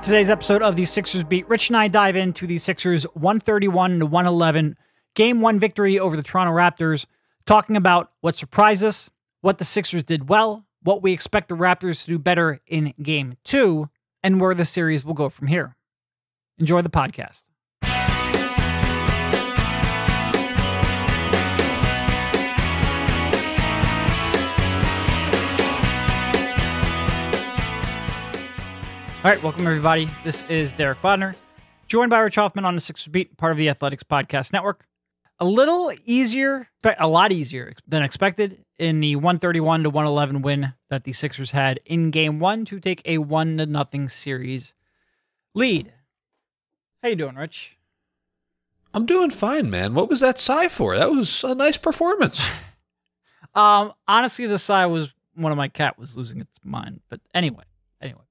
In 0.00 0.04
today's 0.04 0.30
episode 0.30 0.62
of 0.62 0.76
the 0.76 0.86
Sixers 0.86 1.24
Beat, 1.24 1.46
Rich 1.46 1.68
and 1.68 1.76
I 1.76 1.86
dive 1.86 2.16
into 2.16 2.46
the 2.46 2.56
Sixers 2.56 3.02
131 3.12 3.98
to 3.98 4.06
111 4.06 4.78
game 5.14 5.42
one 5.42 5.60
victory 5.60 5.98
over 5.98 6.16
the 6.16 6.22
Toronto 6.22 6.54
Raptors, 6.54 7.04
talking 7.44 7.76
about 7.76 8.10
what 8.22 8.34
surprised 8.34 8.82
us, 8.82 9.10
what 9.42 9.58
the 9.58 9.64
Sixers 9.66 10.02
did 10.02 10.30
well, 10.30 10.64
what 10.82 11.02
we 11.02 11.12
expect 11.12 11.50
the 11.50 11.54
Raptors 11.54 12.00
to 12.00 12.12
do 12.12 12.18
better 12.18 12.62
in 12.66 12.94
game 13.02 13.36
two, 13.44 13.90
and 14.22 14.40
where 14.40 14.54
the 14.54 14.64
series 14.64 15.04
will 15.04 15.12
go 15.12 15.28
from 15.28 15.48
here. 15.48 15.76
Enjoy 16.56 16.80
the 16.80 16.88
podcast. 16.88 17.44
All 29.22 29.30
right, 29.30 29.42
welcome 29.42 29.66
everybody. 29.66 30.08
This 30.24 30.44
is 30.44 30.72
Derek 30.72 31.02
Bodner, 31.02 31.34
joined 31.88 32.08
by 32.08 32.20
Rich 32.20 32.36
Hoffman 32.36 32.64
on 32.64 32.74
the 32.74 32.80
Sixers 32.80 33.08
Beat, 33.08 33.36
part 33.36 33.52
of 33.52 33.58
the 33.58 33.68
Athletics 33.68 34.02
Podcast 34.02 34.50
Network. 34.50 34.86
A 35.38 35.44
little 35.44 35.92
easier, 36.06 36.68
but 36.80 36.96
a 36.98 37.06
lot 37.06 37.30
easier 37.30 37.74
than 37.86 38.02
expected 38.02 38.64
in 38.78 39.00
the 39.00 39.16
131 39.16 39.82
to 39.82 39.90
111 39.90 40.40
win 40.40 40.72
that 40.88 41.04
the 41.04 41.12
Sixers 41.12 41.50
had 41.50 41.80
in 41.84 42.10
Game 42.10 42.38
One 42.38 42.64
to 42.64 42.80
take 42.80 43.02
a 43.04 43.18
one 43.18 43.58
to 43.58 43.66
nothing 43.66 44.08
series 44.08 44.72
lead. 45.54 45.92
How 47.02 47.10
you 47.10 47.16
doing, 47.16 47.36
Rich? 47.36 47.76
I'm 48.94 49.04
doing 49.04 49.28
fine, 49.28 49.68
man. 49.68 49.92
What 49.92 50.08
was 50.08 50.20
that 50.20 50.38
sigh 50.38 50.68
for? 50.68 50.96
That 50.96 51.10
was 51.10 51.44
a 51.44 51.54
nice 51.54 51.76
performance. 51.76 52.42
Um, 53.52 53.94
honestly, 54.06 54.46
the 54.46 54.60
sigh 54.60 54.86
was 54.86 55.12
one 55.34 55.50
of 55.50 55.58
my 55.58 55.66
cat 55.66 55.98
was 55.98 56.16
losing 56.16 56.40
its 56.40 56.60
mind. 56.62 57.00
But 57.08 57.18
anyway, 57.34 57.64
anyway. 58.00 58.22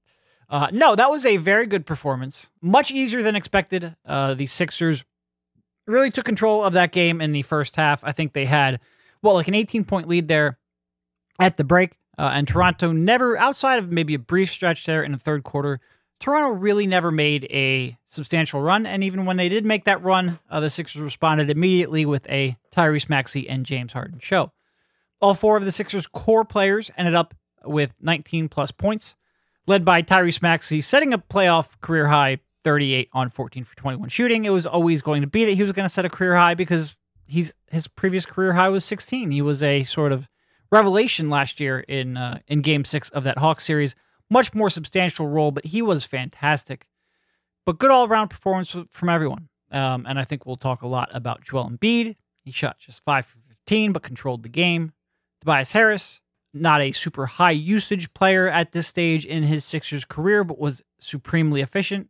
Uh, 0.50 0.68
no, 0.72 0.96
that 0.96 1.10
was 1.10 1.24
a 1.24 1.36
very 1.36 1.64
good 1.64 1.86
performance. 1.86 2.50
Much 2.60 2.90
easier 2.90 3.22
than 3.22 3.36
expected. 3.36 3.94
Uh, 4.04 4.34
the 4.34 4.46
Sixers 4.46 5.04
really 5.86 6.10
took 6.10 6.24
control 6.24 6.64
of 6.64 6.72
that 6.72 6.90
game 6.90 7.20
in 7.20 7.30
the 7.30 7.42
first 7.42 7.76
half. 7.76 8.02
I 8.02 8.10
think 8.10 8.32
they 8.32 8.46
had, 8.46 8.80
well, 9.22 9.34
like 9.34 9.48
an 9.48 9.54
18 9.54 9.84
point 9.84 10.08
lead 10.08 10.26
there 10.26 10.58
at 11.40 11.56
the 11.56 11.64
break. 11.64 11.92
Uh, 12.18 12.32
and 12.34 12.46
Toronto 12.46 12.92
never, 12.92 13.38
outside 13.38 13.78
of 13.78 13.90
maybe 13.90 14.12
a 14.14 14.18
brief 14.18 14.50
stretch 14.50 14.84
there 14.84 15.02
in 15.02 15.12
the 15.12 15.18
third 15.18 15.44
quarter, 15.44 15.80
Toronto 16.18 16.50
really 16.50 16.86
never 16.86 17.10
made 17.10 17.44
a 17.44 17.96
substantial 18.08 18.60
run. 18.60 18.84
And 18.84 19.02
even 19.04 19.24
when 19.24 19.36
they 19.36 19.48
did 19.48 19.64
make 19.64 19.84
that 19.84 20.02
run, 20.02 20.38
uh, 20.50 20.60
the 20.60 20.68
Sixers 20.68 21.00
responded 21.00 21.48
immediately 21.48 22.04
with 22.04 22.28
a 22.28 22.58
Tyrese 22.76 23.08
Maxey 23.08 23.48
and 23.48 23.64
James 23.64 23.92
Harden 23.92 24.18
show. 24.18 24.52
All 25.20 25.34
four 25.34 25.56
of 25.56 25.64
the 25.64 25.72
Sixers' 25.72 26.06
core 26.08 26.44
players 26.44 26.90
ended 26.96 27.14
up 27.14 27.34
with 27.64 27.94
19 28.00 28.48
plus 28.48 28.70
points 28.70 29.14
led 29.70 29.84
by 29.84 30.02
Tyrese 30.02 30.42
Maxey, 30.42 30.80
setting 30.82 31.14
a 31.14 31.18
playoff 31.18 31.80
career 31.80 32.08
high 32.08 32.38
38 32.64 33.08
on 33.12 33.30
14 33.30 33.62
for 33.62 33.76
21 33.76 34.08
shooting. 34.08 34.44
It 34.44 34.50
was 34.50 34.66
always 34.66 35.00
going 35.00 35.20
to 35.20 35.28
be 35.28 35.44
that 35.44 35.52
he 35.52 35.62
was 35.62 35.70
going 35.70 35.84
to 35.84 35.92
set 35.92 36.04
a 36.04 36.10
career 36.10 36.36
high 36.36 36.54
because 36.54 36.96
he's 37.28 37.54
his 37.70 37.86
previous 37.86 38.26
career 38.26 38.52
high 38.52 38.68
was 38.68 38.84
16. 38.84 39.30
He 39.30 39.40
was 39.40 39.62
a 39.62 39.84
sort 39.84 40.10
of 40.10 40.28
revelation 40.72 41.30
last 41.30 41.60
year 41.60 41.78
in 41.80 42.16
uh, 42.16 42.40
in 42.48 42.62
Game 42.62 42.84
Six 42.84 43.10
of 43.10 43.22
that 43.22 43.38
Hawks 43.38 43.64
series. 43.64 43.94
Much 44.28 44.52
more 44.54 44.70
substantial 44.70 45.28
role, 45.28 45.52
but 45.52 45.66
he 45.66 45.80
was 45.82 46.04
fantastic. 46.04 46.88
But 47.64 47.78
good 47.78 47.92
all 47.92 48.08
around 48.08 48.28
performance 48.28 48.74
from 48.90 49.08
everyone. 49.08 49.48
Um, 49.70 50.04
and 50.04 50.18
I 50.18 50.24
think 50.24 50.46
we'll 50.46 50.56
talk 50.56 50.82
a 50.82 50.88
lot 50.88 51.10
about 51.14 51.44
Joel 51.44 51.70
Embiid. 51.70 52.16
He 52.42 52.50
shot 52.50 52.78
just 52.80 53.04
five 53.04 53.24
for 53.24 53.38
15, 53.48 53.92
but 53.92 54.02
controlled 54.02 54.42
the 54.42 54.48
game. 54.48 54.92
Tobias 55.40 55.70
Harris, 55.70 56.20
not 56.52 56.80
a 56.80 56.92
super 56.92 57.26
high 57.26 57.50
usage 57.50 58.12
player 58.14 58.48
at 58.48 58.72
this 58.72 58.86
stage 58.86 59.24
in 59.24 59.42
his 59.42 59.64
Sixers 59.64 60.04
career, 60.04 60.44
but 60.44 60.58
was 60.58 60.82
supremely 60.98 61.60
efficient. 61.60 62.08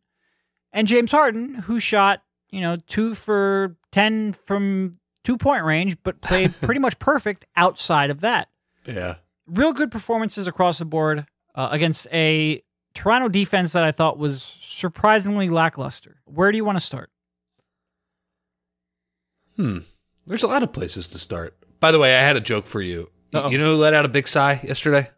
And 0.73 0.89
James 0.89 1.11
Harden, 1.11 1.55
who 1.55 1.81
shot, 1.81 2.23
you 2.51 2.61
know, 2.61 2.77
two 2.87 3.15
for 3.15 3.77
10 3.93 4.33
from 4.33 4.93
two 5.25 5.37
point 5.37 5.65
range, 5.65 5.97
but 6.03 6.21
played 6.21 6.55
pretty 6.61 6.81
much 6.81 6.99
perfect 6.99 7.45
outside 7.57 8.11
of 8.11 8.21
that. 8.21 8.49
Yeah. 8.87 9.17
Real 9.47 9.73
good 9.73 9.91
performances 9.91 10.47
across 10.47 10.79
the 10.79 10.85
board 10.85 11.27
uh, 11.55 11.69
against 11.71 12.07
a 12.13 12.63
Toronto 12.95 13.29
defense 13.29 13.73
that 13.73 13.83
I 13.83 13.93
thought 13.93 14.19
was 14.19 14.57
surprisingly 14.61 15.49
lackluster. 15.49 16.17
Where 16.25 16.51
do 16.53 16.57
you 16.57 16.65
want 16.65 16.77
to 16.77 16.85
start? 16.85 17.11
Hmm. 19.57 19.79
There's 20.27 20.43
a 20.43 20.49
lot 20.49 20.63
of 20.63 20.73
places 20.73 21.09
to 21.09 21.19
start. 21.19 21.57
By 21.81 21.91
the 21.91 21.99
way, 21.99 22.17
I 22.17 22.23
had 22.23 22.37
a 22.37 22.41
joke 22.41 22.67
for 22.67 22.81
you. 22.81 23.11
Uh-oh. 23.33 23.51
You 23.51 23.59
know 23.59 23.75
who 23.75 23.77
let 23.77 23.95
out 23.95 24.05
a 24.05 24.09
big 24.09 24.29
sigh 24.29 24.61
yesterday? 24.63 25.11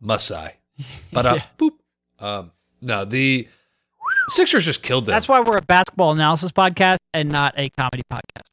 Masai. 0.00 0.54
But 1.12 1.26
uh, 1.26 1.34
yeah. 1.38 1.44
boop. 1.58 1.70
Um, 2.20 2.52
no, 2.80 3.04
the 3.04 3.48
Sixers 4.28 4.64
just 4.64 4.82
killed 4.82 5.06
them. 5.06 5.12
That's 5.12 5.26
why 5.26 5.40
we're 5.40 5.56
a 5.56 5.62
basketball 5.62 6.12
analysis 6.12 6.52
podcast 6.52 6.98
and 7.12 7.30
not 7.30 7.54
a 7.56 7.68
comedy 7.70 8.02
podcast. 8.12 8.48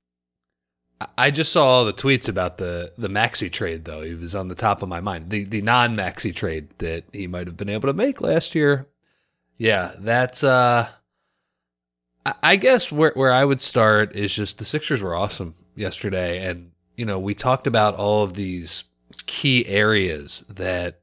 I 1.18 1.30
just 1.30 1.52
saw 1.52 1.66
all 1.66 1.86
the 1.86 1.94
tweets 1.94 2.30
about 2.30 2.58
the 2.58 2.94
the 2.98 3.10
Maxey 3.10 3.50
trade 3.50 3.86
though. 3.86 4.02
He 4.02 4.16
was 4.16 4.34
on 4.34 4.48
the 4.48 4.56
top 4.56 4.82
of 4.82 4.90
my 4.90 5.02
mind. 5.02 5.30
The 5.30 5.44
the 5.44 5.62
non 5.62 5.96
Maxey 5.96 6.32
trade 6.32 6.70
that 6.78 7.04
he 7.12 7.28
might 7.28 7.48
have 7.48 7.58
been 7.58 7.70
able 7.70 7.90
to 7.90 7.94
make 7.94 8.22
last 8.22 8.56
year. 8.56 8.88
Yeah, 9.58 9.94
that's 10.00 10.44
uh 10.44 10.90
I 12.42 12.56
guess 12.56 12.92
where 12.92 13.12
where 13.14 13.32
I 13.32 13.46
would 13.46 13.62
start 13.62 14.16
is 14.16 14.34
just 14.34 14.58
the 14.58 14.66
Sixers 14.66 15.02
were 15.02 15.14
awesome 15.14 15.56
yesterday 15.76 16.44
and 16.44 16.72
you 16.96 17.06
know, 17.06 17.20
we 17.20 17.36
talked 17.36 17.68
about 17.68 17.96
all 17.96 18.24
of 18.24 18.36
these 18.36 18.86
key 19.26 19.66
areas 19.68 20.44
that 20.50 21.00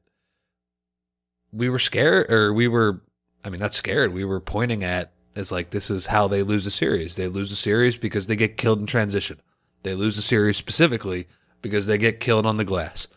we 1.51 1.69
were 1.69 1.79
scared 1.79 2.31
or 2.31 2.53
we 2.53 2.67
were 2.67 3.01
I 3.43 3.49
mean 3.49 3.59
not 3.59 3.73
scared, 3.73 4.13
we 4.13 4.25
were 4.25 4.39
pointing 4.39 4.83
at 4.83 5.11
as 5.35 5.51
like 5.51 5.71
this 5.71 5.89
is 5.89 6.07
how 6.07 6.27
they 6.27 6.43
lose 6.43 6.65
a 6.65 6.71
series. 6.71 7.15
They 7.15 7.27
lose 7.27 7.51
a 7.51 7.55
series 7.55 7.97
because 7.97 8.27
they 8.27 8.35
get 8.35 8.57
killed 8.57 8.79
in 8.79 8.85
transition. 8.85 9.41
They 9.83 9.95
lose 9.95 10.17
a 10.17 10.21
series 10.21 10.57
specifically 10.57 11.27
because 11.61 11.85
they 11.85 11.97
get 11.97 12.19
killed 12.19 12.45
on 12.45 12.57
the 12.57 12.65
glass. 12.65 13.07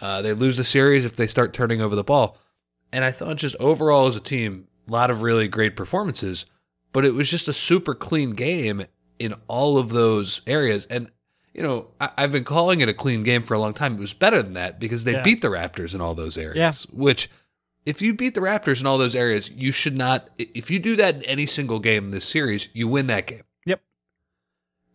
Uh, 0.00 0.22
they 0.22 0.32
lose 0.32 0.56
the 0.56 0.64
series 0.64 1.04
if 1.04 1.16
they 1.16 1.26
start 1.26 1.54
turning 1.54 1.80
over 1.80 1.94
the 1.94 2.04
ball. 2.04 2.38
And 2.92 3.04
I 3.04 3.10
thought 3.10 3.36
just 3.36 3.56
overall 3.58 4.06
as 4.06 4.16
a 4.16 4.20
team, 4.20 4.68
a 4.88 4.92
lot 4.92 5.10
of 5.10 5.22
really 5.22 5.48
great 5.48 5.76
performances, 5.76 6.46
but 6.92 7.04
it 7.04 7.14
was 7.14 7.30
just 7.30 7.48
a 7.48 7.54
super 7.54 7.94
clean 7.94 8.32
game 8.32 8.84
in 9.18 9.34
all 9.48 9.78
of 9.78 9.90
those 9.90 10.40
areas. 10.46 10.86
And, 10.86 11.10
you 11.54 11.62
know, 11.62 11.88
I- 12.00 12.12
have 12.18 12.32
been 12.32 12.44
calling 12.44 12.80
it 12.80 12.88
a 12.88 12.94
clean 12.94 13.22
game 13.22 13.42
for 13.42 13.54
a 13.54 13.58
long 13.58 13.72
time. 13.72 13.94
It 13.94 14.00
was 14.00 14.12
better 14.12 14.42
than 14.42 14.54
that 14.54 14.80
because 14.80 15.04
they 15.04 15.12
yeah. 15.12 15.22
beat 15.22 15.40
the 15.40 15.48
Raptors 15.48 15.94
in 15.94 16.00
all 16.00 16.14
those 16.14 16.36
areas, 16.36 16.86
yeah. 16.90 16.96
which 16.98 17.30
if 17.86 18.02
you 18.02 18.12
beat 18.12 18.34
the 18.34 18.40
Raptors 18.40 18.80
in 18.80 18.86
all 18.86 18.98
those 18.98 19.14
areas, 19.14 19.50
you 19.50 19.70
should 19.70 19.96
not, 19.96 20.28
if 20.36 20.70
you 20.70 20.78
do 20.78 20.96
that 20.96 21.16
in 21.16 21.22
any 21.24 21.46
single 21.46 21.78
game 21.78 22.06
in 22.06 22.10
this 22.10 22.26
series, 22.26 22.68
you 22.72 22.88
win 22.88 23.06
that 23.06 23.26
game. 23.26 23.44
Yep. 23.66 23.80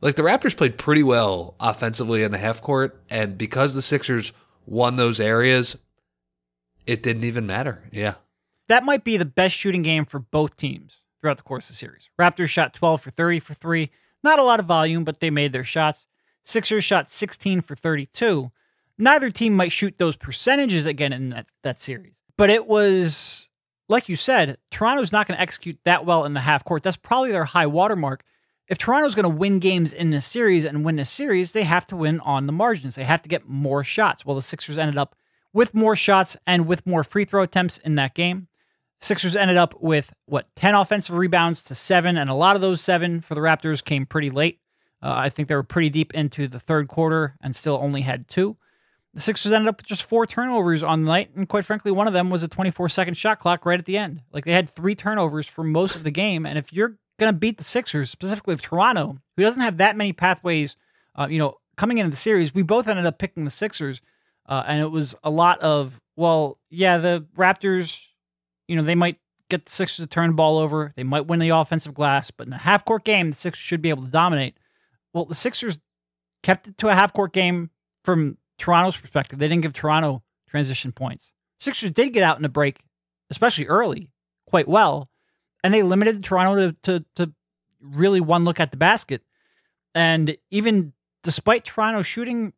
Like 0.02 0.16
the 0.16 0.24
Raptors 0.24 0.56
played 0.58 0.78
pretty 0.78 1.04
well 1.04 1.56
offensively 1.60 2.24
in 2.24 2.32
the 2.32 2.38
half 2.38 2.62
court, 2.62 3.02
and 3.10 3.38
because 3.38 3.74
the 3.74 3.82
Sixers 3.82 4.34
won 4.66 4.98
those 4.98 5.20
areas, 5.20 5.78
it 6.86 7.02
didn't 7.02 7.24
even 7.24 7.48
matter. 7.48 7.84
Yeah. 7.92 8.16
That 8.68 8.84
might 8.84 9.04
be 9.04 9.18
the 9.18 9.26
best 9.26 9.56
shooting 9.56 9.82
game 9.82 10.06
for 10.06 10.20
both 10.20 10.58
teams 10.58 10.98
throughout 11.22 11.38
the 11.38 11.44
course 11.44 11.70
of 11.70 11.74
the 11.74 11.78
series. 11.78 12.10
Raptors 12.20 12.50
shot 12.50 12.74
12 12.74 13.02
for 13.02 13.12
30 13.12 13.40
for 13.40 13.54
three. 13.54 13.92
Not 14.24 14.40
a 14.40 14.44
lot 14.44 14.60
of 14.60 14.66
volume, 14.66 15.04
but 15.04 15.20
they 15.20 15.30
made 15.30 15.54
their 15.54 15.64
shots. 15.64 16.08
Sixers 16.50 16.84
shot 16.84 17.10
16 17.10 17.62
for 17.62 17.76
32. 17.76 18.52
Neither 18.98 19.32
team 19.32 19.56
might 19.56 19.72
shoot 19.72 19.98
those 19.98 20.16
percentages 20.16 20.86
again 20.86 21.14
in 21.14 21.30
that, 21.30 21.48
that 21.64 21.80
series. 21.80 22.14
But 22.38 22.50
it 22.50 22.68
was, 22.68 23.48
like 23.88 24.10
you 24.10 24.16
said, 24.16 24.58
Toronto's 24.72 25.12
not 25.12 25.28
going 25.28 25.38
to 25.38 25.42
execute 25.42 25.80
that 25.86 26.06
well 26.06 26.26
in 26.26 26.34
the 26.34 26.42
half 26.42 26.66
court. 26.66 26.84
That's 26.84 26.98
probably 26.98 27.32
their 27.32 27.46
high 27.46 27.68
watermark 27.68 28.24
if 28.70 28.78
Toronto's 28.78 29.16
going 29.16 29.24
to 29.24 29.30
win 29.30 29.60
games 29.60 29.92
in 29.92 30.12
this 30.12 30.28
series 30.28 30.64
and 30.64 30.86
win 30.86 30.96
this 30.96 31.10
series, 31.10 31.52
they 31.52 31.64
have 31.64 31.88
to 31.88 31.96
win 31.96 32.20
on 32.20 32.46
the 32.46 32.54
margins. 32.54 32.96
They 32.96 33.04
have 33.04 33.24
to 33.24 33.30
get 33.30 33.50
more 33.50 33.84
shots. 33.84 34.24
Well, 34.24 34.36
the 34.36 34.44
Sixers 34.44 34.78
ended 34.78 34.98
up 34.98 35.16
with 35.52 35.74
more 35.74 35.96
shots 35.96 36.38
and 36.46 36.68
with 36.68 36.86
more 36.86 37.04
free 37.04 37.26
throw 37.26 37.42
attempts 37.42 37.80
in 37.80 37.96
that 37.96 38.14
game. 38.14 38.48
Sixers 39.02 39.36
ended 39.36 39.58
up 39.58 39.82
with 39.82 40.14
what 40.26 40.54
10 40.56 40.76
offensive 40.76 41.16
rebounds 41.16 41.64
to 41.64 41.74
7 41.74 42.16
and 42.16 42.30
a 42.30 42.36
lot 42.36 42.56
of 42.56 42.62
those 42.62 42.82
7 42.82 43.22
for 43.22 43.34
the 43.34 43.42
Raptors 43.42 43.84
came 43.84 44.06
pretty 44.06 44.30
late. 44.30 44.60
Uh, 45.02 45.14
I 45.16 45.30
think 45.30 45.48
they 45.48 45.56
were 45.56 45.64
pretty 45.64 45.90
deep 45.90 46.14
into 46.14 46.48
the 46.48 46.60
third 46.60 46.88
quarter 46.88 47.36
and 47.42 47.56
still 47.56 47.80
only 47.82 48.02
had 48.02 48.28
2. 48.28 48.58
The 49.14 49.22
Sixers 49.22 49.52
ended 49.52 49.70
up 49.70 49.78
with 49.78 49.88
just 49.88 50.04
four 50.04 50.28
turnovers 50.28 50.84
on 50.84 51.04
the 51.04 51.08
night, 51.08 51.32
and 51.36 51.50
quite 51.50 51.66
frankly, 51.66 51.92
one 51.92 52.08
of 52.08 52.14
them 52.14 52.30
was 52.30 52.44
a 52.44 52.48
24 52.48 52.90
second 52.90 53.16
shot 53.16 53.40
clock 53.40 53.66
right 53.66 53.80
at 53.80 53.86
the 53.86 53.98
end. 53.98 54.22
Like 54.32 54.46
they 54.46 54.52
had 54.52 54.70
three 54.70 54.94
turnovers 54.94 55.48
for 55.48 55.64
most 55.64 55.96
of 55.96 56.04
the 56.04 56.12
game, 56.12 56.46
and 56.46 56.60
if 56.60 56.72
you're 56.72 56.98
going 57.18 57.34
to 57.34 57.38
beat 57.38 57.58
the 57.58 57.64
Sixers, 57.64 58.10
specifically 58.10 58.54
of 58.54 58.62
Toronto, 58.62 59.18
who 59.36 59.44
doesn't 59.44 59.62
have 59.62 59.78
that 59.78 59.98
many 59.98 60.14
pathways, 60.14 60.76
uh, 61.16 61.28
you 61.30 61.40
know, 61.40 61.56
coming 61.76 61.98
into 61.98 62.12
the 62.12 62.16
series, 62.16 62.54
we 62.54 62.62
both 62.62 62.88
ended 62.88 63.06
up 63.06 63.18
picking 63.18 63.46
the 63.46 63.52
Sixers, 63.52 64.00
uh, 64.48 64.64
and 64.68 64.82
it 64.82 64.92
was 64.92 65.16
a 65.24 65.30
lot 65.30 65.60
of 65.60 66.00
well, 66.16 66.60
yeah, 66.70 66.98
the 66.98 67.26
Raptors, 67.38 68.06
you 68.68 68.76
know, 68.76 68.84
they 68.84 68.94
might 68.94 69.18
get 69.50 69.66
the 69.66 69.72
Sixers 69.72 70.04
to 70.04 70.08
turn 70.08 70.32
the 70.32 70.36
ball 70.36 70.60
over, 70.60 70.94
they 70.96 71.04
might 71.04 71.28
win 71.28 71.40
the 71.40 71.50
offensive 71.50 71.94
glass, 71.94 72.30
but 72.30 72.46
in 72.46 72.54
a 72.54 72.58
half 72.58 72.86
court 72.86 73.06
game, 73.06 73.32
the 73.32 73.36
Sixers 73.36 73.64
should 73.64 73.82
be 73.82 73.90
able 73.90 74.04
to 74.04 74.10
dominate. 74.10 74.59
Well, 75.14 75.26
the 75.26 75.36
Sixers 75.36 75.80
kept 76.44 76.68
it 76.68 76.78
to 76.78 76.88
a 76.88 76.96
half 76.96 77.14
court 77.14 77.34
game 77.34 77.70
from 78.04 78.38
Toronto's 78.58 78.98
perspective. 78.98 79.40
They 79.40 79.48
didn't 79.48 79.64
give 79.64 79.74
Toronto 79.74 80.24
transition 80.48 80.92
points. 80.92 81.32
Sixers 81.60 81.92
did 81.92 82.14
get 82.14 82.24
out 82.24 82.38
in 82.38 82.44
the 82.44 82.50
break, 82.50 82.80
especially 83.30 83.68
early, 83.68 84.10
quite 84.48 84.68
well, 84.68 85.10
and 85.64 85.74
they 85.74 85.84
limited 85.84 86.24
Toronto 86.24 86.72
to, 86.72 86.76
to, 86.84 87.06
to 87.16 87.34
really 87.82 88.22
one 88.22 88.46
look 88.46 88.60
at 88.60 88.72
the 88.72 88.78
basket. 88.78 89.22
And 89.94 90.38
even 90.52 90.94
despite 91.24 91.66
Toronto 91.66 92.02
shooting 92.02 92.54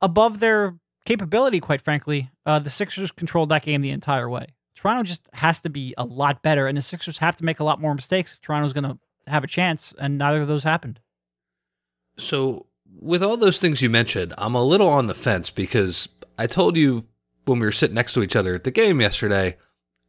above 0.00 0.40
their 0.40 0.76
capability, 1.04 1.60
quite 1.60 1.80
frankly, 1.80 2.30
uh, 2.44 2.58
the 2.58 2.70
Sixers 2.70 3.12
controlled 3.12 3.50
that 3.50 3.62
game 3.62 3.82
the 3.82 3.90
entire 3.90 4.28
way. 4.28 4.46
Toronto 4.74 5.02
just 5.02 5.26
has 5.32 5.60
to 5.62 5.70
be 5.70 5.94
a 5.96 6.04
lot 6.04 6.42
better, 6.42 6.66
and 6.66 6.76
the 6.76 6.82
Sixers 6.82 7.18
have 7.18 7.36
to 7.36 7.44
make 7.44 7.60
a 7.60 7.64
lot 7.64 7.80
more 7.80 7.94
mistakes 7.94 8.34
if 8.34 8.40
Toronto's 8.40 8.72
going 8.72 8.84
to 8.84 8.98
have 9.26 9.42
a 9.42 9.48
chance, 9.48 9.94
and 9.98 10.18
neither 10.18 10.42
of 10.42 10.48
those 10.48 10.64
happened. 10.64 11.00
So, 12.18 12.66
with 12.98 13.22
all 13.22 13.36
those 13.36 13.58
things 13.58 13.82
you 13.82 13.90
mentioned, 13.90 14.32
I'm 14.38 14.54
a 14.54 14.64
little 14.64 14.88
on 14.88 15.06
the 15.06 15.14
fence 15.14 15.50
because 15.50 16.08
I 16.38 16.46
told 16.46 16.76
you 16.76 17.04
when 17.44 17.60
we 17.60 17.66
were 17.66 17.72
sitting 17.72 17.94
next 17.94 18.14
to 18.14 18.22
each 18.22 18.36
other 18.36 18.54
at 18.54 18.64
the 18.64 18.70
game 18.70 19.00
yesterday, 19.00 19.56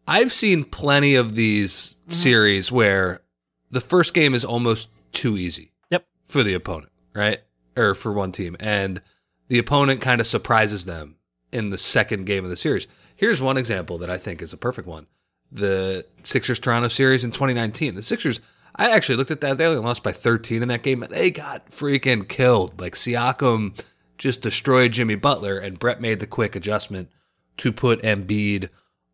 I've 0.08 0.32
seen 0.32 0.64
plenty 0.64 1.16
of 1.16 1.36
these 1.36 1.98
mm-hmm. 2.02 2.12
series 2.12 2.72
where 2.72 3.22
the 3.70 3.82
first 3.82 4.14
game 4.14 4.34
is 4.34 4.46
almost 4.46 4.90
too 5.12 5.38
easy. 5.38 5.72
Yep. 5.92 6.06
For 6.28 6.44
the 6.44 6.54
opponent, 6.54 6.92
right? 7.14 7.42
Or 7.76 7.94
for 7.94 8.14
one 8.14 8.32
team. 8.32 8.56
And 8.60 9.02
the 9.50 9.60
opponent 9.60 10.02
kind 10.02 10.22
of 10.22 10.28
surprises 10.28 10.86
them 10.86 11.16
in 11.52 11.70
the 11.70 11.78
second 11.78 12.26
game 12.26 12.44
of 12.44 12.50
the 12.50 12.58
series. 12.58 12.88
Here's 13.16 13.42
one 13.42 13.58
example 13.58 13.98
that 13.98 14.10
I 14.10 14.18
think 14.18 14.42
is 14.42 14.54
a 14.54 14.58
perfect 14.58 14.88
one. 14.88 15.08
The 15.52 16.06
Sixers 16.24 16.60
Toronto 16.60 16.90
series 16.90 17.24
in 17.24 17.32
2019. 17.32 17.96
The 17.96 18.04
Sixers 18.04 18.40
I 18.78 18.92
actually 18.92 19.16
looked 19.16 19.32
at 19.32 19.42
that. 19.42 19.58
They 19.58 19.66
only 19.66 19.82
lost 19.82 20.04
by 20.04 20.12
13 20.12 20.62
in 20.62 20.68
that 20.68 20.84
game. 20.84 21.04
They 21.10 21.32
got 21.32 21.70
freaking 21.72 22.28
killed. 22.28 22.80
Like 22.80 22.94
Siakam 22.96 23.80
just 24.18 24.42
destroyed 24.42 24.92
Jimmy 24.92 25.16
Butler, 25.16 25.58
and 25.58 25.80
Brett 25.80 26.02
made 26.02 26.20
the 26.20 26.28
quick 26.28 26.56
adjustment 26.56 27.10
to 27.58 27.72
put 27.72 28.02
Embiid 28.04 28.70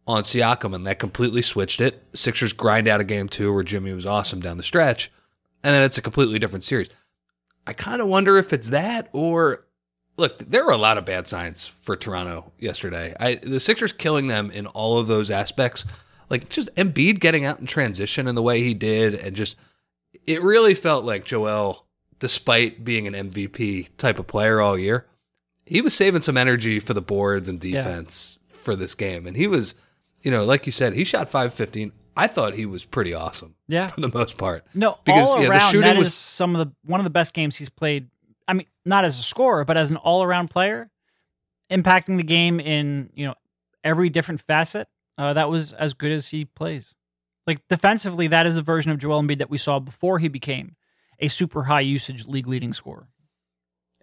on 0.05 0.23
Siakam, 0.23 0.75
and 0.75 0.85
that 0.85 0.99
completely 0.99 1.41
switched 1.41 1.79
it. 1.79 2.03
Sixers 2.13 2.53
grind 2.53 2.87
out 2.87 3.01
a 3.01 3.05
game 3.05 3.29
two 3.29 3.53
where 3.53 3.63
Jimmy 3.63 3.93
was 3.93 4.05
awesome 4.05 4.41
down 4.41 4.57
the 4.57 4.63
stretch, 4.63 5.11
and 5.63 5.73
then 5.73 5.83
it's 5.83 5.97
a 5.97 6.01
completely 6.01 6.39
different 6.39 6.65
series. 6.65 6.89
I 7.65 7.73
kind 7.73 8.01
of 8.01 8.07
wonder 8.07 8.37
if 8.37 8.51
it's 8.51 8.69
that 8.69 9.07
or 9.13 9.65
look, 10.17 10.37
there 10.39 10.65
were 10.65 10.71
a 10.71 10.77
lot 10.77 10.97
of 10.97 11.05
bad 11.05 11.27
signs 11.27 11.67
for 11.81 11.95
Toronto 11.95 12.51
yesterday. 12.59 13.15
I 13.19 13.35
the 13.35 13.59
Sixers 13.59 13.93
killing 13.93 14.27
them 14.27 14.51
in 14.51 14.67
all 14.67 14.97
of 14.97 15.07
those 15.07 15.31
aspects 15.31 15.85
like 16.33 16.49
just 16.49 16.73
Embiid 16.73 17.19
getting 17.19 17.45
out 17.45 17.59
in 17.59 17.67
transition 17.67 18.27
in 18.27 18.33
the 18.33 18.41
way 18.41 18.63
he 18.63 18.73
did, 18.73 19.13
and 19.13 19.35
just 19.35 19.55
it 20.25 20.41
really 20.41 20.73
felt 20.73 21.05
like 21.05 21.25
Joel, 21.25 21.85
despite 22.17 22.83
being 22.83 23.05
an 23.05 23.13
MVP 23.13 23.89
type 23.97 24.17
of 24.17 24.25
player 24.25 24.59
all 24.59 24.75
year, 24.75 25.05
he 25.63 25.79
was 25.79 25.93
saving 25.93 26.23
some 26.23 26.35
energy 26.35 26.79
for 26.79 26.95
the 26.95 27.03
boards 27.03 27.47
and 27.47 27.59
defense 27.59 28.39
yeah. 28.49 28.57
for 28.63 28.75
this 28.75 28.95
game, 28.95 29.27
and 29.27 29.37
he 29.37 29.45
was, 29.45 29.75
you 30.23 30.31
know, 30.31 30.43
like 30.43 30.65
you 30.65 30.71
said, 30.71 30.93
he 30.93 31.03
shot 31.03 31.29
five 31.29 31.53
fifteen. 31.53 31.91
I 32.17 32.25
thought 32.25 32.55
he 32.55 32.65
was 32.65 32.83
pretty 32.83 33.13
awesome. 33.13 33.53
Yeah, 33.67 33.85
for 33.87 34.01
the 34.01 34.09
most 34.11 34.39
part. 34.39 34.65
No, 34.73 34.97
because 35.05 35.29
all 35.29 35.39
yeah, 35.39 35.49
around, 35.49 35.59
the 35.59 35.65
shooting 35.67 35.81
that 35.81 35.97
was 35.97 36.07
is 36.07 36.13
some 36.15 36.55
of 36.55 36.67
the 36.67 36.73
one 36.83 36.99
of 36.99 37.03
the 37.03 37.11
best 37.11 37.35
games 37.35 37.57
he's 37.57 37.69
played. 37.69 38.09
I 38.47 38.53
mean, 38.53 38.65
not 38.85 39.05
as 39.05 39.19
a 39.19 39.23
scorer, 39.23 39.65
but 39.65 39.77
as 39.77 39.91
an 39.91 39.97
all 39.97 40.23
around 40.23 40.49
player, 40.49 40.89
impacting 41.71 42.17
the 42.17 42.23
game 42.23 42.59
in 42.59 43.11
you 43.13 43.27
know 43.27 43.35
every 43.83 44.09
different 44.09 44.41
facet 44.41 44.87
uh, 45.17 45.33
that 45.33 45.49
was 45.49 45.73
as 45.73 45.93
good 45.93 46.11
as 46.11 46.29
he 46.29 46.45
plays. 46.45 46.95
Like 47.45 47.67
defensively, 47.67 48.27
that 48.27 48.45
is 48.45 48.57
a 48.57 48.61
version 48.61 48.91
of 48.91 48.97
Joel 48.97 49.21
Embiid 49.21 49.39
that 49.39 49.49
we 49.49 49.57
saw 49.57 49.79
before 49.79 50.19
he 50.19 50.27
became 50.27 50.75
a 51.19 51.27
super 51.27 51.63
high 51.63 51.81
usage 51.81 52.25
league 52.25 52.47
leading 52.47 52.73
scorer. 52.73 53.07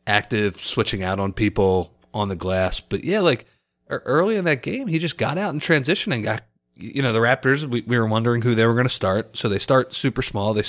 Active, 0.06 0.60
switching 0.60 1.02
out 1.02 1.18
on 1.18 1.32
people 1.32 1.94
on 2.12 2.28
the 2.28 2.36
glass, 2.36 2.80
but 2.80 3.04
yeah, 3.04 3.20
like 3.20 3.46
early 3.88 4.36
in 4.36 4.44
that 4.44 4.62
game, 4.62 4.88
he 4.88 4.98
just 4.98 5.18
got 5.18 5.38
out 5.38 5.54
in 5.54 5.60
transition 5.60 6.12
and 6.12 6.24
got. 6.24 6.44
You 6.76 7.02
know, 7.02 7.12
the 7.12 7.18
Raptors. 7.18 7.68
We, 7.68 7.82
we 7.82 7.98
were 7.98 8.06
wondering 8.06 8.40
who 8.40 8.54
they 8.54 8.64
were 8.64 8.72
going 8.72 8.86
to 8.86 8.88
start, 8.88 9.36
so 9.36 9.50
they 9.50 9.58
start 9.58 9.92
super 9.92 10.22
small. 10.22 10.54
They 10.54 10.62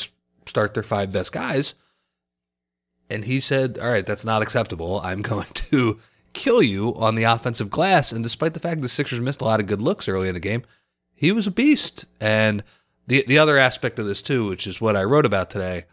start 0.45 0.73
their 0.73 0.83
five 0.83 1.09
best 1.09 1.31
guys, 1.31 1.73
and 3.09 3.23
he 3.23 3.39
said, 3.39 3.79
"All 3.79 3.89
right, 3.89 4.05
that's 4.05 4.25
not 4.25 4.41
acceptable. 4.41 4.99
I'm 5.05 5.21
going 5.21 5.47
to 5.53 5.99
kill 6.33 6.61
you 6.61 6.95
on 6.95 7.15
the 7.15 7.23
offensive 7.23 7.69
glass. 7.69 8.11
And 8.11 8.23
despite 8.23 8.53
the 8.53 8.59
fact 8.59 8.81
the 8.81 8.89
Sixers 8.89 9.19
missed 9.19 9.41
a 9.41 9.45
lot 9.45 9.59
of 9.59 9.67
good 9.67 9.81
looks 9.81 10.07
early 10.07 10.27
in 10.27 10.33
the 10.33 10.39
game, 10.39 10.63
he 11.13 11.31
was 11.31 11.47
a 11.47 11.51
beast. 11.51 12.05
And 12.19 12.63
the 13.07 13.23
the 13.27 13.37
other 13.37 13.57
aspect 13.57 13.99
of 13.99 14.05
this 14.05 14.21
too, 14.21 14.47
which 14.47 14.67
is 14.67 14.81
what 14.81 14.95
I 14.95 15.03
wrote 15.03 15.25
about 15.25 15.49
today, 15.49 15.85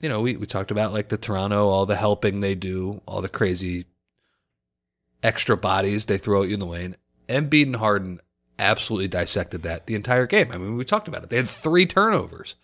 you 0.00 0.08
know, 0.08 0.20
we, 0.20 0.36
we 0.36 0.46
talked 0.46 0.70
about 0.70 0.92
like 0.92 1.08
the 1.08 1.16
Toronto, 1.16 1.68
all 1.68 1.86
the 1.86 1.96
helping 1.96 2.40
they 2.40 2.54
do, 2.54 3.02
all 3.06 3.20
the 3.20 3.28
crazy 3.28 3.86
extra 5.22 5.56
bodies 5.56 6.06
they 6.06 6.18
throw 6.18 6.42
at 6.42 6.48
you 6.48 6.54
in 6.54 6.60
the 6.60 6.66
lane. 6.66 6.96
Embiid 7.28 7.66
and 7.66 7.76
Harden 7.76 8.20
absolutely 8.58 9.08
dissected 9.08 9.62
that 9.62 9.86
the 9.86 9.94
entire 9.94 10.26
game. 10.26 10.50
I 10.52 10.58
mean, 10.58 10.76
we 10.76 10.84
talked 10.84 11.08
about 11.08 11.22
it. 11.22 11.30
They 11.30 11.36
had 11.36 11.48
three 11.48 11.86
turnovers. 11.86 12.56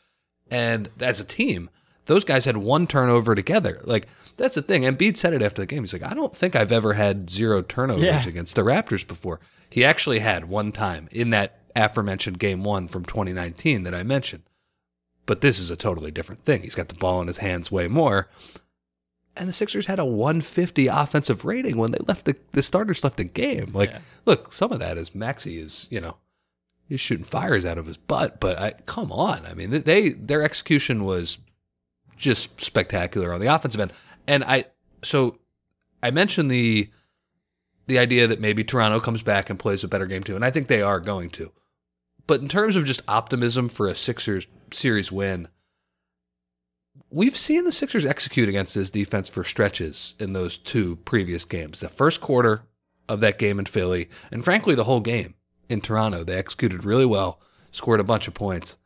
And 0.50 0.90
as 1.00 1.20
a 1.20 1.24
team, 1.24 1.70
those 2.06 2.24
guys 2.24 2.44
had 2.44 2.56
one 2.56 2.86
turnover 2.86 3.34
together. 3.34 3.80
Like 3.84 4.06
that's 4.36 4.54
the 4.54 4.62
thing. 4.62 4.82
Embiid 4.82 5.16
said 5.16 5.32
it 5.32 5.42
after 5.42 5.62
the 5.62 5.66
game. 5.66 5.82
He's 5.82 5.92
like, 5.92 6.02
I 6.02 6.14
don't 6.14 6.36
think 6.36 6.54
I've 6.54 6.72
ever 6.72 6.94
had 6.94 7.30
zero 7.30 7.62
turnovers 7.62 8.04
yeah. 8.04 8.28
against 8.28 8.54
the 8.54 8.62
Raptors 8.62 9.06
before. 9.06 9.40
He 9.68 9.84
actually 9.84 10.20
had 10.20 10.46
one 10.46 10.72
time 10.72 11.08
in 11.10 11.30
that 11.30 11.60
aforementioned 11.74 12.38
game 12.38 12.64
one 12.64 12.88
from 12.88 13.04
2019 13.04 13.82
that 13.84 13.94
I 13.94 14.02
mentioned. 14.02 14.42
But 15.26 15.40
this 15.40 15.58
is 15.58 15.70
a 15.70 15.76
totally 15.76 16.10
different 16.10 16.44
thing. 16.44 16.62
He's 16.62 16.74
got 16.74 16.88
the 16.88 16.94
ball 16.94 17.20
in 17.20 17.26
his 17.26 17.38
hands 17.38 17.70
way 17.70 17.88
more. 17.88 18.28
And 19.36 19.48
the 19.48 19.52
Sixers 19.52 19.86
had 19.86 19.98
a 19.98 20.04
150 20.04 20.86
offensive 20.86 21.44
rating 21.44 21.76
when 21.76 21.90
they 21.90 21.98
left 22.06 22.24
the, 22.24 22.36
the 22.52 22.62
starters 22.62 23.04
left 23.04 23.18
the 23.18 23.24
game. 23.24 23.70
Like, 23.74 23.90
yeah. 23.90 23.98
look, 24.24 24.52
some 24.52 24.72
of 24.72 24.78
that 24.78 24.96
is 24.96 25.14
Maxey 25.14 25.58
is, 25.58 25.88
you 25.90 26.00
know, 26.00 26.16
he's 26.88 27.00
shooting 27.00 27.24
fires 27.24 27.66
out 27.66 27.76
of 27.76 27.86
his 27.86 27.96
butt, 27.96 28.40
but 28.40 28.58
I, 28.58 28.72
come 28.86 29.12
on. 29.12 29.44
I 29.44 29.52
mean, 29.52 29.70
they 29.70 30.10
their 30.10 30.42
execution 30.42 31.04
was 31.04 31.38
just 32.16 32.60
spectacular 32.60 33.32
on 33.32 33.40
the 33.40 33.54
offensive 33.54 33.80
end. 33.80 33.92
And 34.28 34.44
I 34.44 34.64
so 35.02 35.38
I 36.02 36.10
mentioned 36.10 36.50
the 36.50 36.90
the 37.86 37.98
idea 37.98 38.26
that 38.26 38.40
maybe 38.40 38.64
Toronto 38.64 39.00
comes 39.00 39.22
back 39.22 39.48
and 39.48 39.58
plays 39.58 39.84
a 39.84 39.88
better 39.88 40.06
game 40.06 40.24
too, 40.24 40.34
and 40.34 40.44
I 40.44 40.50
think 40.50 40.68
they 40.68 40.82
are 40.82 41.00
going 41.00 41.30
to. 41.30 41.52
But 42.26 42.40
in 42.40 42.48
terms 42.48 42.74
of 42.74 42.84
just 42.84 43.02
optimism 43.06 43.68
for 43.68 43.86
a 43.86 43.94
Sixers 43.94 44.46
series 44.72 45.12
win, 45.12 45.48
we've 47.10 47.38
seen 47.38 47.64
the 47.64 47.72
Sixers 47.72 48.04
execute 48.04 48.48
against 48.48 48.74
this 48.74 48.90
defense 48.90 49.28
for 49.28 49.44
stretches 49.44 50.14
in 50.18 50.32
those 50.32 50.58
two 50.58 50.96
previous 50.96 51.44
games. 51.44 51.80
The 51.80 51.88
first 51.88 52.20
quarter 52.20 52.62
of 53.08 53.20
that 53.20 53.38
game 53.38 53.60
in 53.60 53.66
Philly, 53.66 54.08
and 54.32 54.44
frankly, 54.44 54.74
the 54.74 54.84
whole 54.84 55.00
game 55.00 55.34
in 55.68 55.80
Toronto, 55.80 56.24
they 56.24 56.36
executed 56.36 56.84
really 56.84 57.06
well, 57.06 57.40
scored 57.70 58.00
a 58.00 58.04
bunch 58.04 58.26
of 58.26 58.34
points. 58.34 58.76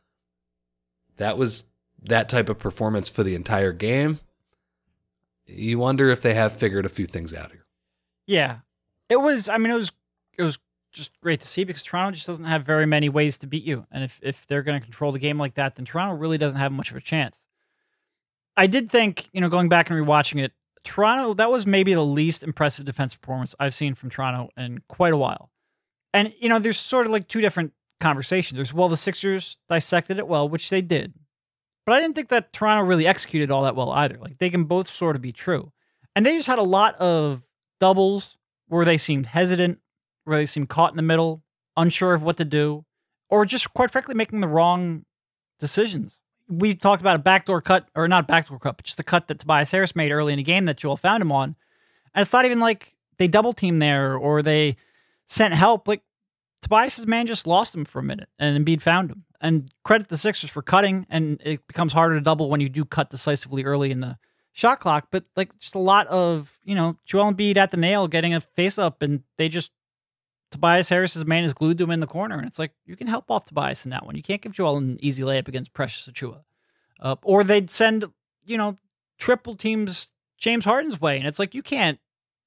That 1.17 1.37
was 1.37 1.63
that 2.03 2.29
type 2.29 2.49
of 2.49 2.59
performance 2.59 3.09
for 3.09 3.23
the 3.23 3.35
entire 3.35 3.71
game, 3.71 4.19
you 5.51 5.79
wonder 5.79 6.09
if 6.09 6.21
they 6.21 6.33
have 6.33 6.53
figured 6.53 6.85
a 6.85 6.89
few 6.89 7.07
things 7.07 7.33
out 7.33 7.51
here. 7.51 7.65
Yeah. 8.27 8.59
It 9.09 9.17
was 9.17 9.49
I 9.49 9.57
mean 9.57 9.71
it 9.71 9.75
was 9.75 9.91
it 10.37 10.43
was 10.43 10.57
just 10.91 11.11
great 11.21 11.39
to 11.41 11.47
see 11.47 11.63
because 11.63 11.83
Toronto 11.83 12.15
just 12.15 12.27
doesn't 12.27 12.45
have 12.45 12.65
very 12.65 12.85
many 12.85 13.09
ways 13.09 13.37
to 13.39 13.47
beat 13.47 13.63
you. 13.63 13.85
And 13.91 14.03
if, 14.03 14.19
if 14.21 14.45
they're 14.47 14.63
going 14.63 14.79
to 14.79 14.83
control 14.83 15.11
the 15.11 15.19
game 15.19 15.37
like 15.37 15.55
that, 15.55 15.75
then 15.75 15.85
Toronto 15.85 16.15
really 16.15 16.37
doesn't 16.37 16.59
have 16.59 16.71
much 16.71 16.91
of 16.91 16.97
a 16.97 17.01
chance. 17.01 17.45
I 18.57 18.67
did 18.67 18.91
think, 18.91 19.29
you 19.31 19.41
know, 19.41 19.49
going 19.49 19.69
back 19.69 19.89
and 19.89 19.97
rewatching 19.99 20.43
it, 20.43 20.51
Toronto, 20.83 21.33
that 21.35 21.51
was 21.51 21.65
maybe 21.65 21.93
the 21.93 22.03
least 22.03 22.43
impressive 22.43 22.85
defensive 22.85 23.21
performance 23.21 23.55
I've 23.59 23.73
seen 23.73 23.95
from 23.95 24.09
Toronto 24.09 24.49
in 24.57 24.81
quite 24.89 25.13
a 25.13 25.17
while. 25.17 25.51
And, 26.13 26.33
you 26.39 26.49
know, 26.49 26.59
there's 26.59 26.79
sort 26.79 27.05
of 27.05 27.11
like 27.11 27.27
two 27.27 27.39
different 27.39 27.73
conversations. 28.01 28.57
There's, 28.57 28.73
well, 28.73 28.89
the 28.89 28.97
Sixers 28.97 29.57
dissected 29.69 30.17
it 30.17 30.27
well, 30.27 30.49
which 30.49 30.69
they 30.69 30.81
did. 30.81 31.13
But 31.85 31.93
I 31.93 32.01
didn't 32.01 32.15
think 32.15 32.29
that 32.29 32.53
Toronto 32.53 32.83
really 32.83 33.07
executed 33.07 33.51
all 33.51 33.63
that 33.63 33.75
well 33.75 33.91
either. 33.91 34.17
Like 34.19 34.37
they 34.37 34.49
can 34.49 34.65
both 34.65 34.89
sort 34.89 35.15
of 35.15 35.21
be 35.21 35.31
true. 35.31 35.71
And 36.15 36.25
they 36.25 36.35
just 36.35 36.47
had 36.47 36.59
a 36.59 36.63
lot 36.63 36.95
of 36.95 37.41
doubles 37.79 38.37
where 38.67 38.85
they 38.85 38.97
seemed 38.97 39.25
hesitant, 39.27 39.79
where 40.25 40.37
they 40.37 40.45
seemed 40.45 40.69
caught 40.69 40.91
in 40.91 40.97
the 40.97 41.03
middle, 41.03 41.43
unsure 41.75 42.13
of 42.13 42.21
what 42.21 42.37
to 42.37 42.45
do, 42.45 42.85
or 43.29 43.45
just 43.45 43.73
quite 43.73 43.91
frankly 43.91 44.15
making 44.15 44.41
the 44.41 44.47
wrong 44.47 45.05
decisions. 45.59 46.21
We 46.47 46.75
talked 46.75 47.01
about 47.01 47.15
a 47.15 47.19
backdoor 47.19 47.61
cut, 47.61 47.87
or 47.95 48.07
not 48.07 48.27
backdoor 48.27 48.59
cut, 48.59 48.77
but 48.77 48.85
just 48.85 48.99
a 48.99 49.03
cut 49.03 49.27
that 49.27 49.39
Tobias 49.39 49.71
Harris 49.71 49.95
made 49.95 50.11
early 50.11 50.33
in 50.33 50.37
the 50.37 50.43
game 50.43 50.65
that 50.65 50.77
Joel 50.77 50.97
found 50.97 51.21
him 51.21 51.31
on. 51.31 51.55
And 52.13 52.21
it's 52.21 52.33
not 52.33 52.45
even 52.45 52.59
like 52.59 52.93
they 53.17 53.27
double 53.27 53.53
team 53.53 53.77
there 53.77 54.15
or 54.15 54.41
they 54.41 54.75
sent 55.27 55.53
help, 55.53 55.87
like 55.87 56.01
Tobias's 56.61 57.07
man 57.07 57.25
just 57.25 57.47
lost 57.47 57.73
him 57.73 57.85
for 57.85 57.99
a 57.99 58.03
minute 58.03 58.29
and 58.37 58.65
Embiid 58.65 58.81
found 58.81 59.09
him. 59.09 59.23
And 59.43 59.71
credit 59.83 60.09
the 60.09 60.17
Sixers 60.17 60.51
for 60.51 60.61
cutting, 60.61 61.07
and 61.09 61.41
it 61.43 61.65
becomes 61.67 61.93
harder 61.93 62.15
to 62.15 62.21
double 62.21 62.49
when 62.49 62.61
you 62.61 62.69
do 62.69 62.85
cut 62.85 63.09
decisively 63.09 63.63
early 63.63 63.89
in 63.89 63.99
the 63.99 64.17
shot 64.53 64.79
clock. 64.79 65.07
But 65.11 65.25
like 65.35 65.57
just 65.59 65.75
a 65.75 65.79
lot 65.79 66.07
of, 66.07 66.59
you 66.63 66.75
know, 66.75 66.97
Joel 67.05 67.33
Embiid 67.33 67.57
at 67.57 67.71
the 67.71 67.77
nail 67.77 68.07
getting 68.07 68.33
a 68.33 68.41
face 68.41 68.77
up 68.77 69.01
and 69.01 69.23
they 69.37 69.49
just 69.49 69.71
Tobias 70.51 70.89
Harris's 70.89 71.25
man 71.25 71.43
is 71.43 71.53
glued 71.53 71.77
to 71.77 71.85
him 71.85 71.91
in 71.91 72.01
the 72.01 72.07
corner. 72.07 72.37
And 72.37 72.45
it's 72.45 72.59
like 72.59 72.71
you 72.85 72.95
can 72.95 73.07
help 73.07 73.31
off 73.31 73.45
Tobias 73.45 73.85
in 73.85 73.91
that 73.91 74.05
one. 74.05 74.15
You 74.15 74.23
can't 74.23 74.41
give 74.41 74.51
Joel 74.51 74.77
an 74.77 74.97
easy 75.01 75.23
layup 75.23 75.47
against 75.47 75.73
Precious 75.73 76.11
Achiuwa. 76.11 76.43
Uh, 76.99 77.15
or 77.23 77.43
they'd 77.43 77.71
send, 77.71 78.05
you 78.45 78.57
know, 78.57 78.77
triple 79.17 79.55
teams 79.55 80.09
James 80.37 80.65
Harden's 80.65 80.99
way. 80.99 81.17
And 81.17 81.27
it's 81.27 81.39
like 81.39 81.55
you 81.55 81.63
can't 81.63 81.99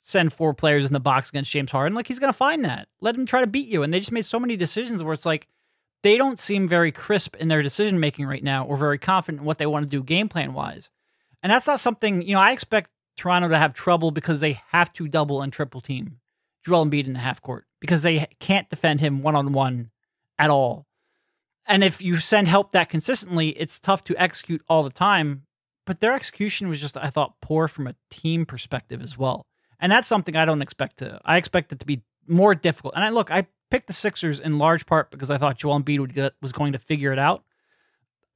send 0.03 0.33
four 0.33 0.53
players 0.53 0.87
in 0.87 0.93
the 0.93 1.01
box 1.01 1.31
against 1.31 1.51
James 1.51 1.73
Harden. 1.73 1.97
Like 1.97 2.07
he's 2.07 2.19
gonna 2.19 2.33
find 2.35 2.65
that. 2.65 2.89
Let 3.01 3.17
him 3.17 3.25
try 3.25 3.41
to 3.41 3.47
beat 3.47 3.69
you. 3.69 3.83
And 3.83 3.93
they 3.93 4.01
just 4.01 4.13
made 4.13 4.27
so 4.27 4.39
many 4.39 4.57
decisions 4.57 5.03
where 5.03 5.15
it's 5.15 5.27
like 5.27 5.49
they 6.05 6.19
don't 6.19 6.39
seem 6.39 6.69
very 6.69 6.93
crisp 6.93 7.35
in 7.37 7.49
their 7.49 7.63
decision 7.63 7.99
making 7.99 8.27
right 8.27 8.45
now 8.45 8.67
or 8.67 8.77
very 8.77 8.99
confident 8.99 9.41
in 9.41 9.47
what 9.47 9.57
they 9.57 9.65
want 9.65 9.87
to 9.87 9.91
do 9.91 10.03
game 10.03 10.29
plan 10.29 10.53
wise. 10.53 10.91
And 11.43 11.51
that's 11.51 11.67
not 11.67 11.81
something, 11.81 12.21
you 12.21 12.35
know, 12.35 12.41
I 12.41 12.53
expect 12.53 12.91
Toronto 13.17 13.49
to 13.49 13.57
have 13.57 13.73
trouble 13.73 14.11
because 14.11 14.41
they 14.41 14.61
have 14.69 14.93
to 14.93 15.09
double 15.09 15.41
and 15.41 15.51
triple 15.51 15.81
team 15.81 16.19
Joel 16.65 16.85
Embiid 16.85 17.07
in 17.07 17.15
the 17.15 17.21
half 17.21 17.41
court 17.41 17.65
because 17.81 18.03
they 18.03 18.27
can't 18.39 18.69
defend 18.69 19.01
him 19.01 19.23
one 19.23 19.35
on 19.35 19.53
one 19.53 19.91
at 20.39 20.51
all. 20.51 20.87
And 21.67 21.83
if 21.83 22.03
you 22.03 22.21
send 22.21 22.49
help 22.49 22.73
that 22.73 22.91
consistently, 22.91 23.49
it's 23.51 23.79
tough 23.79 24.05
to 24.05 24.23
execute 24.23 24.63
all 24.69 24.83
the 24.83 24.91
time. 24.91 25.45
But 25.87 26.01
their 26.01 26.13
execution 26.13 26.69
was 26.69 26.83
just, 26.83 26.99
I 26.99 27.09
thought, 27.09 27.41
poor 27.41 27.67
from 27.67 27.87
a 27.87 27.95
team 28.11 28.45
perspective 28.45 29.01
as 29.01 29.17
well. 29.17 29.47
And 29.81 29.91
that's 29.91 30.09
something 30.09 30.37
I 30.37 30.45
don't 30.45 30.63
expect 30.63 30.99
to. 30.99 31.19
I 31.25 31.39
expect 31.39 31.73
it 31.73 31.81
to 31.81 31.87
be 31.87 32.03
more 32.27 32.55
difficult. 32.55 32.93
And 32.95 33.05
I 33.05 33.09
look, 33.09 33.31
I 33.31 33.47
picked 33.75 33.87
the 33.89 33.93
Sixers 33.93 34.41
in 34.41 34.59
large 34.59 34.87
part 34.87 35.11
because 35.11 35.31
I 35.31 35.39
thought 35.39 35.59
Joel 35.59 35.81
Embiid 35.81 35.99
would 36.01 36.15
get, 36.15 36.33
was 36.41 36.53
going 36.53 36.73
to 36.73 36.79
figure 36.79 37.13
it 37.13 37.19
out. 37.19 37.45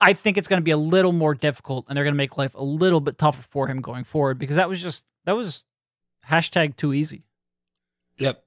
I 0.01 0.13
think 0.13 0.37
it's 0.39 0.47
going 0.49 0.61
to 0.61 0.65
be 0.65 0.71
a 0.71 0.77
little 0.77 1.13
more 1.13 1.35
difficult, 1.35 1.87
and 1.89 1.97
they're 1.97 2.05
going 2.05 2.15
to 2.15 2.19
make 2.19 2.37
life 2.37 2.55
a 2.55 2.63
little 2.63 3.01
bit 3.01 3.19
tougher 3.19 3.43
for 3.51 3.67
him 3.67 3.81
going 3.81 4.05
forward 4.05 4.39
because 4.39 4.57
that 4.57 4.69
was 4.69 4.81
just 4.83 5.05
that 5.25 5.33
was 5.37 5.65
hashtag 6.29 6.77
too 6.77 6.93
easy. 6.93 7.25
Yep. 8.19 8.45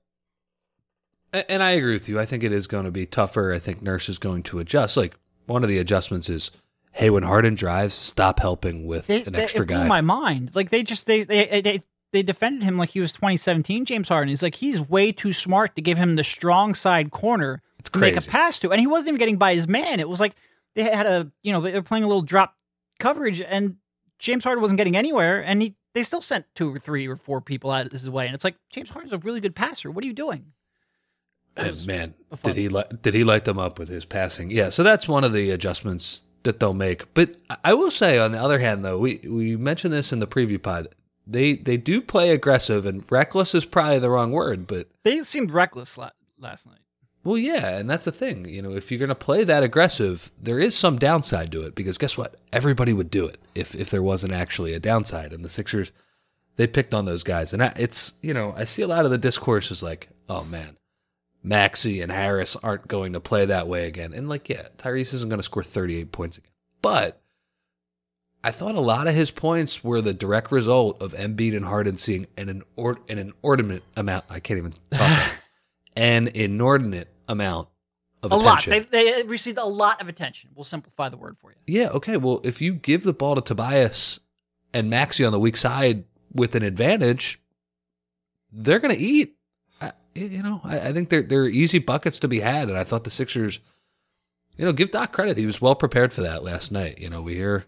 And 1.33 1.63
I 1.63 1.71
agree 1.71 1.93
with 1.93 2.09
you. 2.09 2.19
I 2.19 2.25
think 2.25 2.43
it 2.43 2.51
is 2.51 2.67
going 2.67 2.85
to 2.85 2.91
be 2.91 3.05
tougher. 3.05 3.53
I 3.53 3.59
think 3.59 3.81
Nurse 3.81 4.09
is 4.09 4.17
going 4.19 4.43
to 4.43 4.59
adjust. 4.59 4.97
Like 4.97 5.15
one 5.45 5.63
of 5.63 5.69
the 5.69 5.77
adjustments 5.77 6.29
is, 6.29 6.51
hey, 6.91 7.09
when 7.09 7.23
Harden 7.23 7.55
drives, 7.55 7.93
stop 7.93 8.39
helping 8.39 8.85
with 8.85 9.07
They, 9.07 9.23
an 9.23 9.33
they- 9.33 9.43
extra 9.43 9.65
guy. 9.65 9.87
my 9.87 10.01
mind. 10.01 10.51
Like 10.53 10.69
they 10.71 10.83
just 10.83 11.05
they 11.05 11.23
they 11.23 11.61
they 11.61 11.81
they 12.11 12.23
defended 12.23 12.63
him 12.63 12.77
like 12.77 12.89
he 12.91 12.99
was 12.99 13.13
2017 13.13 13.85
James 13.85 14.09
Harden. 14.09 14.29
He's 14.29 14.43
like 14.43 14.55
he's 14.55 14.81
way 14.81 15.11
too 15.11 15.33
smart 15.33 15.75
to 15.75 15.81
give 15.81 15.97
him 15.97 16.15
the 16.15 16.23
strong 16.23 16.75
side 16.75 17.11
corner 17.11 17.61
It's 17.79 17.89
to 17.89 17.99
make 17.99 18.17
a 18.17 18.21
pass 18.21 18.59
to, 18.59 18.71
and 18.71 18.79
he 18.79 18.87
wasn't 18.87 19.09
even 19.09 19.19
getting 19.19 19.37
by 19.37 19.55
his 19.55 19.67
man. 19.67 19.99
It 19.99 20.09
was 20.09 20.19
like 20.19 20.35
they 20.75 20.83
had 20.83 21.05
a 21.05 21.31
you 21.41 21.51
know 21.51 21.61
they 21.61 21.73
were 21.73 21.81
playing 21.81 22.03
a 22.03 22.07
little 22.07 22.21
drop 22.21 22.55
coverage, 22.99 23.41
and 23.41 23.77
James 24.19 24.43
Harden 24.43 24.61
wasn't 24.61 24.77
getting 24.77 24.95
anywhere, 24.95 25.41
and 25.43 25.61
he 25.61 25.75
they 25.93 26.03
still 26.03 26.21
sent 26.21 26.45
two 26.55 26.73
or 26.73 26.79
three 26.79 27.07
or 27.07 27.15
four 27.15 27.41
people 27.41 27.71
out 27.71 27.91
his 27.91 28.09
way, 28.09 28.25
and 28.25 28.35
it's 28.35 28.43
like 28.43 28.55
James 28.69 28.89
Harden's 28.89 29.13
a 29.13 29.17
really 29.17 29.41
good 29.41 29.55
passer. 29.55 29.91
What 29.91 30.03
are 30.03 30.07
you 30.07 30.13
doing? 30.13 30.53
And 31.57 31.85
man, 31.85 32.13
did 32.43 32.55
he 32.55 32.69
li- 32.69 32.83
did 33.01 33.13
he 33.13 33.23
light 33.23 33.45
them 33.45 33.59
up 33.59 33.77
with 33.77 33.89
his 33.89 34.05
passing? 34.05 34.51
Yeah, 34.51 34.69
so 34.69 34.83
that's 34.83 35.07
one 35.07 35.23
of 35.23 35.33
the 35.33 35.51
adjustments 35.51 36.21
that 36.43 36.59
they'll 36.59 36.73
make. 36.73 37.13
But 37.13 37.35
I 37.63 37.73
will 37.73 37.91
say, 37.91 38.17
on 38.17 38.31
the 38.31 38.39
other 38.39 38.59
hand, 38.59 38.85
though, 38.85 38.97
we 38.97 39.19
we 39.27 39.57
mentioned 39.57 39.93
this 39.93 40.13
in 40.13 40.19
the 40.19 40.27
preview 40.27 40.61
pod. 40.61 40.87
They 41.31 41.53
they 41.55 41.77
do 41.77 42.01
play 42.01 42.31
aggressive, 42.31 42.85
and 42.85 43.09
reckless 43.11 43.55
is 43.55 43.65
probably 43.65 43.99
the 43.99 44.09
wrong 44.09 44.31
word, 44.31 44.67
but 44.67 44.87
They 45.03 45.21
seemed 45.23 45.51
reckless 45.51 45.97
la- 45.97 46.11
last 46.37 46.65
night. 46.67 46.79
well, 47.23 47.37
yeah, 47.37 47.77
and 47.77 47.89
that's 47.89 48.05
the 48.05 48.11
thing. 48.11 48.45
You 48.45 48.61
know, 48.61 48.73
if 48.73 48.91
you're 48.91 48.99
going 48.99 49.09
to 49.09 49.15
play 49.15 49.43
that 49.43 49.63
aggressive, 49.63 50.31
there 50.41 50.59
is 50.59 50.75
some 50.75 50.97
downside 50.99 51.51
to 51.53 51.61
it 51.61 51.73
because 51.75 51.97
guess 51.97 52.17
what? 52.17 52.35
Everybody 52.51 52.93
would 52.93 53.09
do 53.09 53.25
it 53.27 53.39
if 53.55 53.73
if 53.75 53.89
there 53.89 54.03
wasn't 54.03 54.33
actually 54.33 54.73
a 54.73 54.79
downside. 54.79 55.31
And 55.31 55.45
the 55.45 55.49
Sixers, 55.49 55.91
they 56.57 56.67
picked 56.67 56.93
on 56.93 57.05
those 57.05 57.23
guys, 57.23 57.53
and 57.53 57.63
I, 57.63 57.73
it's 57.77 58.13
you 58.21 58.33
know 58.33 58.53
I 58.57 58.65
see 58.65 58.81
a 58.81 58.87
lot 58.87 59.05
of 59.05 59.11
the 59.11 59.17
discourse 59.17 59.71
is 59.71 59.81
like, 59.83 60.09
oh 60.27 60.43
man, 60.43 60.77
Maxey 61.43 62.01
and 62.01 62.11
Harris 62.11 62.55
aren't 62.57 62.87
going 62.87 63.13
to 63.13 63.19
play 63.19 63.45
that 63.45 63.67
way 63.67 63.87
again, 63.87 64.13
and 64.13 64.27
like 64.27 64.49
yeah, 64.49 64.67
Tyrese 64.77 65.13
isn't 65.13 65.29
going 65.29 65.39
to 65.39 65.43
score 65.43 65.63
38 65.63 66.11
points 66.11 66.37
again, 66.39 66.51
but. 66.81 67.20
I 68.43 68.51
thought 68.51 68.75
a 68.75 68.81
lot 68.81 69.07
of 69.07 69.13
his 69.13 69.29
points 69.29 69.83
were 69.83 70.01
the 70.01 70.13
direct 70.13 70.51
result 70.51 71.01
of 71.01 71.13
Embiid 71.13 71.55
and 71.55 71.65
Harden 71.65 71.97
seeing 71.97 72.25
an 72.37 72.49
inord- 72.49 73.07
an 73.09 73.19
inordinate 73.19 73.83
amount. 73.95 74.25
I 74.29 74.39
can't 74.39 74.57
even 74.57 74.73
talk. 74.91 75.31
an 75.95 76.27
inordinate 76.29 77.09
amount 77.27 77.67
of 78.23 78.31
attention 78.31 78.73
A 78.73 78.77
lot. 78.77 78.89
They, 78.91 79.13
they 79.19 79.23
received 79.23 79.57
a 79.57 79.65
lot 79.65 80.01
of 80.01 80.07
attention. 80.07 80.51
We'll 80.55 80.63
simplify 80.63 81.09
the 81.09 81.17
word 81.17 81.37
for 81.39 81.51
you. 81.51 81.57
yeah, 81.67 81.89
okay. 81.89 82.17
Well, 82.17 82.41
if 82.43 82.61
you 82.61 82.73
give 82.73 83.03
the 83.03 83.13
ball 83.13 83.35
to 83.35 83.41
Tobias 83.41 84.19
and 84.73 84.89
Maxey 84.89 85.23
on 85.23 85.31
the 85.31 85.39
weak 85.39 85.57
side 85.57 86.05
with 86.33 86.55
an 86.55 86.63
advantage, 86.63 87.39
they're 88.51 88.79
going 88.79 88.95
to 88.95 89.01
eat. 89.01 89.35
I, 89.79 89.93
you 90.15 90.41
know, 90.41 90.61
I, 90.63 90.89
I 90.89 90.93
think 90.93 91.09
there 91.09 91.21
there 91.21 91.43
are 91.43 91.47
easy 91.47 91.79
buckets 91.79 92.19
to 92.19 92.27
be 92.27 92.39
had, 92.39 92.69
and 92.69 92.77
I 92.77 92.83
thought 92.83 93.03
the 93.03 93.11
Sixers, 93.11 93.59
you 94.57 94.65
know, 94.65 94.73
give 94.73 94.91
Doc 94.91 95.11
credit. 95.11 95.37
He 95.37 95.45
was 95.45 95.61
well 95.61 95.75
prepared 95.75 96.11
for 96.13 96.21
that 96.21 96.43
last 96.43 96.71
night. 96.71 96.99
You 96.99 97.09
know, 97.09 97.21
we 97.21 97.35
hear 97.35 97.65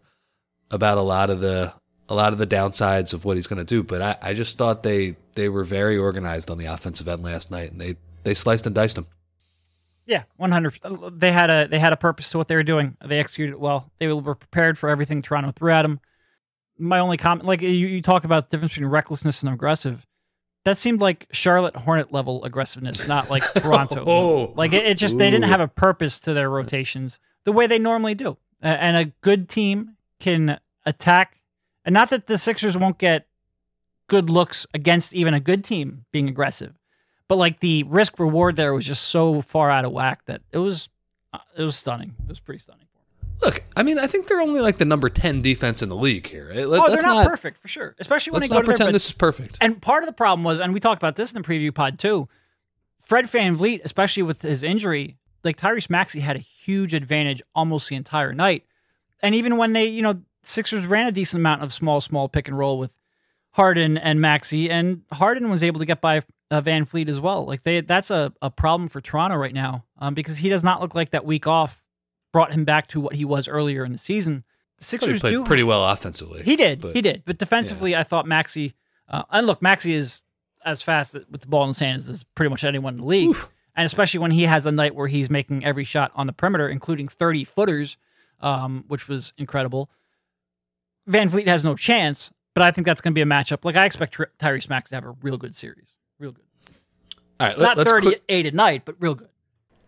about 0.73 0.97
a 0.97 1.01
lot 1.01 1.29
of 1.29 1.39
the 1.39 1.73
a 2.09 2.15
lot 2.15 2.33
of 2.33 2.39
the 2.39 2.47
downsides 2.47 3.13
of 3.13 3.23
what 3.23 3.37
he's 3.37 3.47
going 3.47 3.59
to 3.59 3.63
do, 3.63 3.81
but 3.81 4.01
I, 4.01 4.17
I 4.21 4.33
just 4.33 4.57
thought 4.57 4.83
they 4.83 5.15
they 5.35 5.47
were 5.47 5.63
very 5.63 5.97
organized 5.97 6.49
on 6.49 6.57
the 6.57 6.65
offensive 6.65 7.07
end 7.07 7.23
last 7.23 7.49
night, 7.49 7.71
and 7.71 7.79
they 7.79 7.95
they 8.23 8.33
sliced 8.33 8.65
and 8.65 8.75
diced 8.75 8.97
him. 8.97 9.07
Yeah, 10.05 10.23
one 10.35 10.51
hundred. 10.51 10.79
They 11.13 11.31
had 11.31 11.49
a 11.49 11.67
they 11.69 11.79
had 11.79 11.93
a 11.93 11.97
purpose 11.97 12.29
to 12.31 12.37
what 12.37 12.47
they 12.47 12.55
were 12.55 12.63
doing. 12.63 12.97
They 13.05 13.19
executed 13.19 13.53
it 13.53 13.59
well. 13.59 13.89
They 13.99 14.07
were 14.07 14.35
prepared 14.35 14.77
for 14.77 14.89
everything 14.89 15.21
Toronto 15.21 15.51
threw 15.51 15.71
at 15.71 15.83
them. 15.83 15.99
My 16.77 16.99
only 16.99 17.17
comment, 17.17 17.47
like 17.47 17.61
you, 17.61 17.69
you 17.69 18.01
talk 18.01 18.25
about 18.25 18.49
the 18.49 18.57
difference 18.57 18.73
between 18.73 18.89
recklessness 18.89 19.43
and 19.43 19.53
aggressive. 19.53 20.05
That 20.65 20.77
seemed 20.77 21.01
like 21.01 21.27
Charlotte 21.31 21.75
Hornet 21.75 22.11
level 22.11 22.43
aggressiveness, 22.43 23.07
not 23.07 23.29
like 23.29 23.43
Toronto. 23.61 24.03
Oh. 24.05 24.53
like 24.55 24.73
it, 24.73 24.85
it 24.85 24.97
just 24.97 25.17
they 25.17 25.29
didn't 25.29 25.49
have 25.49 25.61
a 25.61 25.67
purpose 25.67 26.19
to 26.21 26.33
their 26.33 26.49
rotations 26.49 27.19
the 27.43 27.51
way 27.51 27.67
they 27.67 27.79
normally 27.79 28.15
do. 28.15 28.37
And 28.61 28.95
a 28.95 29.11
good 29.21 29.49
team 29.49 29.97
can 30.19 30.57
attack, 30.85 31.39
and 31.85 31.93
not 31.93 32.09
that 32.09 32.27
the 32.27 32.37
Sixers 32.37 32.77
won't 32.77 32.97
get 32.97 33.27
good 34.07 34.29
looks 34.29 34.67
against 34.73 35.13
even 35.13 35.33
a 35.33 35.39
good 35.39 35.63
team 35.63 36.05
being 36.11 36.29
aggressive, 36.29 36.73
but 37.27 37.37
like 37.37 37.59
the 37.59 37.83
risk 37.83 38.19
reward 38.19 38.55
there 38.55 38.73
was 38.73 38.85
just 38.85 39.05
so 39.05 39.41
far 39.41 39.71
out 39.71 39.85
of 39.85 39.91
whack 39.91 40.25
that 40.25 40.41
it 40.51 40.59
was 40.59 40.89
uh, 41.33 41.39
it 41.57 41.63
was 41.63 41.75
stunning. 41.75 42.15
It 42.23 42.29
was 42.29 42.39
pretty 42.39 42.59
stunning. 42.59 42.85
Look, 43.41 43.63
I 43.75 43.83
mean, 43.83 43.99
I 43.99 44.07
think 44.07 44.27
they're 44.27 44.39
only 44.39 44.61
like 44.61 44.77
the 44.77 44.85
number 44.85 45.09
ten 45.09 45.41
defense 45.41 45.81
in 45.81 45.89
the 45.89 45.95
league 45.95 46.27
here. 46.27 46.51
Let- 46.53 46.63
oh, 46.63 46.67
they're 46.87 46.91
let's 46.91 47.03
not, 47.05 47.27
perfect 47.27 47.59
for 47.59 47.67
sure, 47.67 47.95
especially 47.99 48.31
when 48.31 48.41
they 48.41 48.47
go 48.47 48.55
not 48.55 48.61
to 48.61 48.65
their, 48.67 48.75
pretend 48.75 48.87
but- 48.89 48.93
this 48.93 49.07
is 49.07 49.13
perfect. 49.13 49.57
And 49.59 49.81
part 49.81 50.03
of 50.03 50.07
the 50.07 50.13
problem 50.13 50.43
was, 50.43 50.59
and 50.59 50.73
we 50.73 50.79
talked 50.79 51.01
about 51.01 51.15
this 51.15 51.33
in 51.33 51.41
the 51.41 51.47
preview 51.47 51.73
pod 51.73 51.99
too, 51.99 52.29
Fred 53.05 53.25
VanVleet, 53.25 53.81
especially 53.83 54.23
with 54.23 54.41
his 54.41 54.63
injury, 54.63 55.17
like 55.43 55.57
Tyrese 55.57 55.89
Maxey 55.89 56.21
had 56.21 56.35
a 56.35 56.39
huge 56.39 56.93
advantage 56.93 57.41
almost 57.53 57.89
the 57.89 57.95
entire 57.95 58.31
night. 58.31 58.63
And 59.21 59.35
even 59.35 59.57
when 59.57 59.73
they, 59.73 59.87
you 59.87 60.01
know, 60.01 60.21
Sixers 60.43 60.85
ran 60.85 61.07
a 61.07 61.11
decent 61.11 61.39
amount 61.41 61.63
of 61.63 61.71
small, 61.73 62.01
small 62.01 62.27
pick 62.29 62.47
and 62.47 62.57
roll 62.57 62.77
with 62.77 62.93
Harden 63.51 63.97
and 63.97 64.19
Maxey, 64.19 64.69
and 64.69 65.01
Harden 65.11 65.49
was 65.49 65.63
able 65.63 65.79
to 65.79 65.85
get 65.85 66.01
by 66.01 66.17
uh, 66.51 66.61
VanVleet 66.61 67.07
as 67.07 67.19
well. 67.19 67.45
Like 67.45 67.63
they, 67.63 67.81
that's 67.81 68.11
a, 68.11 68.33
a 68.41 68.49
problem 68.49 68.89
for 68.89 68.99
Toronto 69.01 69.37
right 69.37 69.53
now 69.53 69.85
um, 69.99 70.13
because 70.13 70.37
he 70.37 70.49
does 70.49 70.63
not 70.63 70.81
look 70.81 70.95
like 70.95 71.11
that 71.11 71.25
week 71.25 71.47
off 71.47 71.83
brought 72.31 72.51
him 72.51 72.65
back 72.65 72.87
to 72.87 72.99
what 72.99 73.15
he 73.15 73.23
was 73.25 73.47
earlier 73.47 73.85
in 73.85 73.91
the 73.91 73.97
season. 73.97 74.43
The 74.79 74.85
Sixers 74.85 75.19
played 75.21 75.31
do 75.31 75.43
pretty 75.45 75.63
well 75.63 75.87
offensively. 75.87 76.41
he 76.43 76.55
did. 76.55 76.81
but- 76.81 76.95
he 76.95 77.01
did. 77.01 77.23
But 77.25 77.37
defensively, 77.37 77.95
I 77.95 78.03
thought 78.03 78.25
Maxey. 78.27 78.73
Uh, 79.07 79.23
and 79.29 79.45
look, 79.45 79.61
Maxey 79.61 79.93
is 79.93 80.23
as 80.65 80.81
fast 80.81 81.13
with 81.13 81.41
the 81.41 81.47
ball 81.47 81.63
in 81.63 81.67
his 81.69 81.79
hands 81.79 82.09
as 82.09 82.23
pretty 82.23 82.49
much 82.49 82.63
anyone 82.63 82.95
in 82.95 82.99
the 83.01 83.05
league. 83.05 83.35
And 83.75 83.85
especially 83.85 84.19
when 84.19 84.31
he 84.31 84.43
has 84.43 84.65
a 84.65 84.71
night 84.71 84.95
where 84.95 85.07
he's 85.07 85.29
making 85.29 85.65
every 85.65 85.83
shot 85.83 86.11
on 86.15 86.25
the 86.27 86.33
perimeter, 86.33 86.69
including 86.69 87.07
30 87.07 87.43
footers, 87.43 87.97
um, 88.39 88.83
which 88.87 89.07
was 89.07 89.33
incredible. 89.37 89.89
VanVleet 91.09 91.47
has 91.47 91.63
no 91.63 91.75
chance, 91.75 92.31
but 92.53 92.63
I 92.63 92.71
think 92.71 92.85
that's 92.85 93.01
going 93.01 93.13
to 93.13 93.15
be 93.15 93.21
a 93.21 93.25
matchup. 93.25 93.65
Like, 93.65 93.75
I 93.75 93.85
expect 93.85 94.15
Ty- 94.15 94.25
Tyrese 94.39 94.69
Max 94.69 94.89
to 94.89 94.95
have 94.95 95.05
a 95.05 95.15
real 95.21 95.37
good 95.37 95.55
series. 95.55 95.95
Real 96.19 96.31
good. 96.31 96.43
All 97.39 97.47
right, 97.47 97.57
Not 97.57 97.77
let, 97.77 97.87
us 97.87 97.91
38 97.91 98.45
at 98.45 98.53
night, 98.53 98.83
but 98.85 98.95
real 98.99 99.15
good. 99.15 99.29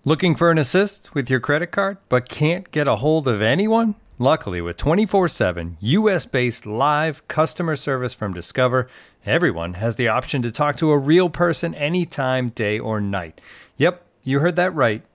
Looking 0.03 0.35
for 0.35 0.51
an 0.51 0.57
assist 0.57 1.15
with 1.15 1.29
your 1.29 1.39
credit 1.39 1.67
card, 1.67 1.97
but 2.09 2.29
can't 2.29 2.69
get 2.71 2.87
a 2.87 2.97
hold 2.97 3.27
of 3.27 3.41
anyone? 3.41 3.95
Luckily, 4.17 4.61
with 4.61 4.77
24 4.77 5.27
7 5.27 5.77
US 5.81 6.25
based 6.25 6.65
live 6.65 7.27
customer 7.27 7.75
service 7.75 8.13
from 8.13 8.33
Discover, 8.33 8.87
everyone 9.25 9.73
has 9.73 9.95
the 9.95 10.07
option 10.07 10.41
to 10.43 10.51
talk 10.51 10.77
to 10.77 10.91
a 10.91 10.97
real 10.97 11.29
person 11.29 11.75
anytime, 11.75 12.49
day 12.49 12.79
or 12.79 13.01
night. 13.01 13.41
Yep, 13.77 14.05
you 14.23 14.39
heard 14.39 14.55
that 14.55 14.73
right. 14.73 15.03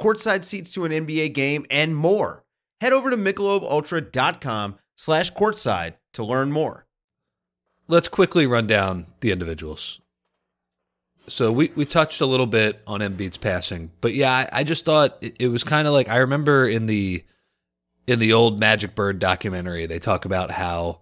courtside 0.00 0.44
seats 0.44 0.72
to 0.72 0.84
an 0.84 0.92
NBA 0.92 1.32
game, 1.34 1.66
and 1.70 1.96
more. 1.96 2.44
Head 2.80 2.92
over 2.92 3.10
to 3.10 3.16
michelobultra.com 3.16 4.76
slash 4.96 5.32
courtside 5.32 5.94
to 6.12 6.24
learn 6.24 6.52
more. 6.52 6.86
Let's 7.88 8.08
quickly 8.08 8.46
run 8.46 8.66
down 8.66 9.06
the 9.20 9.30
individuals. 9.30 10.00
So 11.28 11.50
we, 11.50 11.72
we 11.74 11.84
touched 11.84 12.20
a 12.20 12.26
little 12.26 12.46
bit 12.46 12.82
on 12.86 13.00
Embiid's 13.00 13.36
passing, 13.36 13.90
but 14.00 14.14
yeah, 14.14 14.32
I, 14.32 14.60
I 14.60 14.64
just 14.64 14.84
thought 14.84 15.18
it, 15.20 15.36
it 15.40 15.48
was 15.48 15.64
kind 15.64 15.88
of 15.88 15.92
like 15.92 16.08
I 16.08 16.18
remember 16.18 16.68
in 16.68 16.86
the 16.86 17.24
in 18.06 18.20
the 18.20 18.32
old 18.32 18.60
Magic 18.60 18.94
Bird 18.94 19.18
documentary, 19.18 19.86
they 19.86 19.98
talk 19.98 20.24
about 20.24 20.52
how 20.52 21.00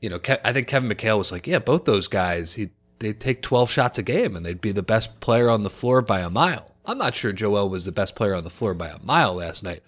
you 0.00 0.10
know 0.10 0.18
Ke- 0.18 0.40
I 0.44 0.52
think 0.52 0.68
Kevin 0.68 0.90
McHale 0.90 1.16
was 1.16 1.32
like, 1.32 1.46
yeah, 1.46 1.60
both 1.60 1.86
those 1.86 2.08
guys, 2.08 2.54
he 2.54 2.70
they'd 2.98 3.20
take 3.20 3.40
twelve 3.40 3.70
shots 3.70 3.96
a 3.98 4.02
game 4.02 4.36
and 4.36 4.44
they'd 4.44 4.60
be 4.60 4.72
the 4.72 4.82
best 4.82 5.18
player 5.20 5.48
on 5.48 5.62
the 5.62 5.70
floor 5.70 6.02
by 6.02 6.20
a 6.20 6.28
mile. 6.28 6.74
I'm 6.88 6.98
not 6.98 7.14
sure 7.14 7.32
Joel 7.32 7.68
was 7.68 7.84
the 7.84 7.92
best 7.92 8.16
player 8.16 8.34
on 8.34 8.44
the 8.44 8.50
floor 8.50 8.72
by 8.72 8.88
a 8.88 8.98
mile 9.02 9.34
last 9.34 9.62
night, 9.62 9.82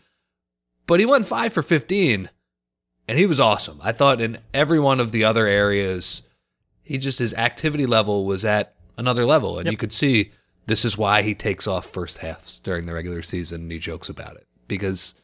but 0.87 1.01
he 1.01 1.07
went 1.07 1.27
five 1.27 1.53
for 1.53 1.63
fifteen, 1.63 2.29
and 3.09 3.19
he 3.19 3.27
was 3.27 3.41
awesome. 3.41 3.81
I 3.83 3.93
thought 3.93 4.21
in 4.21 4.39
every 4.53 4.79
one 4.79 5.01
of 5.01 5.11
the 5.11 5.25
other 5.25 5.47
areas, 5.47 6.23
he 6.83 6.99
just 6.99 7.19
his 7.19 7.33
activity 7.35 7.87
level 7.87 8.27
was 8.27 8.45
at 8.45 8.75
another 8.99 9.25
level, 9.25 9.59
and 9.59 9.71
you 9.71 9.79
could 9.79 9.95
see 9.95 10.31
this 10.67 10.85
is 10.85 10.99
why 10.99 11.23
he 11.23 11.35
takes 11.35 11.67
off 11.67 11.87
first 11.87 12.19
halves 12.19 12.61
during 12.61 12.85
the 12.85 12.93
regular 12.93 13.23
season, 13.23 13.63
and 13.63 13.73
he 13.73 13.79
jokes 13.79 14.11
about 14.11 14.37
it 14.37 14.47
because 14.69 15.15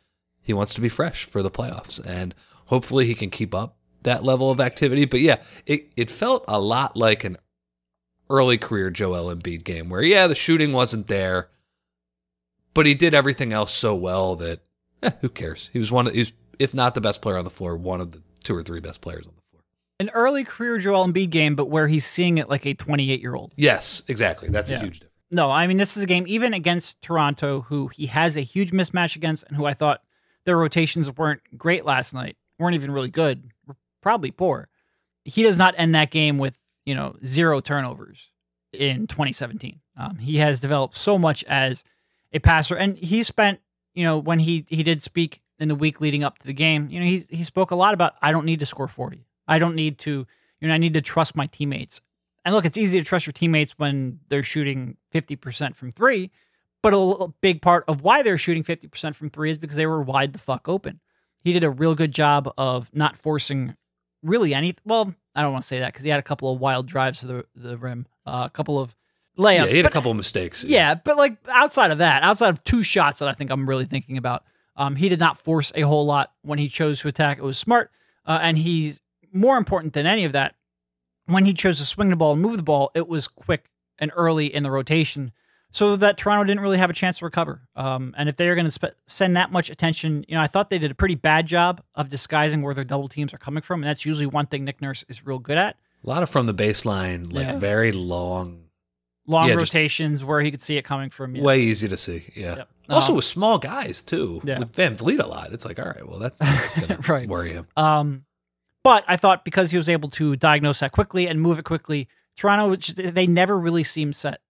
he 0.42 0.54
wants 0.54 0.72
to 0.74 0.80
be 0.80 0.88
fresh 0.88 1.24
for 1.24 1.42
the 1.42 1.50
playoffs, 1.50 2.04
and 2.04 2.34
hopefully 2.66 3.04
he 3.04 3.14
can 3.14 3.28
keep 3.28 3.54
up 3.54 3.76
that 4.02 4.24
level 4.24 4.50
of 4.50 4.60
activity. 4.60 5.04
But 5.04 5.20
yeah, 5.20 5.42
it 5.66 5.92
it 5.94 6.08
felt 6.08 6.44
a 6.48 6.58
lot 6.58 6.96
like 6.96 7.22
an 7.22 7.36
early 8.30 8.56
career 8.56 8.90
Joel 8.90 9.34
Embiid 9.34 9.62
game 9.62 9.90
where 9.90 10.02
yeah, 10.02 10.26
the 10.26 10.34
shooting 10.34 10.72
wasn't 10.72 11.06
there, 11.06 11.50
but 12.76 12.86
he 12.86 12.94
did 12.94 13.12
everything 13.14 13.52
else 13.52 13.72
so 13.74 13.94
well 13.94 14.36
that 14.36 14.60
eh, 15.02 15.10
who 15.20 15.28
cares? 15.28 15.70
He 15.72 15.80
was 15.80 15.90
one 15.90 16.06
of 16.06 16.12
he 16.12 16.20
was, 16.20 16.32
if 16.60 16.72
not 16.72 16.94
the 16.94 17.00
best 17.00 17.20
player 17.20 17.36
on 17.36 17.44
the 17.44 17.50
floor, 17.50 17.76
one 17.76 18.00
of 18.00 18.12
the 18.12 18.22
two 18.44 18.54
or 18.54 18.62
three 18.62 18.78
best 18.80 19.00
players 19.00 19.26
on 19.26 19.34
the 19.34 19.42
floor. 19.50 19.62
An 19.98 20.10
early 20.10 20.44
career 20.44 20.78
Joel 20.78 21.06
Embiid 21.06 21.30
game, 21.30 21.56
but 21.56 21.66
where 21.70 21.88
he's 21.88 22.06
seeing 22.06 22.38
it 22.38 22.48
like 22.48 22.64
a 22.66 22.74
28 22.74 23.20
year 23.20 23.34
old. 23.34 23.52
Yes, 23.56 24.04
exactly. 24.06 24.48
That's 24.48 24.70
Yeah. 24.70 24.78
a 24.78 24.80
huge 24.84 25.00
difference. 25.00 25.12
No, 25.32 25.50
I 25.50 25.66
mean 25.66 25.76
this 25.78 25.96
is 25.96 26.04
a 26.04 26.06
game 26.06 26.24
even 26.28 26.54
against 26.54 27.02
Toronto, 27.02 27.62
who 27.62 27.88
he 27.88 28.06
has 28.06 28.36
a 28.36 28.42
huge 28.42 28.70
mismatch 28.70 29.16
against, 29.16 29.42
and 29.48 29.56
who 29.56 29.64
I 29.64 29.74
thought 29.74 30.02
their 30.44 30.56
rotations 30.56 31.10
weren't 31.10 31.40
great 31.58 31.84
last 31.84 32.14
night, 32.14 32.36
weren't 32.60 32.76
even 32.76 32.92
really 32.92 33.08
good, 33.08 33.50
were 33.66 33.74
probably 34.02 34.30
poor. 34.30 34.68
He 35.24 35.42
does 35.42 35.58
not 35.58 35.74
end 35.76 35.94
that 35.96 36.12
game 36.12 36.38
with 36.38 36.60
you 36.84 36.94
know 36.94 37.16
zero 37.26 37.60
turnovers 37.60 38.28
in 38.72 39.06
2017. 39.08 39.80
Um, 39.96 40.18
he 40.18 40.36
has 40.36 40.60
developed 40.60 40.96
so 40.96 41.18
much 41.18 41.42
as 41.48 41.82
a 42.36 42.40
passer, 42.40 42.76
and 42.76 42.96
he 42.96 43.22
spent 43.22 43.60
you 43.94 44.04
know 44.04 44.18
when 44.18 44.38
he 44.38 44.64
he 44.68 44.82
did 44.82 45.02
speak 45.02 45.42
in 45.58 45.68
the 45.68 45.74
week 45.74 46.00
leading 46.00 46.22
up 46.22 46.38
to 46.38 46.46
the 46.46 46.52
game, 46.52 46.88
you 46.90 47.00
know 47.00 47.06
he 47.06 47.24
he 47.30 47.44
spoke 47.44 47.70
a 47.70 47.76
lot 47.76 47.94
about 47.94 48.14
I 48.22 48.32
don't 48.32 48.46
need 48.46 48.60
to 48.60 48.66
score 48.66 48.88
40, 48.88 49.26
I 49.48 49.58
don't 49.58 49.74
need 49.74 49.98
to 50.00 50.26
you 50.60 50.68
know 50.68 50.74
I 50.74 50.78
need 50.78 50.94
to 50.94 51.02
trust 51.02 51.36
my 51.36 51.46
teammates. 51.46 52.00
And 52.44 52.54
look, 52.54 52.64
it's 52.64 52.78
easy 52.78 53.00
to 53.00 53.04
trust 53.04 53.26
your 53.26 53.32
teammates 53.32 53.72
when 53.76 54.20
they're 54.28 54.44
shooting 54.44 54.96
50% 55.12 55.74
from 55.74 55.90
three, 55.90 56.30
but 56.80 56.94
a 56.94 57.26
big 57.40 57.60
part 57.60 57.84
of 57.88 58.02
why 58.02 58.22
they're 58.22 58.38
shooting 58.38 58.62
50% 58.62 59.16
from 59.16 59.30
three 59.30 59.50
is 59.50 59.58
because 59.58 59.76
they 59.76 59.86
were 59.86 60.00
wide 60.00 60.32
the 60.32 60.38
fuck 60.38 60.68
open. 60.68 61.00
He 61.42 61.52
did 61.52 61.64
a 61.64 61.70
real 61.70 61.96
good 61.96 62.12
job 62.12 62.48
of 62.56 62.88
not 62.94 63.18
forcing 63.18 63.74
really 64.22 64.54
any. 64.54 64.76
Well, 64.84 65.12
I 65.34 65.42
don't 65.42 65.52
want 65.52 65.62
to 65.62 65.68
say 65.68 65.80
that 65.80 65.92
because 65.92 66.04
he 66.04 66.10
had 66.10 66.20
a 66.20 66.22
couple 66.22 66.52
of 66.52 66.60
wild 66.60 66.86
drives 66.86 67.20
to 67.20 67.26
the, 67.26 67.46
the 67.56 67.76
rim, 67.76 68.06
uh, 68.24 68.44
a 68.46 68.50
couple 68.50 68.78
of 68.78 68.94
layups. 69.38 69.54
Yeah, 69.56 69.66
he 69.66 69.76
had 69.76 69.86
a 69.86 69.90
couple 69.90 70.10
of 70.10 70.16
mistakes. 70.16 70.64
yeah, 70.64 70.94
but 70.94 71.16
like 71.16 71.36
outside 71.48 71.90
of 71.90 71.98
that, 71.98 72.22
outside 72.22 72.48
of 72.50 72.62
two 72.64 72.82
shots 72.82 73.18
that 73.20 73.28
I 73.28 73.32
think 73.32 73.50
I'm 73.50 73.68
really 73.68 73.84
thinking 73.86 74.16
about, 74.18 74.44
um, 74.76 74.96
he 74.96 75.08
did 75.08 75.18
not 75.18 75.38
force 75.38 75.72
a 75.74 75.82
whole 75.82 76.06
lot 76.06 76.32
when 76.42 76.58
he 76.58 76.68
chose 76.68 77.00
to 77.00 77.08
attack. 77.08 77.38
It 77.38 77.42
was 77.44 77.58
smart, 77.58 77.90
uh, 78.26 78.38
and 78.42 78.58
he's 78.58 79.00
more 79.32 79.56
important 79.56 79.92
than 79.94 80.06
any 80.06 80.24
of 80.24 80.32
that. 80.32 80.54
When 81.26 81.44
he 81.44 81.54
chose 81.54 81.78
to 81.78 81.84
swing 81.84 82.10
the 82.10 82.16
ball 82.16 82.32
and 82.34 82.42
move 82.42 82.56
the 82.56 82.62
ball, 82.62 82.90
it 82.94 83.08
was 83.08 83.26
quick 83.26 83.70
and 83.98 84.12
early 84.14 84.46
in 84.54 84.62
the 84.62 84.70
rotation, 84.70 85.32
so 85.72 85.96
that 85.96 86.16
Toronto 86.16 86.44
didn't 86.44 86.60
really 86.60 86.78
have 86.78 86.88
a 86.90 86.92
chance 86.94 87.18
to 87.18 87.24
recover. 87.24 87.62
Um, 87.74 88.14
and 88.16 88.28
if 88.28 88.36
they 88.36 88.48
are 88.48 88.54
going 88.54 88.70
to 88.70 88.94
send 89.08 89.36
that 89.36 89.50
much 89.50 89.68
attention, 89.68 90.24
you 90.28 90.36
know, 90.36 90.40
I 90.42 90.46
thought 90.46 90.70
they 90.70 90.78
did 90.78 90.90
a 90.90 90.94
pretty 90.94 91.16
bad 91.16 91.46
job 91.46 91.82
of 91.94 92.08
disguising 92.08 92.62
where 92.62 92.74
their 92.74 92.84
double 92.84 93.08
teams 93.08 93.34
are 93.34 93.38
coming 93.38 93.62
from, 93.62 93.82
and 93.82 93.88
that's 93.88 94.04
usually 94.06 94.26
one 94.26 94.46
thing 94.46 94.64
Nick 94.64 94.80
Nurse 94.80 95.04
is 95.08 95.26
real 95.26 95.38
good 95.40 95.58
at. 95.58 95.76
A 96.04 96.08
lot 96.08 96.22
of 96.22 96.30
from 96.30 96.46
the 96.46 96.54
baseline, 96.54 97.32
like 97.32 97.46
Yeah. 97.46 97.58
very 97.58 97.90
long, 97.90 98.65
Long 99.26 99.48
Yeah, 99.48 99.54
rotations 99.54 100.22
where 100.22 100.40
he 100.40 100.50
could 100.50 100.62
see 100.62 100.76
it 100.76 100.82
coming 100.82 101.10
from. 101.10 101.34
Yeah. 101.34 101.42
way 101.42 101.60
easy 101.60 101.88
to 101.88 101.96
see. 101.96 102.32
Yeah. 102.36 102.56
Yep. 102.58 102.68
Also 102.88 103.10
Um, 103.12 103.16
with 103.16 103.24
small 103.24 103.58
guys 103.58 104.02
too. 104.02 104.40
Yeah. 104.44 104.60
With 104.60 104.72
VanVleet 104.72 105.18
a 105.20 105.26
lot. 105.26 105.52
It's 105.52 105.64
like, 105.64 105.78
all 105.80 105.86
right, 105.86 106.06
well 106.08 106.18
that's 106.20 106.40
gonna 106.80 106.98
Right. 107.08 107.28
worry 107.28 107.52
him. 107.52 107.66
Um, 107.76 108.24
but 108.84 109.04
I 109.08 109.16
thought 109.16 109.44
because 109.44 109.72
he 109.72 109.76
was 109.76 109.88
able 109.88 110.10
to 110.10 110.36
diagnose 110.36 110.78
that 110.80 110.92
quickly 110.92 111.26
and 111.26 111.40
move 111.40 111.58
it 111.58 111.64
quickly, 111.64 112.08
Toronto, 112.36 112.68
which 112.70 112.88
they 112.94 113.26
never 113.26 113.58
really 113.58 113.82
seemed 113.82 114.14
set. 114.14 114.40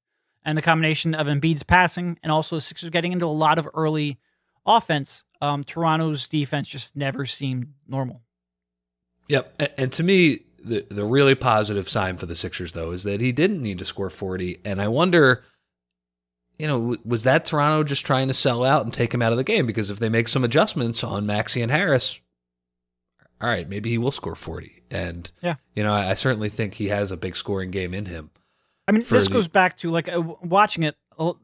And 0.45 0.57
the 0.59 0.62
combination 0.62 1.15
of 1.15 1.27
Embiid's 1.27 1.62
passing 1.62 2.19
and 2.23 2.31
also 2.31 2.57
the 2.57 2.61
Sixers 2.61 2.91
getting 2.91 3.12
into 3.12 3.25
a 3.25 3.29
lot 3.29 3.59
of 3.59 3.67
early 3.75 4.19
offense, 4.67 5.25
um, 5.41 5.65
Toronto's 5.65 6.29
defense 6.29 6.69
just 6.69 6.95
never 6.97 7.25
seemed 7.27 7.73
normal. 7.89 8.23
Yep. 9.29 9.55
And, 9.59 9.71
and 9.79 9.93
to 9.95 10.03
me, 10.03 10.41
the 10.66 10.87
the 10.90 11.05
really 11.05 11.35
positive 11.35 11.88
sign 11.88 12.16
for 12.16 12.26
the 12.26 12.37
Sixers 12.37 12.72
though 12.72 12.90
is 12.92 13.02
that 13.05 13.20
he 13.20 13.33
didn't 13.33 13.62
need 13.62 13.79
to 13.79 13.85
score 13.85 14.11
40 14.11 14.61
and 14.64 14.81
I 14.83 14.88
wonder 14.88 15.42
you 16.59 16.66
know, 16.66 16.96
was 17.05 17.22
that 17.24 17.44
Toronto 17.44 17.85
just 17.85 18.07
trying 18.07 18.29
to 18.29 18.35
sell 18.35 18.64
out 18.64 18.83
and 18.85 18.90
take 18.92 19.12
him 19.12 19.20
out 19.20 19.31
of 19.31 19.37
the 19.37 19.44
game 19.44 19.66
because 19.66 19.90
if 19.90 19.98
they 19.98 20.09
make 20.09 20.26
some 20.26 20.42
adjustments 20.42 21.05
on 21.05 21.26
Maxey 21.26 21.61
and 21.61 21.70
Harris, 21.70 22.18
all 23.42 23.48
right, 23.50 23.68
maybe 23.68 23.90
he 23.90 23.98
will 23.98 24.11
score 24.11 24.35
40. 24.35 24.83
And 24.90 25.31
Yeah. 25.42 25.57
you 25.74 25.83
know, 25.83 25.92
I, 25.92 26.12
I 26.12 26.14
certainly 26.14 26.48
think 26.48 26.72
he 26.74 26.88
has 26.88 27.11
a 27.12 27.16
big 27.18 27.37
scoring 27.37 27.70
game 27.70 27.92
in 27.92 28.07
him. 28.07 28.31
I 28.88 28.92
mean, 28.92 29.05
this 29.07 29.26
the- 29.26 29.33
goes 29.35 29.48
back 29.48 29.76
to 29.79 29.90
like 29.90 30.09
uh, 30.09 30.22
watching 30.42 30.83
it. 30.85 30.96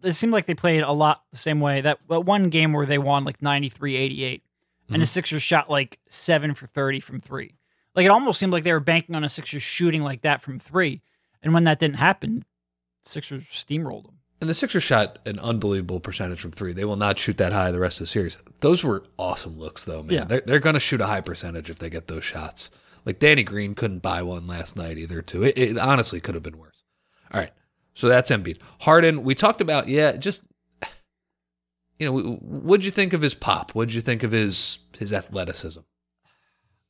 It 0.03 0.15
seemed 0.15 0.33
like 0.33 0.47
they 0.47 0.55
played 0.55 0.83
a 0.83 0.93
lot 0.93 1.25
the 1.31 1.37
same 1.39 1.61
way. 1.61 1.83
That, 1.83 1.99
that 2.09 2.21
one 2.21 2.49
game 2.49 2.73
where 2.73 2.87
they 2.87 2.99
won 2.99 3.25
like 3.25 3.43
93 3.43 3.97
88, 3.97 4.43
and 4.91 5.03
the 5.03 5.07
Sixers 5.07 5.43
shot 5.43 5.69
like 5.69 5.99
seven 6.09 6.55
for 6.55 6.67
30 6.69 7.01
from 7.01 7.21
three. 7.21 7.55
Like 7.95 8.07
it 8.07 8.11
almost 8.11 8.39
seemed 8.39 8.53
like 8.53 8.65
they 8.65 8.73
were 8.73 8.81
banking 8.81 9.15
on 9.15 9.25
a 9.25 9.29
Sixers 9.29 9.63
shooting 9.63 10.03
like 10.03 10.23
that 10.23 10.41
from 10.41 10.59
three. 10.59 11.03
And 11.43 11.53
when 11.53 11.65
that 11.65 11.79
didn't 11.79 11.97
happen, 11.97 12.45
Sixers 13.03 13.45
steamrolled 13.45 14.05
them. 14.05 14.19
And 14.41 14.51
the 14.51 14.55
Sixers 14.55 14.83
shot 14.83 15.21
an 15.25 15.39
unbelievable 15.39 16.01
percentage 16.01 16.41
from 16.41 16.51
three. 16.51 16.73
They 16.73 16.85
will 16.85 16.97
not 16.97 17.19
shoot 17.19 17.37
that 17.39 17.53
high 17.53 17.71
the 17.71 17.79
rest 17.79 18.01
of 18.01 18.07
the 18.07 18.11
series. 18.11 18.39
Those 18.61 18.83
were 18.83 19.05
awesome 19.17 19.59
looks, 19.59 19.85
though, 19.85 20.03
man. 20.03 20.13
Yeah. 20.13 20.25
They're, 20.25 20.41
they're 20.41 20.59
going 20.59 20.75
to 20.75 20.81
shoot 20.81 21.01
a 21.01 21.07
high 21.07 21.21
percentage 21.21 21.71
if 21.71 21.79
they 21.79 21.89
get 21.91 22.09
those 22.09 22.25
shots. 22.25 22.71
Like 23.05 23.21
Danny 23.21 23.45
Green 23.45 23.75
couldn't 23.75 24.01
buy 24.01 24.23
one 24.23 24.49
last 24.49 24.75
night 24.75 24.99
either, 24.99 25.23
too. 25.23 25.45
It, 25.45 25.57
it 25.57 25.79
honestly 25.79 26.21
could 26.21 26.35
have 26.35 26.43
been 26.43 26.59
worse. 26.59 26.83
All 27.33 27.41
right. 27.41 27.53
So 27.95 28.09
that's 28.09 28.31
Embiid. 28.33 28.59
Harden, 28.81 29.23
we 29.23 29.37
talked 29.37 29.61
about, 29.61 29.87
yeah, 29.87 30.17
just, 30.17 30.43
you 31.99 32.07
know, 32.07 32.33
what'd 32.41 32.85
you 32.85 32.91
think 32.91 33.13
of 33.13 33.23
his 33.23 33.35
pop? 33.35 33.73
What'd 33.77 33.95
you 33.95 34.01
think 34.01 34.25
of 34.25 34.33
his 34.33 34.79
his 34.99 35.13
athleticism? 35.13 35.81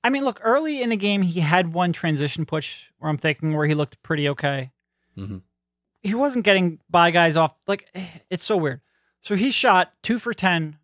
I 0.04 0.10
mean, 0.10 0.24
look, 0.24 0.40
early 0.42 0.82
in 0.82 0.90
the 0.90 0.96
game, 0.96 1.22
he 1.22 1.40
had 1.40 1.72
one 1.72 1.92
transition 1.92 2.44
push 2.44 2.86
where 2.98 3.08
I'm 3.10 3.18
thinking 3.18 3.52
where 3.54 3.66
he 3.66 3.74
looked 3.74 4.02
pretty 4.02 4.28
okay. 4.30 4.72
Mhm. 5.16 5.42
He 6.02 6.14
wasn't 6.14 6.44
getting 6.44 6.80
by 6.90 7.10
guys 7.12 7.36
off. 7.36 7.54
Like, 7.66 7.88
it's 8.30 8.44
so 8.44 8.56
weird. 8.56 8.80
So 9.22 9.36
he 9.36 9.52
shot 9.52 9.92
two 10.02 10.18
for 10.18 10.34
10 10.34 10.78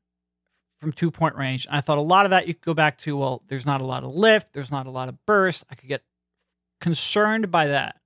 from 0.81 0.92
two 0.92 1.11
point 1.11 1.35
range. 1.35 1.66
And 1.66 1.74
I 1.76 1.81
thought 1.81 1.98
a 1.98 2.02
lot 2.02 2.24
of 2.26 2.31
that 2.31 2.46
you 2.46 2.54
could 2.54 2.64
go 2.64 2.74
back 2.74 2.98
to, 2.98 3.16
well, 3.16 3.42
there's 3.48 3.66
not 3.66 3.81
a 3.81 3.85
lot 3.85 4.04
of 4.04 4.14
lift, 4.14 4.52
there's 4.52 4.70
not 4.70 4.87
a 4.87 4.90
lot 4.90 5.09
of 5.09 5.24
burst. 5.26 5.64
I 5.68 5.74
could 5.74 5.88
get 5.88 6.04
concerned 6.81 7.50
by 7.50 7.66
that. 7.66 7.96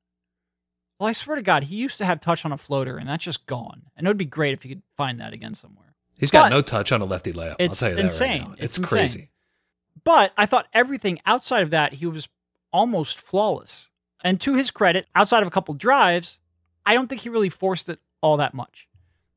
Well, 0.99 1.09
I 1.09 1.13
swear 1.13 1.37
to 1.37 1.43
God, 1.43 1.65
he 1.65 1.77
used 1.77 1.99
to 1.99 2.05
have 2.05 2.21
touch 2.21 2.45
on 2.45 2.53
a 2.53 2.57
floater, 2.57 2.97
and 2.97 3.09
that's 3.09 3.25
just 3.25 3.45
gone. 3.47 3.83
And 3.97 4.07
it 4.07 4.11
would 4.11 4.17
be 4.17 4.25
great 4.25 4.55
if 4.55 4.65
you 4.65 4.77
could 4.77 4.83
find 4.97 5.21
that 5.21 5.33
again 5.33 5.53
somewhere. 5.53 5.95
He's 6.17 6.31
got 6.31 6.51
no 6.51 6.63
touch 6.63 6.93
on 6.93 7.01
a 7.01 7.05
lefty 7.05 7.33
layup. 7.33 7.57
I'll 7.61 7.69
tell 7.71 7.91
you 7.91 7.97
that 7.97 8.05
insane. 8.05 8.43
right 8.43 8.49
now. 8.51 8.55
It's 8.59 8.79
It's, 8.79 8.89
crazy. 8.89 9.29
But 10.05 10.33
I 10.37 10.47
thought 10.47 10.67
everything 10.73 11.21
outside 11.27 11.63
of 11.63 11.71
that, 11.71 11.95
he 11.95 12.07
was 12.07 12.29
almost 12.73 13.21
flawless. 13.21 13.89
And 14.25 14.41
to 14.41 14.55
his 14.55 14.71
credit, 14.71 15.07
outside 15.15 15.43
of 15.43 15.49
a 15.49 15.51
couple 15.51 15.75
drives, 15.75 16.39
I 16.87 16.95
don't 16.95 17.09
think 17.09 17.23
he 17.23 17.29
really 17.29 17.49
forced 17.49 17.89
it 17.89 18.01
all 18.21 18.37
that 18.37 18.55
much. 18.55 18.89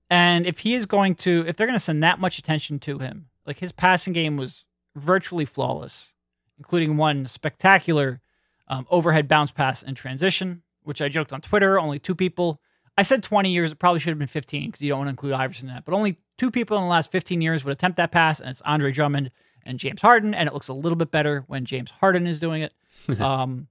And 0.10 0.46
if 0.46 0.60
he 0.60 0.76
is 0.76 0.86
going 0.86 1.16
to, 1.16 1.46
if 1.48 1.56
they're 1.56 1.68
going 1.68 1.78
to 1.78 1.84
send 1.84 2.04
that 2.04 2.20
much 2.20 2.38
attention 2.38 2.80
to 2.80 3.00
him, 3.00 3.28
like 3.46 3.60
his 3.60 3.72
passing 3.72 4.14
game 4.14 4.38
was 4.38 4.66
virtually 4.96 5.46
flawless, 5.46 6.14
including 6.58 6.98
one 6.98 7.26
spectacular 7.28 8.22
um, 8.68 8.86
overhead 8.90 9.28
bounce 9.28 9.52
pass 9.52 9.84
in 9.84 9.96
transition, 9.96 10.62
which 10.84 11.02
I 11.02 11.10
joked 11.10 11.34
on 11.34 11.42
Twitter. 11.42 11.80
Only 11.80 12.00
two 12.00 12.16
people. 12.16 12.60
I 12.98 13.02
said 13.02 13.24
20 13.24 13.50
years. 13.50 13.72
It 13.72 13.80
probably 13.80 14.00
should 14.00 14.12
have 14.12 14.20
been 14.20 14.28
15 14.28 14.68
because 14.68 14.82
you 14.82 14.90
don't 14.90 15.00
want 15.00 15.08
to 15.08 15.12
include 15.12 15.34
Iverson 15.34 15.70
in 15.70 15.76
that. 15.76 15.86
But 15.86 15.96
only 15.96 16.18
two 16.38 16.52
people 16.52 16.78
in 16.78 16.84
the 16.84 16.90
last 16.90 17.12
15 17.12 17.42
years 17.42 17.64
would 17.64 17.72
attempt 17.72 17.98
that 17.98 18.12
pass, 18.12 18.40
and 18.40 18.50
it's 18.50 18.62
Andre 18.62 18.92
Drummond 18.92 19.32
and 19.66 19.80
James 19.80 20.02
Harden. 20.02 20.34
And 20.34 20.48
it 20.48 20.54
looks 20.54 20.68
a 20.68 20.74
little 20.74 20.96
bit 20.96 21.12
better 21.12 21.44
when 21.48 21.66
James 21.66 21.92
Harden 21.92 22.28
is 22.28 22.40
doing 22.40 22.62
it. 22.62 22.74
um, 23.20 23.68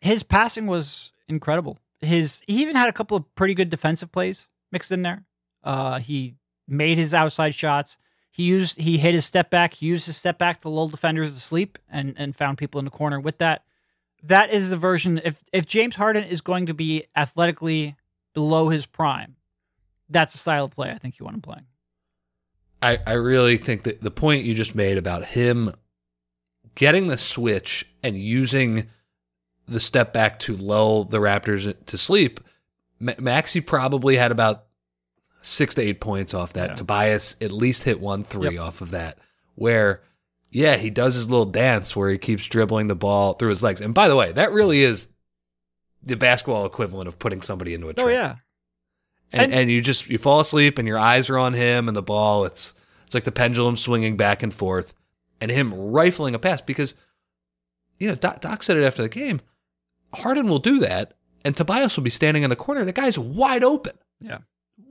his 0.00 0.22
passing 0.22 0.66
was 0.66 1.12
incredible. 1.28 1.78
His 2.00 2.42
he 2.46 2.60
even 2.62 2.74
had 2.74 2.88
a 2.88 2.92
couple 2.92 3.16
of 3.16 3.34
pretty 3.34 3.54
good 3.54 3.70
defensive 3.70 4.10
plays 4.10 4.48
mixed 4.72 4.90
in 4.90 5.02
there. 5.02 5.24
Uh, 5.62 6.00
he 6.00 6.34
made 6.66 6.98
his 6.98 7.14
outside 7.14 7.54
shots. 7.54 7.96
He 8.32 8.44
used 8.44 8.78
he 8.78 8.98
hit 8.98 9.14
his 9.14 9.24
step 9.24 9.50
back. 9.50 9.74
He 9.74 9.86
used 9.86 10.06
his 10.06 10.16
step 10.16 10.38
back 10.38 10.62
to 10.62 10.68
lull 10.68 10.88
defenders 10.88 11.34
to 11.34 11.40
sleep 11.40 11.78
and 11.88 12.14
and 12.16 12.34
found 12.34 12.58
people 12.58 12.78
in 12.78 12.84
the 12.84 12.90
corner 12.90 13.20
with 13.20 13.38
that. 13.38 13.64
That 14.24 14.52
is 14.52 14.72
a 14.72 14.76
version. 14.76 15.20
If 15.22 15.42
if 15.52 15.66
James 15.66 15.96
Harden 15.96 16.24
is 16.24 16.40
going 16.40 16.66
to 16.66 16.74
be 16.74 17.04
athletically 17.14 17.96
below 18.34 18.70
his 18.70 18.86
prime, 18.86 19.36
that's 20.08 20.32
the 20.32 20.38
style 20.38 20.64
of 20.64 20.72
play 20.72 20.90
I 20.90 20.98
think 20.98 21.18
you 21.18 21.24
want 21.24 21.36
him 21.36 21.42
playing. 21.42 21.66
I, 22.82 22.98
I 23.06 23.12
really 23.12 23.56
think 23.56 23.84
that 23.84 24.00
the 24.00 24.10
point 24.10 24.44
you 24.44 24.54
just 24.54 24.74
made 24.74 24.98
about 24.98 25.24
him 25.24 25.72
getting 26.74 27.06
the 27.06 27.18
switch 27.18 27.86
and 28.02 28.16
using 28.16 28.88
the 29.68 29.80
step 29.80 30.12
back 30.12 30.38
to 30.40 30.56
lull 30.56 31.04
the 31.04 31.18
Raptors 31.18 31.72
to 31.86 31.98
sleep, 31.98 32.40
Maxey 32.98 33.60
probably 33.60 34.16
had 34.16 34.32
about 34.32 34.64
six 35.42 35.74
to 35.76 35.82
eight 35.82 36.00
points 36.00 36.34
off 36.34 36.52
that. 36.54 36.70
Yeah. 36.70 36.74
Tobias 36.74 37.36
at 37.40 37.52
least 37.52 37.84
hit 37.84 38.00
one 38.00 38.24
three 38.24 38.54
yep. 38.54 38.62
off 38.62 38.80
of 38.80 38.90
that. 38.90 39.18
Where, 39.54 40.02
yeah, 40.50 40.76
he 40.76 40.90
does 40.90 41.14
his 41.14 41.28
little 41.28 41.46
dance 41.46 41.94
where 41.94 42.10
he 42.10 42.18
keeps 42.18 42.46
dribbling 42.46 42.86
the 42.86 42.96
ball 42.96 43.34
through 43.34 43.50
his 43.50 43.62
legs. 43.62 43.80
And 43.80 43.94
by 43.94 44.08
the 44.08 44.16
way, 44.16 44.32
that 44.32 44.52
really 44.52 44.82
is 44.82 45.08
the 46.02 46.16
basketball 46.16 46.66
equivalent 46.66 47.06
of 47.06 47.18
putting 47.18 47.42
somebody 47.42 47.74
into 47.74 47.88
a 47.88 47.90
oh, 47.90 47.92
trance. 47.92 48.08
Oh 48.08 48.12
yeah. 48.12 48.34
And, 49.32 49.44
and, 49.44 49.52
and 49.52 49.70
you 49.70 49.80
just 49.80 50.08
you 50.08 50.18
fall 50.18 50.40
asleep 50.40 50.78
and 50.78 50.86
your 50.86 50.98
eyes 50.98 51.30
are 51.30 51.38
on 51.38 51.54
him 51.54 51.88
and 51.88 51.96
the 51.96 52.02
ball. 52.02 52.44
It's 52.44 52.74
it's 53.04 53.14
like 53.14 53.24
the 53.24 53.32
pendulum 53.32 53.76
swinging 53.76 54.16
back 54.16 54.42
and 54.42 54.52
forth, 54.52 54.94
and 55.40 55.50
him 55.50 55.72
rifling 55.72 56.34
a 56.34 56.38
pass 56.38 56.60
because, 56.60 56.94
you 57.98 58.08
know, 58.08 58.14
Doc, 58.14 58.40
Doc 58.40 58.62
said 58.62 58.76
it 58.76 58.84
after 58.84 59.02
the 59.02 59.08
game. 59.08 59.40
Harden 60.14 60.48
will 60.48 60.58
do 60.58 60.78
that, 60.80 61.14
and 61.44 61.56
Tobias 61.56 61.96
will 61.96 62.04
be 62.04 62.10
standing 62.10 62.42
in 62.42 62.50
the 62.50 62.56
corner. 62.56 62.84
The 62.84 62.92
guy's 62.92 63.18
wide 63.18 63.64
open. 63.64 63.96
Yeah 64.20 64.38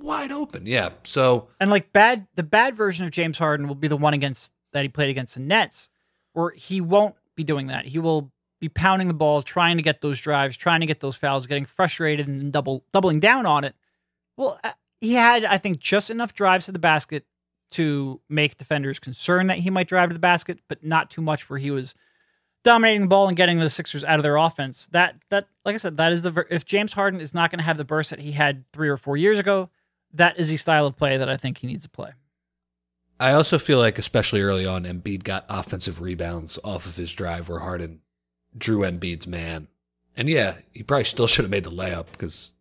wide 0.02 0.32
open. 0.32 0.66
Yeah. 0.66 0.90
So 1.04 1.48
and 1.60 1.70
like 1.70 1.94
bad, 1.94 2.28
the 2.36 2.44
bad 2.44 2.76
version 2.76 3.06
of 3.06 3.12
James 3.12 3.38
Harden 3.38 3.68
will 3.68 3.76
be 3.76 3.88
the 3.88 3.98
one 3.98 4.14
against 4.14 4.52
that 4.74 4.84
he 4.84 4.90
played 4.90 5.10
against 5.10 5.36
the 5.36 5.42
Nets, 5.42 5.90
where 6.34 6.52
he 6.52 6.82
won't 6.82 7.16
be 7.36 7.44
doing 7.44 7.68
that. 7.68 7.86
He 7.86 8.00
will 8.00 8.32
be 8.60 8.70
pounding 8.70 9.08
the 9.08 9.14
ball, 9.14 9.42
trying 9.42 9.78
to 9.78 9.84
get 9.84 10.02
those 10.02 10.20
drives, 10.20 10.56
trying 10.56 10.82
to 10.82 10.86
get 10.86 11.00
those 11.00 11.16
fouls, 11.16 11.48
getting 11.48 11.66
frustrated 11.66 12.28
and 12.28 12.52
double 12.52 12.84
doubling 12.94 13.20
down 13.20 13.46
on 13.46 13.64
it. 13.64 13.76
Well, 14.42 14.60
uh, 14.64 14.72
he 15.02 15.14
had, 15.14 15.46
I 15.46 15.60
think, 15.60 15.78
just 15.78 16.10
enough 16.10 16.34
drives 16.34 16.66
to 16.66 16.72
the 16.72 16.80
basket 16.80 17.26
to 17.72 18.20
make 18.28 18.58
defenders 18.58 18.98
concerned 18.98 19.52
that 19.52 19.60
he 19.60 19.70
might 19.70 19.88
drive 19.88 20.10
to 20.10 20.14
the 20.14 20.20
basket, 20.20 20.58
but 20.68 20.84
not 20.84 21.12
too 21.12 21.22
much 21.22 21.48
where 21.48 21.60
he 21.60 21.70
was 21.70 21.94
dominating 22.64 23.02
the 23.02 23.08
ball 23.08 23.28
and 23.28 23.38
getting 23.38 23.60
the 23.60 23.70
Sixers 23.70 24.04
out 24.04 24.18
of 24.18 24.24
their 24.24 24.38
offense. 24.38 24.88
That 24.94 25.18
that, 25.30 25.48
like 25.64 25.76
I 25.76 25.78
said, 25.78 25.98
that 25.98 26.12
is 26.12 26.24
the 26.24 26.44
if 26.50 26.66
James 26.66 26.94
Harden 26.94 27.22
is 27.22 27.36
not 27.36 27.52
going 27.52 27.60
to 27.60 27.64
have 27.64 27.78
the 27.78 27.86
burst 27.86 28.10
that 28.10 28.18
he 28.18 28.32
had 28.32 28.66
three 28.74 28.90
or 28.90 28.98
four 28.98 29.16
years 29.16 29.38
ago, 29.38 29.70
that 30.16 30.40
is 30.40 30.50
the 30.50 30.58
style 30.58 30.88
of 30.88 30.98
play 30.98 31.18
that 31.18 31.30
I 31.30 31.38
think 31.38 31.60
he 31.60 31.68
needs 31.68 31.84
to 31.84 31.90
play. 31.90 32.10
I 33.20 33.34
also 33.34 33.60
feel 33.60 33.78
like, 33.78 34.00
especially 34.00 34.42
early 34.42 34.66
on, 34.66 34.86
Embiid 34.86 35.24
got 35.24 35.46
offensive 35.50 36.02
rebounds 36.02 36.58
off 36.64 36.88
of 36.88 36.96
his 36.96 37.14
drive 37.14 37.48
where 37.48 37.60
Harden 37.60 38.02
drew 38.58 38.80
Embiid's 38.80 39.28
man. 39.28 39.68
And 40.18 40.28
yeah, 40.28 40.56
he 40.72 40.82
probably 40.82 41.04
still 41.04 41.28
should 41.28 41.44
have 41.46 41.52
made 41.52 41.64
the 41.64 41.70
layup 41.70 42.08
because, 42.12 42.54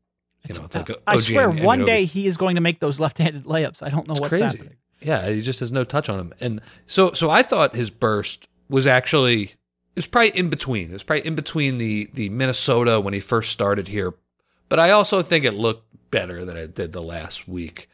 you 0.49 0.55
know, 0.55 0.65
it's 0.65 0.77
like 0.77 0.91
I 1.07 1.17
swear, 1.17 1.51
one 1.51 1.85
day 1.85 2.05
he 2.05 2.27
is 2.27 2.37
going 2.37 2.55
to 2.55 2.61
make 2.61 2.81
those 2.81 2.99
left-handed 2.99 3.45
layups. 3.45 3.83
I 3.83 3.91
don't 3.91 4.07
know 4.07 4.13
it's 4.13 4.21
what's 4.21 4.31
crazy. 4.31 4.45
happening. 4.45 4.77
Yeah, 5.01 5.29
he 5.29 5.43
just 5.43 5.61
has 5.61 5.73
no 5.73 5.85
touch 5.85 6.09
on 6.09 6.19
him. 6.19 6.35
And 6.41 6.61
so, 6.87 7.13
so 7.13 7.31
I 7.31 7.43
thought 7.43 7.75
his 7.75 7.91
burst 7.91 8.49
was 8.69 8.87
actually 8.87 9.43
it 9.43 9.97
was 9.97 10.07
probably 10.07 10.39
in 10.39 10.49
between. 10.49 10.91
It 10.91 10.95
was 10.95 11.03
probably 11.03 11.27
in 11.27 11.35
between 11.35 11.79
the 11.79 12.09
the 12.15 12.29
Minnesota 12.31 13.01
when 13.01 13.15
he 13.15 13.21
first 13.21 13.53
started 13.53 13.89
here, 13.89 14.15
but 14.69 14.79
I 14.79 14.91
also 14.91 15.23
think 15.23 15.45
it 15.45 15.53
looked 15.53 15.87
better 16.11 16.45
than 16.45 16.57
it 16.57 16.75
did 16.75 16.93
the 16.93 17.03
last 17.03 17.49
week 17.49 17.89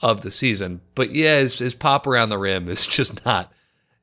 of 0.00 0.20
the 0.20 0.30
season. 0.30 0.80
But 0.94 1.12
yeah, 1.12 1.38
his, 1.38 1.58
his 1.58 1.74
pop 1.74 2.06
around 2.06 2.28
the 2.28 2.38
rim 2.38 2.68
is 2.68 2.86
just 2.86 3.24
not 3.24 3.52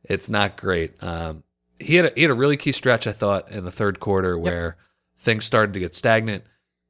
it's 0.03 0.29
not 0.29 0.57
great. 0.57 1.01
Um, 1.01 1.43
he 1.79 1.95
had 1.95 2.05
a, 2.05 2.11
he 2.15 2.21
had 2.21 2.31
a 2.31 2.35
really 2.35 2.57
key 2.57 2.71
stretch 2.71 3.07
I 3.07 3.11
thought 3.11 3.49
in 3.51 3.65
the 3.65 3.71
third 3.71 3.99
quarter 3.99 4.37
where 4.37 4.65
yep. 4.65 4.75
things 5.19 5.45
started 5.45 5.73
to 5.73 5.79
get 5.79 5.95
stagnant. 5.95 6.43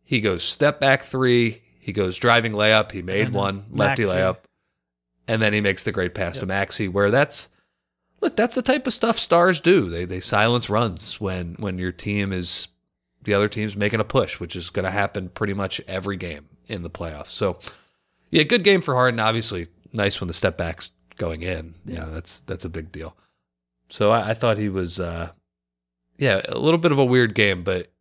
He 0.04 0.22
goes 0.22 0.44
step 0.44 0.80
back 0.80 1.04
three. 1.04 1.62
He 1.80 1.92
goes 1.92 2.18
driving 2.18 2.54
layup. 2.54 2.92
He 2.92 3.02
made 3.02 3.34
one 3.34 3.66
lefty 3.72 4.04
Maxey. 4.04 4.18
layup, 4.18 4.38
and 5.28 5.42
then 5.42 5.54
he 5.54 5.62
makes 5.62 5.84
the 5.84 5.92
great 5.92 6.14
pass 6.14 6.36
yep. 6.36 6.42
to 6.42 6.46
Maxey, 6.46 6.88
Where 6.88 7.12
that's 7.12 7.50
look, 8.22 8.36
that's 8.36 8.56
the 8.56 8.62
type 8.62 8.88
of 8.88 8.94
stuff 8.94 9.20
stars 9.20 9.60
do. 9.60 9.90
They 9.90 10.06
they 10.06 10.20
silence 10.20 10.70
runs 10.70 11.20
when 11.20 11.56
when 11.60 11.78
your 11.78 11.92
team 11.92 12.32
is 12.32 12.68
the 13.24 13.34
other 13.34 13.48
team's 13.48 13.76
making 13.76 14.00
a 14.00 14.06
push, 14.06 14.40
which 14.40 14.56
is 14.56 14.70
going 14.70 14.86
to 14.86 14.92
happen 14.92 15.30
pretty 15.30 15.54
much 15.54 15.82
every 15.88 16.18
game 16.18 16.50
in 16.68 16.84
the 16.84 16.90
playoffs. 16.90 17.28
So, 17.28 17.60
yeah, 18.30 18.44
good 18.44 18.64
game 18.64 18.82
for 18.82 18.96
Harden. 18.96 19.20
Obviously, 19.20 19.68
nice 19.94 20.20
when 20.20 20.28
the 20.28 20.34
step 20.34 20.58
back's 20.58 20.92
going 21.18 21.42
in. 21.42 21.76
You 21.86 21.96
know, 21.96 22.10
that's 22.10 22.40
that's 22.42 22.66
a 22.66 22.70
big 22.70 22.92
deal. 22.92 23.16
So 23.90 24.12
I, 24.12 24.32
I 24.32 24.34
thought 24.34 24.58
he 24.58 24.70
was, 24.70 25.00
uh, 25.00 25.32
yeah, 26.18 26.42
a 26.50 26.58
little 26.58 26.78
bit 26.78 26.92
of 26.92 27.00
a 27.00 27.06
weird 27.06 27.36
game, 27.36 27.64
but 27.64 27.93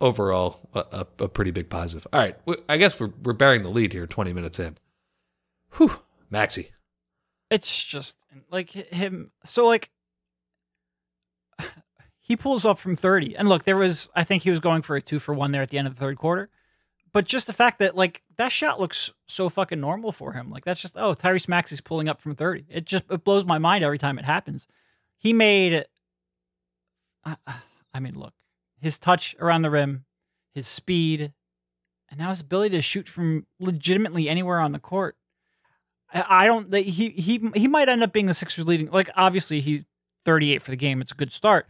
overall 0.00 0.68
a, 0.74 0.84
a, 0.92 1.24
a 1.24 1.28
pretty 1.28 1.50
big 1.50 1.68
positive. 1.70 2.06
All 2.12 2.20
right, 2.20 2.36
I 2.68 2.76
guess 2.76 2.98
we're 2.98 3.12
we're 3.22 3.32
bearing 3.32 3.62
the 3.62 3.70
lead 3.70 3.92
here, 3.92 4.06
twenty 4.06 4.32
minutes 4.32 4.58
in. 4.58 4.78
Whew, 5.76 6.00
Maxey. 6.30 6.70
It's 7.50 7.82
just 7.82 8.16
like 8.50 8.70
him. 8.70 9.30
So 9.44 9.66
like 9.66 9.90
he 12.20 12.36
pulls 12.36 12.64
up 12.64 12.78
from 12.78 12.96
30. 12.96 13.36
And 13.36 13.48
look, 13.48 13.64
there 13.64 13.76
was, 13.76 14.08
I 14.14 14.24
think 14.24 14.42
he 14.42 14.50
was 14.50 14.60
going 14.60 14.82
for 14.82 14.96
a 14.96 15.02
two 15.02 15.18
for 15.18 15.34
one 15.34 15.52
there 15.52 15.62
at 15.62 15.70
the 15.70 15.78
end 15.78 15.88
of 15.88 15.94
the 15.94 16.00
third 16.00 16.18
quarter. 16.18 16.50
But 17.12 17.24
just 17.24 17.46
the 17.46 17.54
fact 17.54 17.78
that, 17.78 17.96
like, 17.96 18.22
that 18.36 18.52
shot 18.52 18.78
looks 18.78 19.10
so 19.26 19.48
fucking 19.48 19.80
normal 19.80 20.12
for 20.12 20.32
him. 20.32 20.50
Like, 20.50 20.64
that's 20.64 20.80
just, 20.80 20.94
oh, 20.96 21.14
Tyrese 21.14 21.48
Maxey's 21.48 21.80
pulling 21.80 22.08
up 22.08 22.20
from 22.20 22.36
30. 22.36 22.66
It 22.68 22.84
just, 22.84 23.04
it 23.10 23.24
blows 23.24 23.46
my 23.46 23.56
mind 23.56 23.82
every 23.82 23.96
time 23.96 24.18
it 24.18 24.26
happens. 24.26 24.66
He 25.16 25.32
made, 25.32 25.86
I, 27.24 27.36
I 27.94 28.00
mean, 28.00 28.14
look, 28.14 28.34
his 28.80 28.98
touch 28.98 29.36
around 29.40 29.62
the 29.62 29.70
rim, 29.70 30.04
his 30.54 30.66
speed, 30.66 31.32
and 32.10 32.18
now 32.18 32.30
his 32.30 32.40
ability 32.40 32.76
to 32.76 32.82
shoot 32.82 33.08
from 33.08 33.46
legitimately 33.58 34.28
anywhere 34.28 34.60
on 34.60 34.72
the 34.72 34.78
court. 34.78 35.16
I, 36.12 36.44
I 36.44 36.46
don't, 36.46 36.72
he, 36.74 37.10
he, 37.10 37.50
he 37.54 37.68
might 37.68 37.88
end 37.88 38.02
up 38.02 38.12
being 38.12 38.26
the 38.26 38.34
Sixers 38.34 38.66
leading. 38.66 38.90
Like, 38.90 39.10
obviously, 39.14 39.60
he's 39.60 39.84
38 40.24 40.62
for 40.62 40.70
the 40.70 40.76
game. 40.76 41.00
It's 41.00 41.12
a 41.12 41.16
good 41.16 41.32
start 41.32 41.66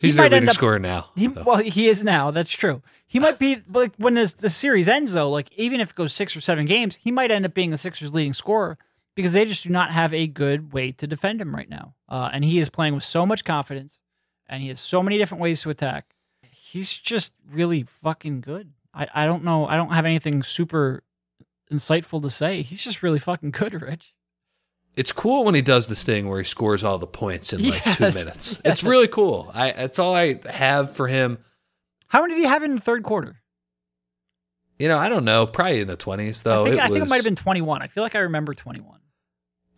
He's 0.00 0.12
he 0.12 0.16
their 0.16 0.30
leading 0.30 0.50
scorer 0.50 0.78
now. 0.78 1.10
He, 1.16 1.28
well, 1.28 1.56
he 1.56 1.88
is 1.88 2.04
now. 2.04 2.30
That's 2.30 2.50
true. 2.50 2.82
He 3.06 3.18
might 3.18 3.38
be 3.38 3.62
like 3.68 3.92
when 3.96 4.14
this, 4.14 4.32
the 4.32 4.50
series 4.50 4.86
ends, 4.86 5.12
though. 5.12 5.30
Like 5.30 5.50
even 5.56 5.80
if 5.80 5.90
it 5.90 5.96
goes 5.96 6.14
six 6.14 6.36
or 6.36 6.40
seven 6.40 6.66
games, 6.66 6.96
he 6.96 7.10
might 7.10 7.30
end 7.30 7.44
up 7.44 7.54
being 7.54 7.70
the 7.70 7.76
Sixers' 7.76 8.14
leading 8.14 8.32
scorer 8.32 8.78
because 9.16 9.32
they 9.32 9.44
just 9.44 9.64
do 9.64 9.70
not 9.70 9.90
have 9.90 10.14
a 10.14 10.28
good 10.28 10.72
way 10.72 10.92
to 10.92 11.06
defend 11.06 11.40
him 11.40 11.54
right 11.54 11.68
now. 11.68 11.94
Uh, 12.08 12.30
and 12.32 12.44
he 12.44 12.60
is 12.60 12.70
playing 12.70 12.94
with 12.94 13.02
so 13.02 13.26
much 13.26 13.44
confidence, 13.44 14.00
and 14.48 14.62
he 14.62 14.68
has 14.68 14.78
so 14.78 15.02
many 15.02 15.18
different 15.18 15.42
ways 15.42 15.62
to 15.62 15.70
attack. 15.70 16.14
He's 16.68 16.94
just 16.94 17.32
really 17.50 17.82
fucking 17.82 18.42
good. 18.42 18.72
I, 18.92 19.08
I 19.14 19.26
don't 19.26 19.44
know. 19.44 19.66
I 19.66 19.76
don't 19.76 19.92
have 19.92 20.04
anything 20.04 20.42
super 20.42 21.02
insightful 21.72 22.22
to 22.22 22.30
say. 22.30 22.62
He's 22.62 22.82
just 22.82 23.02
really 23.02 23.18
fucking 23.18 23.52
good, 23.52 23.74
Rich 23.82 24.14
it's 24.98 25.12
cool 25.12 25.44
when 25.44 25.54
he 25.54 25.62
does 25.62 25.86
this 25.86 26.02
thing 26.02 26.28
where 26.28 26.40
he 26.40 26.44
scores 26.44 26.82
all 26.82 26.98
the 26.98 27.06
points 27.06 27.52
in 27.52 27.62
like 27.62 27.86
yes, 27.86 27.96
two 27.96 28.04
minutes. 28.04 28.60
Yes. 28.64 28.72
It's 28.72 28.82
really 28.82 29.06
cool. 29.06 29.48
I 29.54 29.70
that's 29.70 30.00
all 30.00 30.12
I 30.12 30.40
have 30.50 30.96
for 30.96 31.06
him. 31.06 31.38
How 32.08 32.22
many 32.22 32.34
did 32.34 32.40
he 32.40 32.46
have 32.46 32.64
in 32.64 32.74
the 32.74 32.80
third 32.80 33.04
quarter? 33.04 33.40
You 34.76 34.88
know, 34.88 34.98
I 34.98 35.08
don't 35.08 35.24
know. 35.24 35.46
Probably 35.46 35.80
in 35.80 35.86
the 35.86 35.96
twenties 35.96 36.42
though. 36.42 36.62
I 36.62 36.64
think 36.64 36.76
it, 36.76 36.82
I 36.82 36.88
think 36.88 37.04
it 37.04 37.08
might 37.08 37.16
have 37.16 37.24
been 37.24 37.36
twenty 37.36 37.62
one. 37.62 37.80
I 37.80 37.86
feel 37.86 38.02
like 38.02 38.16
I 38.16 38.20
remember 38.20 38.54
twenty 38.54 38.80
one. 38.80 38.98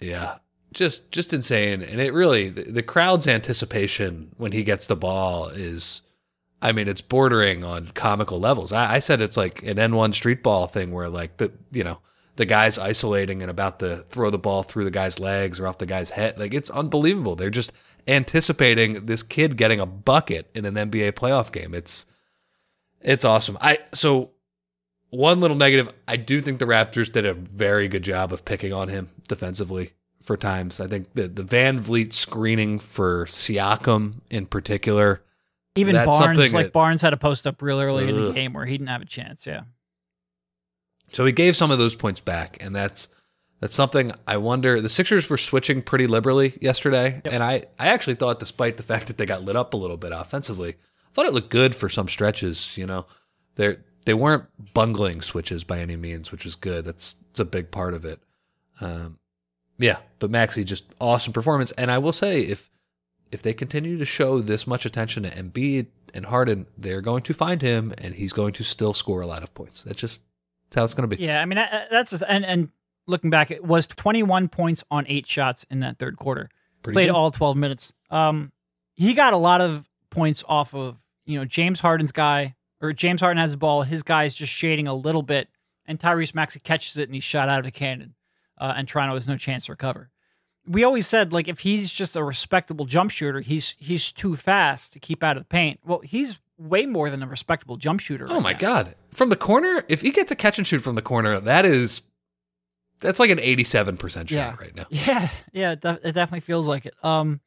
Yeah, 0.00 0.38
just 0.72 1.10
just 1.12 1.34
insane, 1.34 1.82
and 1.82 2.00
it 2.00 2.14
really 2.14 2.48
the, 2.48 2.62
the 2.62 2.82
crowd's 2.82 3.28
anticipation 3.28 4.32
when 4.38 4.52
he 4.52 4.62
gets 4.62 4.86
the 4.86 4.96
ball 4.96 5.48
is. 5.48 6.00
I 6.62 6.72
mean, 6.72 6.88
it's 6.88 7.00
bordering 7.00 7.64
on 7.64 7.88
comical 7.88 8.38
levels. 8.38 8.72
I, 8.72 8.96
I 8.96 8.98
said 8.98 9.22
it's 9.22 9.36
like 9.36 9.62
an 9.62 9.76
AND1 9.76 10.14
street 10.14 10.42
ball 10.42 10.66
thing 10.66 10.92
where 10.92 11.08
like 11.08 11.38
the 11.38 11.52
you 11.72 11.84
know 11.84 12.00
the 12.36 12.46
guy's 12.46 12.78
isolating 12.78 13.42
and 13.42 13.50
about 13.50 13.78
to 13.80 14.04
throw 14.08 14.30
the 14.30 14.38
ball 14.38 14.62
through 14.62 14.84
the 14.84 14.90
guy's 14.90 15.18
legs 15.18 15.58
or 15.58 15.66
off 15.66 15.78
the 15.78 15.86
guy's 15.86 16.10
head. 16.10 16.38
Like 16.38 16.54
it's 16.54 16.70
unbelievable. 16.70 17.36
They're 17.36 17.50
just 17.50 17.72
anticipating 18.06 19.06
this 19.06 19.22
kid 19.22 19.56
getting 19.56 19.80
a 19.80 19.86
bucket 19.86 20.50
in 20.54 20.64
an 20.64 20.74
NBA 20.74 21.12
playoff 21.12 21.52
game. 21.52 21.74
It's 21.74 22.06
it's 23.00 23.24
awesome. 23.24 23.56
I 23.60 23.78
so 23.92 24.30
one 25.10 25.40
little 25.40 25.56
negative, 25.56 25.88
I 26.06 26.16
do 26.16 26.40
think 26.40 26.58
the 26.58 26.66
Raptors 26.66 27.10
did 27.10 27.26
a 27.26 27.34
very 27.34 27.88
good 27.88 28.04
job 28.04 28.32
of 28.32 28.44
picking 28.44 28.72
on 28.72 28.88
him 28.88 29.10
defensively 29.28 29.92
for 30.22 30.36
times. 30.36 30.80
I 30.80 30.86
think 30.86 31.14
the 31.14 31.28
the 31.28 31.44
VanVleet 31.44 32.12
screening 32.12 32.78
for 32.78 33.26
Siakam 33.26 34.20
in 34.30 34.46
particular. 34.46 35.22
Even 35.76 35.94
That's 35.94 36.06
Barnes, 36.06 36.38
like 36.52 36.66
that- 36.66 36.72
Barnes 36.72 37.02
had 37.02 37.12
a 37.12 37.16
post 37.16 37.46
up 37.46 37.62
real 37.62 37.80
early 37.80 38.08
in 38.08 38.24
the 38.24 38.32
game 38.32 38.52
where 38.52 38.66
he 38.66 38.76
didn't 38.76 38.88
have 38.88 39.02
a 39.02 39.06
chance. 39.06 39.46
Yeah. 39.46 39.62
So 41.12 41.24
he 41.24 41.32
gave 41.32 41.56
some 41.56 41.70
of 41.70 41.78
those 41.78 41.94
points 41.94 42.20
back, 42.20 42.56
and 42.60 42.74
that's 42.74 43.08
that's 43.60 43.74
something 43.74 44.12
I 44.26 44.36
wonder. 44.36 44.80
The 44.80 44.88
Sixers 44.88 45.28
were 45.28 45.36
switching 45.36 45.82
pretty 45.82 46.06
liberally 46.06 46.56
yesterday, 46.60 47.20
and 47.24 47.42
I 47.42 47.64
I 47.78 47.88
actually 47.88 48.14
thought, 48.14 48.40
despite 48.40 48.76
the 48.76 48.82
fact 48.82 49.06
that 49.08 49.18
they 49.18 49.26
got 49.26 49.42
lit 49.44 49.56
up 49.56 49.74
a 49.74 49.76
little 49.76 49.96
bit 49.96 50.12
offensively, 50.12 50.70
I 50.70 51.12
thought 51.12 51.26
it 51.26 51.34
looked 51.34 51.50
good 51.50 51.74
for 51.74 51.88
some 51.88 52.08
stretches. 52.08 52.76
You 52.76 52.86
know, 52.86 53.06
they 53.56 53.76
they 54.06 54.14
weren't 54.14 54.44
bungling 54.74 55.20
switches 55.20 55.64
by 55.64 55.78
any 55.80 55.96
means, 55.96 56.32
which 56.32 56.44
was 56.44 56.56
good. 56.56 56.84
That's 56.84 57.16
it's 57.30 57.40
a 57.40 57.44
big 57.44 57.70
part 57.70 57.94
of 57.94 58.04
it. 58.04 58.20
Um, 58.80 59.18
yeah, 59.78 59.98
but 60.18 60.30
Maxey 60.30 60.64
just 60.64 60.84
awesome 61.00 61.32
performance, 61.32 61.72
and 61.72 61.90
I 61.90 61.98
will 61.98 62.12
say 62.12 62.40
if 62.40 62.70
if 63.32 63.42
they 63.42 63.52
continue 63.54 63.98
to 63.98 64.04
show 64.04 64.40
this 64.40 64.66
much 64.66 64.84
attention 64.84 65.22
to 65.22 65.30
Embiid 65.30 65.86
and 66.12 66.26
Harden, 66.26 66.66
they're 66.76 67.00
going 67.00 67.22
to 67.22 67.34
find 67.34 67.62
him, 67.62 67.94
and 67.98 68.14
he's 68.14 68.32
going 68.32 68.52
to 68.54 68.64
still 68.64 68.92
score 68.92 69.20
a 69.20 69.26
lot 69.26 69.42
of 69.42 69.52
points. 69.54 69.84
That's 69.84 70.00
just 70.00 70.22
that's 70.68 70.76
how 70.76 70.84
it's 70.84 70.94
going 70.94 71.08
to 71.08 71.16
be. 71.16 71.22
Yeah, 71.22 71.40
I 71.40 71.44
mean 71.44 71.56
that's 71.90 72.12
and 72.22 72.44
and 72.44 72.70
looking 73.06 73.30
back, 73.30 73.50
it 73.50 73.64
was 73.64 73.86
21 73.86 74.48
points 74.48 74.84
on 74.90 75.04
eight 75.08 75.26
shots 75.26 75.64
in 75.70 75.80
that 75.80 75.98
third 75.98 76.16
quarter. 76.16 76.48
Pretty 76.82 76.94
Played 76.94 77.06
good. 77.06 77.14
all 77.14 77.30
12 77.30 77.56
minutes. 77.56 77.92
Um, 78.10 78.52
he 78.94 79.14
got 79.14 79.32
a 79.32 79.36
lot 79.36 79.60
of 79.60 79.88
points 80.10 80.42
off 80.48 80.74
of 80.74 80.96
you 81.26 81.38
know 81.38 81.44
James 81.44 81.80
Harden's 81.80 82.12
guy 82.12 82.54
or 82.80 82.92
James 82.92 83.20
Harden 83.20 83.38
has 83.38 83.50
the 83.52 83.56
ball, 83.56 83.82
his 83.82 84.02
guy's 84.02 84.34
just 84.34 84.52
shading 84.52 84.86
a 84.86 84.94
little 84.94 85.22
bit, 85.22 85.48
and 85.86 85.98
Tyrese 85.98 86.34
Maxey 86.34 86.60
catches 86.60 86.96
it 86.96 87.04
and 87.04 87.14
he's 87.14 87.24
shot 87.24 87.48
out 87.48 87.60
of 87.60 87.66
a 87.66 87.70
cannon, 87.70 88.14
uh, 88.58 88.72
and 88.76 88.88
Toronto 88.88 89.14
has 89.14 89.28
no 89.28 89.36
chance 89.36 89.66
to 89.66 89.72
recover. 89.72 90.10
We 90.70 90.84
always 90.84 91.06
said 91.06 91.32
like 91.32 91.48
if 91.48 91.60
he's 91.60 91.90
just 91.92 92.14
a 92.16 92.22
respectable 92.22 92.84
jump 92.84 93.10
shooter, 93.10 93.40
he's 93.40 93.74
he's 93.78 94.12
too 94.12 94.36
fast 94.36 94.92
to 94.92 94.98
keep 95.00 95.22
out 95.24 95.36
of 95.36 95.42
the 95.42 95.48
paint. 95.48 95.80
Well, 95.84 96.00
he's 96.00 96.38
way 96.58 96.86
more 96.86 97.10
than 97.10 97.22
a 97.22 97.26
respectable 97.26 97.76
jump 97.76 98.00
shooter. 98.00 98.26
Oh 98.28 98.34
right 98.34 98.42
my 98.42 98.52
now. 98.52 98.58
god! 98.58 98.94
From 99.10 99.30
the 99.30 99.36
corner, 99.36 99.84
if 99.88 100.02
he 100.02 100.10
gets 100.10 100.30
a 100.30 100.36
catch 100.36 100.58
and 100.58 100.66
shoot 100.66 100.80
from 100.82 100.94
the 100.94 101.02
corner, 101.02 101.40
that 101.40 101.66
is 101.66 102.02
that's 103.00 103.18
like 103.18 103.30
an 103.30 103.40
eighty-seven 103.40 103.96
percent 103.96 104.28
shot 104.28 104.36
Yeah. 104.36 104.56
right 104.60 104.76
now. 104.76 104.84
Yeah, 104.90 105.28
yeah, 105.52 105.72
it, 105.72 105.80
def- 105.80 106.04
it 106.04 106.12
definitely 106.12 106.40
feels 106.40 106.68
like 106.68 106.86
it. 106.86 106.94
Um, 107.02 107.40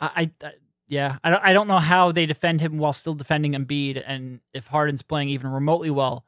I, 0.00 0.30
I, 0.40 0.46
I 0.46 0.52
yeah, 0.88 1.18
I 1.24 1.30
don't, 1.30 1.42
I 1.44 1.52
don't 1.52 1.66
know 1.68 1.80
how 1.80 2.12
they 2.12 2.26
defend 2.26 2.60
him 2.60 2.78
while 2.78 2.92
still 2.92 3.14
defending 3.14 3.52
Embiid, 3.52 4.02
and 4.06 4.40
if 4.54 4.68
Harden's 4.68 5.02
playing 5.02 5.28
even 5.30 5.50
remotely 5.50 5.90
well, 5.90 6.24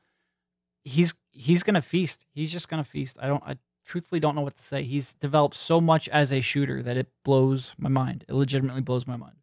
he's 0.84 1.14
he's 1.30 1.62
gonna 1.62 1.80
feast. 1.80 2.26
He's 2.34 2.52
just 2.52 2.68
gonna 2.68 2.84
feast. 2.84 3.16
I 3.20 3.28
don't, 3.28 3.42
I 3.44 3.56
truthfully 3.88 4.20
don't 4.20 4.36
know 4.36 4.42
what 4.42 4.56
to 4.56 4.62
say. 4.62 4.82
He's 4.84 5.14
developed 5.14 5.56
so 5.56 5.80
much 5.80 6.08
as 6.10 6.30
a 6.30 6.40
shooter 6.40 6.82
that 6.82 6.96
it 6.96 7.08
blows 7.24 7.74
my 7.78 7.88
mind. 7.88 8.24
It 8.28 8.34
legitimately 8.34 8.82
blows 8.82 9.06
my 9.06 9.16
mind. 9.16 9.36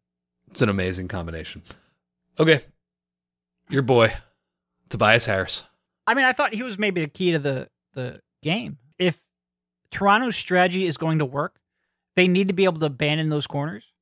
It's 0.50 0.62
an 0.62 0.68
amazing 0.68 1.08
combination. 1.08 1.62
Okay, 2.38 2.60
your 3.68 3.82
boy 3.82 4.14
Tobias 4.88 5.26
Harris. 5.26 5.64
I 6.06 6.14
mean, 6.14 6.24
I 6.24 6.32
thought 6.32 6.54
he 6.54 6.62
was 6.62 6.78
maybe 6.78 7.00
the 7.00 7.08
key 7.08 7.32
to 7.32 7.38
the 7.38 7.68
the 7.94 8.20
game. 8.42 8.78
If 8.98 9.18
Toronto's 9.90 10.36
strategy 10.36 10.86
is 10.86 10.96
going 10.96 11.18
to 11.18 11.24
work, 11.24 11.58
they 12.14 12.28
need 12.28 12.46
to 12.48 12.54
be 12.54 12.64
able 12.64 12.78
to 12.80 12.86
abandon 12.86 13.28
those 13.28 13.46
corners. 13.46 13.92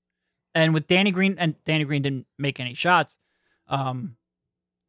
And 0.55 0.75
with 0.75 0.87
Danny 0.87 1.11
Green, 1.11 1.37
and 1.39 1.57
Danny 1.65 1.85
Green 1.85 2.03
didn't 2.03 2.27
make 2.39 2.61
any 2.61 2.75
shots. 2.75 3.19
Um, 3.67 4.17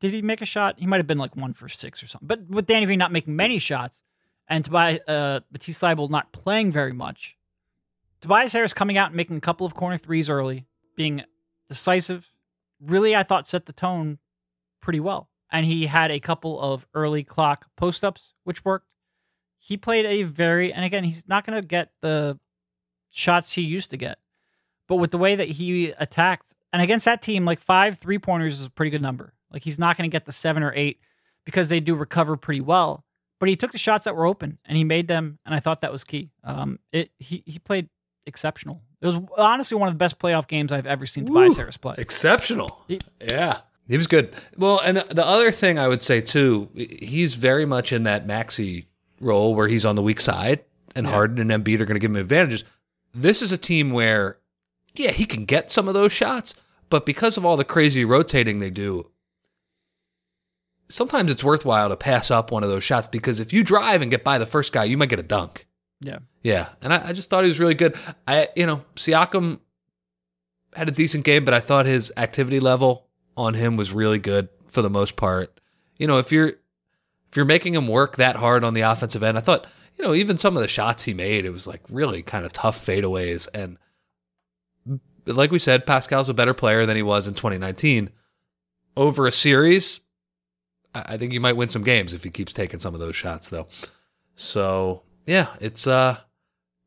did 0.01 0.13
he 0.13 0.21
make 0.21 0.41
a 0.41 0.45
shot? 0.45 0.75
He 0.77 0.85
might 0.85 0.97
have 0.97 1.07
been 1.07 1.17
like 1.17 1.35
one 1.35 1.53
for 1.53 1.69
six 1.69 2.03
or 2.03 2.07
something. 2.07 2.27
But 2.27 2.47
with 2.47 2.67
Danny 2.67 2.85
Green 2.85 2.99
not 2.99 3.11
making 3.11 3.35
many 3.35 3.57
shots, 3.57 4.03
and 4.47 4.63
Tobias 4.63 4.99
uh, 5.07 5.39
Matisse 5.51 5.79
Thybulle 5.79 6.09
not 6.09 6.31
playing 6.31 6.71
very 6.71 6.93
much, 6.93 7.37
Tobias 8.21 8.53
Harris 8.53 8.73
coming 8.73 8.97
out 8.97 9.09
and 9.09 9.15
making 9.15 9.37
a 9.37 9.41
couple 9.41 9.65
of 9.65 9.75
corner 9.75 9.97
threes 9.97 10.29
early, 10.29 10.65
being 10.95 11.23
decisive, 11.69 12.31
really 12.81 13.15
I 13.15 13.23
thought 13.23 13.47
set 13.47 13.65
the 13.65 13.73
tone 13.73 14.19
pretty 14.81 14.99
well. 14.99 15.29
And 15.51 15.65
he 15.65 15.85
had 15.85 16.11
a 16.11 16.19
couple 16.19 16.59
of 16.59 16.87
early 16.93 17.23
clock 17.23 17.67
post 17.75 18.03
ups, 18.03 18.33
which 18.43 18.65
worked. 18.65 18.87
He 19.59 19.77
played 19.77 20.05
a 20.05 20.23
very, 20.23 20.73
and 20.73 20.83
again, 20.83 21.03
he's 21.03 21.27
not 21.27 21.45
going 21.45 21.59
to 21.59 21.65
get 21.65 21.91
the 22.01 22.39
shots 23.09 23.53
he 23.53 23.61
used 23.61 23.89
to 23.91 23.97
get. 23.97 24.17
But 24.87 24.97
with 24.97 25.11
the 25.11 25.17
way 25.17 25.35
that 25.35 25.49
he 25.49 25.91
attacked, 25.91 26.53
and 26.73 26.81
against 26.81 27.05
that 27.05 27.21
team, 27.21 27.45
like 27.45 27.59
five 27.59 27.99
three 27.99 28.19
pointers 28.19 28.59
is 28.59 28.65
a 28.65 28.69
pretty 28.69 28.91
good 28.91 29.01
number. 29.01 29.33
Like 29.51 29.63
he's 29.63 29.79
not 29.79 29.97
going 29.97 30.09
to 30.09 30.13
get 30.13 30.25
the 30.25 30.31
seven 30.31 30.61
or 30.61 30.73
eight 30.75 30.99
because 31.45 31.69
they 31.69 31.79
do 31.79 31.95
recover 31.95 32.35
pretty 32.37 32.61
well. 32.61 33.05
But 33.45 33.49
he 33.51 33.55
took 33.57 33.71
the 33.73 33.77
shots 33.77 34.05
that 34.05 34.15
were 34.15 34.25
open 34.25 34.57
and 34.65 34.75
he 34.75 34.83
made 34.83 35.07
them, 35.07 35.37
and 35.45 35.53
I 35.53 35.59
thought 35.59 35.81
that 35.81 35.91
was 35.91 36.03
key. 36.03 36.31
Um, 36.43 36.79
it 36.91 37.11
he 37.19 37.43
he 37.45 37.59
played 37.59 37.89
exceptional. 38.25 38.81
It 39.01 39.05
was 39.05 39.19
honestly 39.37 39.77
one 39.77 39.87
of 39.87 39.93
the 39.93 39.99
best 39.99 40.17
playoff 40.17 40.47
games 40.47 40.71
I've 40.71 40.87
ever 40.87 41.05
seen 41.05 41.27
Tobias. 41.27 41.55
Harris 41.55 41.77
play. 41.77 41.93
Exceptional. 41.99 42.83
He- 42.87 42.99
yeah. 43.21 43.59
He 43.87 43.97
was 43.97 44.07
good. 44.07 44.33
Well, 44.57 44.79
and 44.83 44.97
the, 44.97 45.03
the 45.13 45.23
other 45.23 45.51
thing 45.51 45.77
I 45.77 45.87
would 45.87 46.01
say 46.01 46.21
too, 46.21 46.69
he's 46.75 47.35
very 47.35 47.67
much 47.67 47.93
in 47.93 48.01
that 48.05 48.25
Maxey 48.25 48.87
role 49.21 49.53
where 49.53 49.67
he's 49.67 49.85
on 49.85 49.95
the 49.95 50.01
weak 50.01 50.19
side, 50.19 50.63
and 50.95 51.05
Harden 51.05 51.37
and 51.39 51.51
Embiid 51.51 51.79
are 51.81 51.85
going 51.85 51.93
to 51.93 51.99
give 51.99 52.09
him 52.09 52.17
advantages. 52.17 52.63
This 53.13 53.43
is 53.43 53.51
a 53.51 53.57
team 53.59 53.91
where, 53.91 54.39
yeah, 54.95 55.11
he 55.11 55.27
can 55.27 55.45
get 55.45 55.69
some 55.69 55.87
of 55.87 55.93
those 55.93 56.11
shots, 56.11 56.55
but 56.89 57.05
because 57.05 57.37
of 57.37 57.45
all 57.45 57.57
the 57.57 57.63
crazy 57.63 58.03
rotating 58.05 58.57
they 58.57 58.71
do, 58.71 59.11
sometimes 60.89 61.31
it's 61.31 61.43
worthwhile 61.43 61.89
to 61.89 61.97
pass 61.97 62.31
up 62.31 62.51
one 62.51 62.63
of 62.63 62.69
those 62.69 62.83
shots 62.83 63.07
because 63.07 63.39
if 63.39 63.51
you 63.51 63.63
drive 63.63 64.01
and 64.01 64.11
get 64.11 64.23
by 64.23 64.37
the 64.37 64.45
first 64.45 64.71
guy, 64.71 64.83
you 64.83 64.97
might 64.97 65.09
get 65.09 65.19
a 65.19 65.23
dunk. 65.23 65.67
Yeah. 65.99 66.19
Yeah, 66.43 66.69
and 66.81 66.93
I, 66.93 67.07
I 67.07 67.13
just 67.13 67.29
thought 67.29 67.43
he 67.43 67.47
was 67.47 67.59
really 67.59 67.73
good. 67.73 67.97
I, 68.27 68.49
you 68.55 68.67
know, 68.67 68.83
Siakam 68.95 69.59
had 70.75 70.87
a 70.87 70.91
decent 70.91 71.23
game, 71.23 71.43
but 71.43 71.53
I 71.53 71.59
thought 71.59 71.85
his 71.85 72.13
activity 72.17 72.59
level 72.59 73.07
on 73.35 73.55
him 73.55 73.77
was 73.77 73.91
really 73.91 74.19
good 74.19 74.49
for 74.67 74.81
the 74.81 74.89
most 74.89 75.15
part. 75.15 75.59
You 75.97 76.05
know, 76.05 76.19
if 76.19 76.31
you're 76.31 76.49
if 76.49 77.35
you're 77.35 77.45
making 77.45 77.73
him 77.73 77.87
work 77.87 78.17
that 78.17 78.35
hard 78.35 78.63
on 78.63 78.73
the 78.73 78.81
offensive 78.81 79.23
end, 79.23 79.37
I 79.37 79.41
thought, 79.41 79.65
you 79.97 80.05
know, 80.05 80.13
even 80.13 80.37
some 80.37 80.55
of 80.55 80.61
the 80.61 80.67
shots 80.67 81.03
he 81.03 81.13
made, 81.13 81.45
it 81.45 81.49
was 81.49 81.65
like 81.65 81.81
really 81.89 82.21
kind 82.21 82.45
of 82.45 82.53
tough 82.53 82.85
fadeaways. 82.85 83.47
And 83.53 83.77
like 85.25 85.51
we 85.51 85.59
said, 85.59 85.85
Pascal's 85.85 86.29
a 86.29 86.33
better 86.33 86.53
player 86.53 86.85
than 86.85 86.95
he 86.95 87.01
was 87.01 87.27
in 87.27 87.33
2019. 87.33 88.09
Over 88.97 89.27
a 89.27 89.31
series, 89.31 89.99
I 91.07 91.17
think 91.17 91.33
you 91.33 91.39
might 91.41 91.57
win 91.57 91.69
some 91.69 91.83
games 91.83 92.13
if 92.13 92.23
he 92.23 92.29
keeps 92.29 92.53
taking 92.53 92.79
some 92.79 92.93
of 92.93 92.99
those 92.99 93.15
shots, 93.15 93.49
though. 93.49 93.67
So 94.35 95.03
yeah, 95.25 95.47
it's 95.59 95.87
uh, 95.87 96.17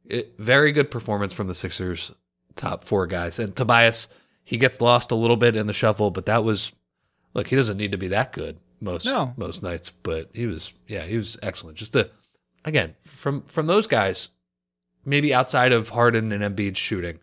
it, 0.07 0.35
very 0.39 0.73
good 0.73 0.91
performance 0.91 1.33
from 1.33 1.49
the 1.49 1.55
Sixers 1.55 2.13
top 2.57 2.85
four 2.85 3.07
guys. 3.07 3.39
And 3.39 3.55
Tobias, 3.55 4.09
he 4.45 4.57
gets 4.57 4.81
lost 4.81 5.11
a 5.11 5.15
little 5.15 5.37
bit 5.37 5.57
in 5.57 5.67
the 5.67 5.73
shuffle, 5.73 6.11
but 6.11 6.27
that 6.27 6.45
was 6.45 6.73
look, 7.35 7.49
he 7.49 7.57
doesn't 7.57 7.77
need 7.77 7.93
to 7.93 7.99
be 7.99 8.09
that 8.09 8.33
good 8.33 8.59
most 8.81 9.05
No. 9.07 9.35
most 9.37 9.63
nights, 9.63 9.93
but 10.03 10.31
he 10.33 10.47
was 10.47 10.73
yeah, 10.87 11.03
he 11.05 11.17
was 11.17 11.39
excellent. 11.43 11.77
Just 11.77 11.95
a 11.97 12.11
again 12.65 12.95
from 13.05 13.43
from 13.43 13.67
those 13.67 13.87
guys, 13.87 14.29
maybe 15.05 15.33
outside 15.35 15.73
of 15.73 15.91
Harden 15.91 16.33
and 16.33 16.43
Embiid 16.43 16.77
shooting, 16.77 17.19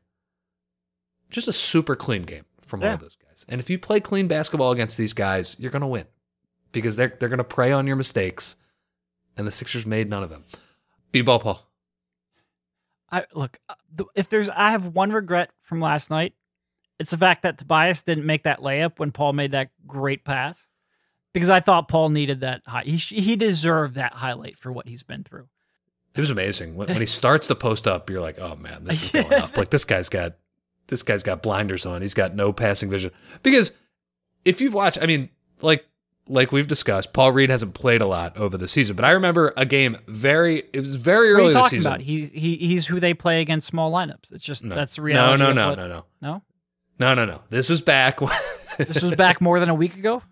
just 1.30 1.48
a 1.48 1.54
super 1.54 1.95
clean 1.95 2.24
game 2.24 2.45
from 2.62 2.82
all 2.82 2.88
Yeah. 2.88 2.93
of 2.95 3.00
those 3.02 3.15
guys. 3.15 3.45
And 3.48 3.60
if 3.62 3.69
you 3.69 3.78
play 3.80 4.00
clean 4.00 4.28
basketball 4.28 4.71
against 4.71 4.98
these 4.98 5.13
guys, 5.13 5.56
you're 5.60 5.71
gonna 5.71 5.88
win 5.88 6.06
because 6.81 6.95
they're 6.95 7.15
they're 7.19 7.29
gonna 7.29 7.43
prey 7.43 7.71
on 7.71 7.88
your 7.88 7.95
mistakes, 7.95 8.55
and 9.38 9.47
the 9.47 9.51
Sixers 9.51 9.85
made 9.85 10.09
none 10.09 10.23
of 10.23 10.29
them. 10.29 10.43
B 11.11 11.21
ball, 11.21 11.39
Paul. 11.39 11.67
I 13.11 13.25
look 13.33 13.57
uh, 13.69 14.03
if 14.15 14.29
there's 14.29 14.49
I 14.49 14.71
have 14.71 14.88
one 14.88 15.11
regret 15.11 15.51
from 15.61 15.79
last 15.79 16.09
night. 16.09 16.33
It's 16.97 17.11
the 17.11 17.17
fact 17.17 17.43
that 17.43 17.57
Tobias 17.57 18.03
didn't 18.03 18.25
make 18.25 18.43
that 18.43 18.59
layup 18.59 18.99
when 18.99 19.11
Paul 19.11 19.33
made 19.33 19.51
that 19.51 19.69
great 19.85 20.23
pass, 20.23 20.69
because 21.33 21.49
I 21.49 21.59
thought 21.59 21.88
Paul 21.88 22.09
needed 22.09 22.41
that. 22.41 22.61
High, 22.65 22.83
he 22.83 22.97
he 22.97 23.35
deserved 23.35 23.95
that 23.95 24.13
highlight 24.13 24.57
for 24.57 24.71
what 24.71 24.88
he's 24.88 25.03
been 25.03 25.23
through. 25.23 25.47
It 26.15 26.21
was 26.21 26.29
amazing 26.29 26.75
when, 26.75 26.88
when 26.88 27.01
he 27.01 27.05
starts 27.05 27.47
the 27.47 27.55
post 27.55 27.88
up. 27.88 28.09
You're 28.09 28.21
like, 28.21 28.39
oh 28.39 28.55
man, 28.55 28.85
this 28.85 29.03
is 29.03 29.09
going 29.23 29.33
up. 29.33 29.57
Like 29.57 29.69
this 29.69 29.85
guy's 29.85 30.09
got 30.09 30.35
this 30.88 31.03
guy's 31.03 31.23
got 31.23 31.43
blinders 31.43 31.85
on. 31.85 32.01
He's 32.01 32.13
got 32.13 32.35
no 32.35 32.53
passing 32.53 32.89
vision. 32.89 33.11
Because 33.43 33.71
if 34.45 34.61
you've 34.61 34.73
watched, 34.73 34.99
I 35.01 35.05
mean, 35.05 35.29
like 35.61 35.85
like 36.27 36.51
we've 36.51 36.67
discussed, 36.67 37.13
Paul 37.13 37.31
Reed 37.31 37.49
hasn't 37.49 37.73
played 37.73 38.01
a 38.01 38.07
lot 38.07 38.35
over 38.38 38.57
the 38.57 38.67
season. 38.67 38.95
But 38.95 39.05
I 39.05 39.11
remember 39.11 39.53
a 39.55 39.65
game 39.65 39.97
very. 40.07 40.63
It 40.73 40.79
was 40.79 40.95
very 40.95 41.33
What 41.33 41.39
early 41.39 41.47
this 41.49 41.55
talking 41.55 41.69
season. 41.79 41.91
about? 41.91 42.01
He's 42.01 42.31
he 42.31 42.55
he's 42.57 42.88
who 42.88 42.99
they 42.99 43.13
play 43.13 43.41
against 43.41 43.67
small 43.67 43.91
lineups. 43.91 44.31
It's 44.31 44.43
just 44.43 44.63
No. 44.63 44.75
that's 44.75 44.95
the 44.95 45.01
reality. 45.03 45.38
No, 45.43 45.51
no, 45.51 45.53
no, 45.53 45.69
what- 45.69 45.77
no, 45.77 45.88
no, 45.88 46.05
no. 46.21 46.41
no, 46.99 47.13
no, 47.13 47.25
no. 47.25 47.41
This 47.49 47.69
was 47.69 47.81
back. 47.81 48.19
This 48.77 49.01
was 49.01 49.15
back 49.15 49.39
more 49.39 49.61
than 49.61 49.69
a 49.69 49.73
week 49.75 49.95
ago. 49.95 50.21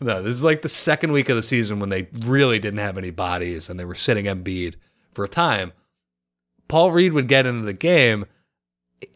No, 0.00 0.20
this 0.22 0.34
is 0.34 0.44
like 0.44 0.60
the 0.62 0.68
second 0.68 1.12
week 1.12 1.28
of 1.30 1.36
the 1.36 1.42
season 1.42 1.78
when 1.80 1.88
they 1.88 2.08
really 2.26 2.58
didn't 2.58 2.80
have 2.80 2.98
any 2.98 3.10
bodies 3.10 3.70
and 3.70 3.80
they 3.80 3.84
were 3.86 3.94
sitting 3.94 4.26
Embiid 4.26 4.74
for 5.14 5.24
a 5.24 5.28
time. 5.28 5.72
Paul 6.68 6.92
Reed 6.92 7.12
would 7.14 7.28
get 7.28 7.46
into 7.46 7.64
the 7.64 7.72
game 7.72 8.26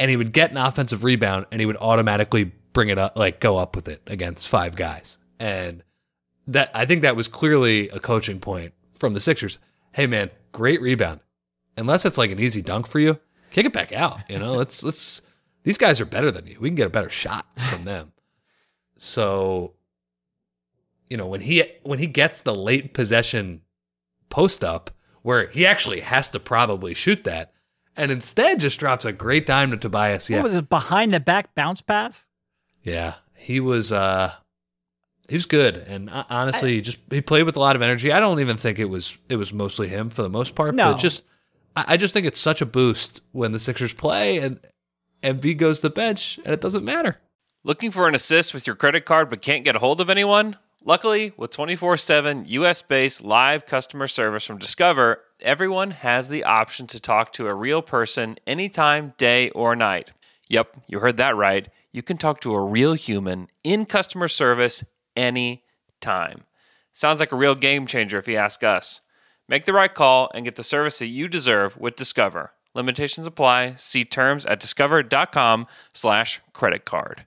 and 0.01 0.11
he 0.11 0.17
would 0.17 0.33
get 0.33 0.51
an 0.51 0.57
offensive 0.57 1.05
rebound 1.05 1.45
and 1.53 1.61
he 1.61 1.67
would 1.67 1.77
automatically 1.77 2.45
bring 2.73 2.89
it 2.89 2.97
up, 2.99 3.19
like 3.19 3.41
go 3.41 3.59
up 3.59 3.77
with 3.77 3.89
it 3.89 4.01
against 4.07 4.49
five 4.49 4.77
guys. 4.77 5.19
And 5.39 5.83
that 6.49 6.71
I 6.75 6.85
think 6.87 7.03
that 7.03 7.15
was 7.15 7.29
clearly 7.29 7.89
a 7.91 8.01
coaching 8.01 8.41
point 8.41 8.73
from 8.93 9.15
the 9.15 9.21
Sixers. 9.21 9.59
Hey 9.93 10.07
man, 10.07 10.31
great 10.53 10.81
rebound. 10.81 11.21
Unless 11.77 12.05
it's 12.05 12.19
like 12.19 12.31
an 12.33 12.41
easy 12.41 12.61
dunk 12.63 12.89
for 12.89 12.99
you, 12.99 13.21
kick 13.53 13.65
it 13.67 13.73
back 13.73 13.93
out. 13.93 14.19
You 14.29 14.39
know, 14.41 14.55
let's 14.57 14.83
let's 14.83 15.23
these 15.63 15.79
guys 15.79 16.01
are 16.01 16.05
better 16.07 16.31
than 16.31 16.47
you. 16.47 16.57
We 16.61 16.69
can 16.69 16.75
get 16.77 16.87
a 16.89 16.91
better 16.91 17.11
shot 17.11 17.47
from 17.71 17.85
them. 17.85 18.13
So, 18.97 19.75
you 21.09 21.17
know, 21.17 21.27
when 21.27 21.43
he 21.43 21.65
when 21.83 21.99
he 21.99 22.07
gets 22.07 22.41
the 22.41 22.55
late 22.55 22.95
possession 22.95 23.63
post 24.31 24.63
up 24.65 24.91
where 25.23 25.49
he 25.49 25.67
actually 25.67 26.01
has 26.01 26.31
to 26.31 26.41
probably 26.41 26.95
shoot 26.95 27.25
that, 27.25 27.53
and 27.97 28.11
instead 28.11 28.61
just 28.61 28.79
drops 28.79 29.05
a 29.05 29.13
great 29.13 29.47
dime 29.47 29.71
to 29.71 29.77
Tobias. 29.77 30.29
Yeah, 30.31 30.39
What 30.39 30.45
was 30.45 30.55
it? 30.55 30.69
Behind 30.69 31.13
the 31.13 31.21
back 31.21 31.55
bounce 31.55 31.81
pass? 31.81 32.29
yeah, 32.83 33.15
he 33.35 33.61
was 33.61 33.93
uh 33.93 34.33
he 35.29 35.37
was 35.37 35.47
good, 35.47 35.77
and 35.77 36.09
uh, 36.11 36.25
honestly, 36.31 36.75
he 36.75 36.81
just 36.81 36.99
he 37.11 37.21
played 37.21 37.43
with 37.45 37.57
a 37.57 37.61
lot 37.61 37.77
of 37.77 37.83
energy. 37.83 38.11
I 38.11 38.19
don't 38.21 38.41
even 38.41 38.57
think 38.57 38.79
it 38.79 38.87
was 38.87 39.17
it 39.29 39.37
was 39.37 39.53
mostly 39.53 39.89
him 39.89 40.11
for 40.11 40.23
the 40.23 40.29
most 40.29 40.55
part, 40.55 40.75
No. 40.75 40.93
but 40.93 40.99
just 40.99 41.23
I, 41.77 41.85
I 41.89 41.97
just 41.97 42.15
think 42.15 42.27
it's 42.27 42.41
such 42.41 42.61
a 42.61 42.67
boost 42.67 43.21
when 43.33 43.53
the 43.53 43.61
Sixers 43.61 43.93
play 43.93 44.39
and 44.39 44.59
Embiid 45.23 45.59
goes 45.59 45.81
to 45.81 45.89
the 45.89 45.95
bench 45.95 46.39
and 46.45 46.53
it 46.55 46.61
doesn't 46.61 46.85
matter. 46.85 47.19
Looking 47.65 47.91
for 47.91 48.09
an 48.09 48.15
assist 48.15 48.55
with 48.55 48.67
your 48.67 48.77
credit 48.77 49.05
card 49.05 49.29
but 49.31 49.43
can't 49.43 49.65
get 49.65 49.77
a 49.77 49.81
hold 49.81 50.01
of 50.01 50.09
anyone? 50.11 50.57
Luckily, 50.85 51.33
with 51.37 51.51
24 51.51 51.97
7 51.97 52.45
US 52.47 52.83
based 52.83 53.23
live 53.23 53.67
customer 53.67 54.07
service 54.07 54.47
from 54.47 54.59
Discover, 54.59 55.21
everyone 55.41 55.91
has 55.91 56.29
the 56.29 56.45
option 56.45 56.87
to 56.87 57.01
talk 57.01 57.33
to 57.35 57.49
a 57.49 57.55
real 57.55 57.83
person 57.83 58.37
anytime, 58.47 59.13
day 59.19 59.51
or 59.51 59.75
night. 59.77 60.13
Yep, 60.49 60.77
you 60.87 61.01
heard 61.01 61.17
that 61.19 61.37
right. 61.37 61.69
You 61.93 62.03
can 62.03 62.17
talk 62.17 62.41
to 62.41 62.55
a 62.55 62.65
real 62.65 62.95
human 62.95 63.49
in 63.65 63.85
customer 63.87 64.29
service 64.29 64.85
anytime. 65.19 66.45
Sounds 66.93 67.21
like 67.21 67.33
a 67.33 67.37
real 67.37 67.55
game 67.55 67.87
changer 67.87 68.19
if 68.19 68.29
you 68.29 68.37
ask 68.37 68.63
us. 68.63 69.01
Make 69.49 69.65
the 69.65 69.73
right 69.73 69.93
call 69.93 70.31
and 70.35 70.45
get 70.45 70.57
the 70.57 70.63
service 70.63 70.99
that 71.01 71.07
you 71.07 71.27
deserve 71.27 71.77
with 71.77 71.97
Discover. 71.97 72.53
Limitations 72.75 73.27
apply. 73.27 73.75
See 73.77 74.05
terms 74.05 74.47
at 74.47 74.61
discover.com 74.61 75.67
slash 75.93 76.41
credit 76.53 76.85
card. 76.85 77.27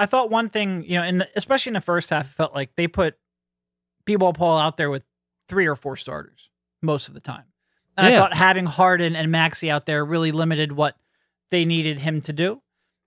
I 0.00 0.06
thought 0.06 0.30
one 0.30 0.48
thing, 0.48 0.82
you 0.84 0.96
know, 0.96 1.04
in 1.04 1.18
the, 1.18 1.28
especially 1.36 1.70
in 1.70 1.74
the 1.74 1.80
first 1.80 2.10
half, 2.10 2.26
it 2.26 2.34
felt 2.34 2.54
like 2.54 2.70
they 2.76 2.88
put 2.88 3.16
B-ball 4.06 4.32
Paul 4.32 4.58
out 4.58 4.76
there 4.76 4.90
with 4.90 5.06
three 5.46 5.66
or 5.66 5.76
four 5.76 5.96
starters 5.96 6.48
most 6.82 7.06
of 7.08 7.14
the 7.14 7.20
time. 7.20 7.44
And 7.96 8.06
I 8.06 8.16
thought 8.16 8.34
having 8.34 8.64
Harden 8.64 9.14
and 9.14 9.30
Maxey 9.30 9.70
out 9.70 9.84
there 9.84 10.04
really 10.04 10.32
limited 10.32 10.72
what 10.72 10.96
they 11.50 11.66
needed 11.66 11.98
him 11.98 12.22
to 12.22 12.32
do. 12.32 12.62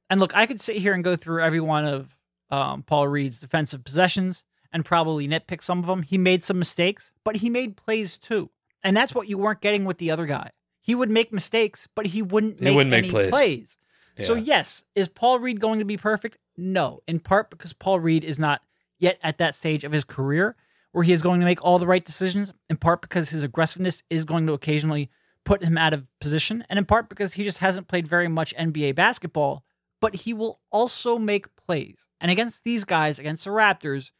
And 0.09 0.19
look, 0.19 0.35
I 0.35 0.45
could 0.45 0.61
sit 0.61 0.75
here 0.75 0.93
and 0.93 1.03
go 1.03 1.15
through 1.15 1.41
every 1.41 1.59
one 1.59 1.85
of 1.85 2.15
um, 2.51 2.83
Paul 2.83 3.07
Reed's 3.07 3.39
defensive 3.39 3.83
possessions 3.83 4.43
and 4.71 4.85
probably 4.85 5.27
nitpick 5.27 5.63
some 5.63 5.79
of 5.79 5.87
them. 5.87 6.03
He 6.03 6.19
made 6.19 6.43
some 6.43 6.59
mistakes, 6.59 7.11
but 7.23 7.37
he 7.37 7.49
made 7.49 7.75
plays 7.75 8.19
too. 8.19 8.51
And 8.83 8.95
that's 8.95 9.15
what 9.15 9.27
you 9.27 9.39
weren't 9.39 9.61
getting 9.61 9.85
with 9.85 9.97
the 9.97 10.11
other 10.11 10.27
guy. 10.27 10.51
He 10.81 10.93
would 10.93 11.09
make 11.09 11.33
mistakes, 11.33 11.87
but 11.95 12.05
he 12.07 12.21
wouldn't 12.21 12.59
He 12.59 12.65
make 12.65 12.75
wouldn't 12.75 12.91
make 12.91 13.05
any 13.05 13.11
plays. 13.11 13.31
plays. 13.31 13.77
So 14.21 14.35
yes, 14.35 14.83
is 14.93 15.07
Paul 15.07 15.39
Reed 15.39 15.59
going 15.59 15.79
to 15.79 15.85
be 15.85 15.97
perfect? 15.97 16.37
No, 16.57 17.01
in 17.07 17.19
part 17.19 17.49
because 17.49 17.73
Paul 17.73 17.99
Reed 17.99 18.23
is 18.23 18.39
not 18.39 18.61
yet 18.99 19.17
at 19.23 19.37
that 19.39 19.55
stage 19.55 19.83
of 19.83 19.91
his 19.91 20.03
career 20.03 20.55
where 20.91 21.03
he 21.03 21.11
is 21.11 21.23
going 21.23 21.39
to 21.39 21.45
make 21.45 21.63
all 21.63 21.79
the 21.79 21.87
right 21.87 22.05
decisions. 22.05 22.53
In 22.69 22.77
part 22.77 23.01
because 23.01 23.29
his 23.29 23.43
aggressiveness 23.43 24.03
is 24.09 24.25
going 24.25 24.47
to 24.47 24.53
occasionally 24.53 25.09
put 25.43 25.63
him 25.63 25.77
out 25.77 25.93
of 25.93 26.07
position, 26.21 26.63
and 26.69 26.79
in 26.79 26.85
part 26.85 27.09
because 27.09 27.33
he 27.33 27.43
just 27.43 27.57
hasn't 27.57 27.87
played 27.87 28.07
very 28.07 28.27
much 28.27 28.55
NBA 28.55 28.95
basketball. 28.95 29.63
But 29.99 30.15
he 30.15 30.33
will 30.33 30.59
also 30.69 31.17
make 31.17 31.55
plays, 31.55 32.07
and 32.19 32.29
against 32.29 32.63
these 32.63 32.83
guys, 32.83 33.19
against 33.19 33.45
the 33.45 33.51
Raptors, 33.51 34.11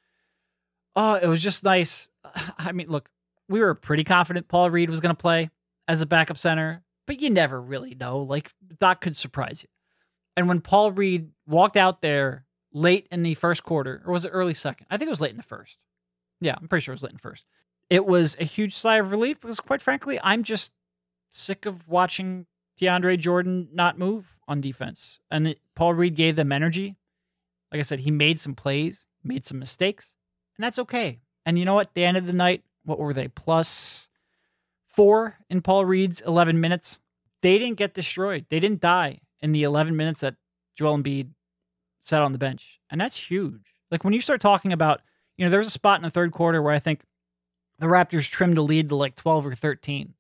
oh, 0.96 1.16
it 1.16 1.28
was 1.28 1.44
just 1.44 1.64
nice. 1.64 2.08
I 2.58 2.72
mean, 2.72 2.88
look, 2.88 3.10
we 3.50 3.60
were 3.60 3.76
pretty 3.76 4.06
confident 4.06 4.48
Paul 4.48 4.70
Reed 4.70 4.90
was 4.90 5.02
going 5.02 5.14
to 5.14 5.22
play 5.22 5.50
as 5.88 6.02
a 6.02 6.06
backup 6.06 6.38
center, 6.38 6.84
but 7.06 7.20
you 7.20 7.30
never 7.30 7.62
really 7.62 7.96
know. 7.96 8.20
Like 8.20 8.52
that 8.80 9.02
could 9.02 9.18
surprise 9.18 9.64
you. 9.64 9.70
And 10.36 10.48
when 10.48 10.62
Paul 10.62 10.92
Reed 10.92 11.30
walked 11.48 11.78
out 11.78 12.02
there 12.02 12.46
late 12.74 13.08
in 13.12 13.24
the 13.24 13.36
first 13.36 13.64
quarter, 13.64 14.02
or 14.06 14.14
was 14.14 14.26
it 14.26 14.30
early 14.30 14.54
second? 14.54 14.88
I 14.90 14.98
think 14.98 15.08
it 15.08 15.12
was 15.12 15.22
late 15.22 15.32
in 15.32 15.38
the 15.38 15.44
first. 15.44 15.80
Yeah, 16.42 16.56
I'm 16.60 16.68
pretty 16.68 16.84
sure 16.84 16.94
it 16.94 16.96
was 16.96 17.04
late 17.04 17.12
in 17.12 17.18
the 17.18 17.22
first. 17.22 17.46
It 17.90 18.06
was 18.06 18.36
a 18.40 18.46
huge 18.46 18.76
sigh 18.76 18.98
of 18.98 19.12
relief 19.12 19.40
because, 19.40 19.60
quite 19.60 19.82
frankly, 19.82 20.20
I'm 20.24 20.44
just 20.44 20.72
sick 21.30 21.66
of 21.66 21.88
watching 21.88 22.48
DeAndre 22.82 23.20
Jordan 23.20 23.70
not 23.72 24.00
move 24.00 24.36
on 24.48 24.62
defense. 24.62 25.20
And 25.30 25.50
it, 25.50 25.60
Paul 25.76 25.94
Reed 25.94 26.16
gave 26.16 26.36
them 26.36 26.52
energy. 26.52 26.96
Like 27.72 27.80
I 27.80 27.84
said, 27.84 28.00
he 28.00 28.12
made 28.12 28.40
some 28.40 28.56
plays, 28.56 29.06
made 29.24 29.46
some 29.46 29.60
mistakes, 29.60 30.16
and 30.58 30.64
that's 30.64 30.80
okay. 30.80 31.20
And 31.46 31.60
you 31.60 31.66
know 31.66 31.76
what? 31.76 31.94
The 31.94 32.06
end 32.06 32.18
of 32.18 32.26
the 32.26 32.34
night, 32.34 32.64
what 32.84 33.00
were 33.00 33.14
they? 33.14 33.28
Plus 33.28 34.08
four 34.88 35.38
in 35.50 35.62
Paul 35.62 35.86
Reed's 35.86 36.22
11 36.22 36.60
minutes. 36.60 37.00
They 37.42 37.58
didn't 37.58 37.78
get 37.78 37.94
destroyed. 37.94 38.46
They 38.50 38.60
didn't 38.60 38.82
die 38.82 39.20
in 39.44 39.52
the 39.52 39.64
11 39.64 39.96
minutes 39.96 40.22
that 40.22 40.36
Joel 40.76 40.98
Embiid 40.98 41.30
sat 42.00 42.22
on 42.22 42.32
the 42.32 42.38
bench. 42.40 42.80
And 42.90 43.00
that's 43.00 43.18
huge. 43.18 43.62
Like 43.92 44.04
when 44.04 44.14
you 44.14 44.22
start 44.22 44.42
talking 44.42 44.74
about, 44.74 45.02
you 45.38 45.46
know, 45.46 45.52
there's 45.52 45.68
a 45.68 45.72
spot 45.72 46.00
in 46.00 46.04
the 46.04 46.10
third 46.10 46.32
quarter 46.32 46.62
where 46.62 46.74
I 46.74 46.80
think 46.80 47.02
the 47.80 47.88
Raptors 47.88 48.30
trimmed 48.30 48.58
a 48.58 48.62
lead 48.62 48.90
to 48.90 48.96
like 48.96 49.16
12 49.16 49.48
or 49.48 49.56
13. 49.56 50.14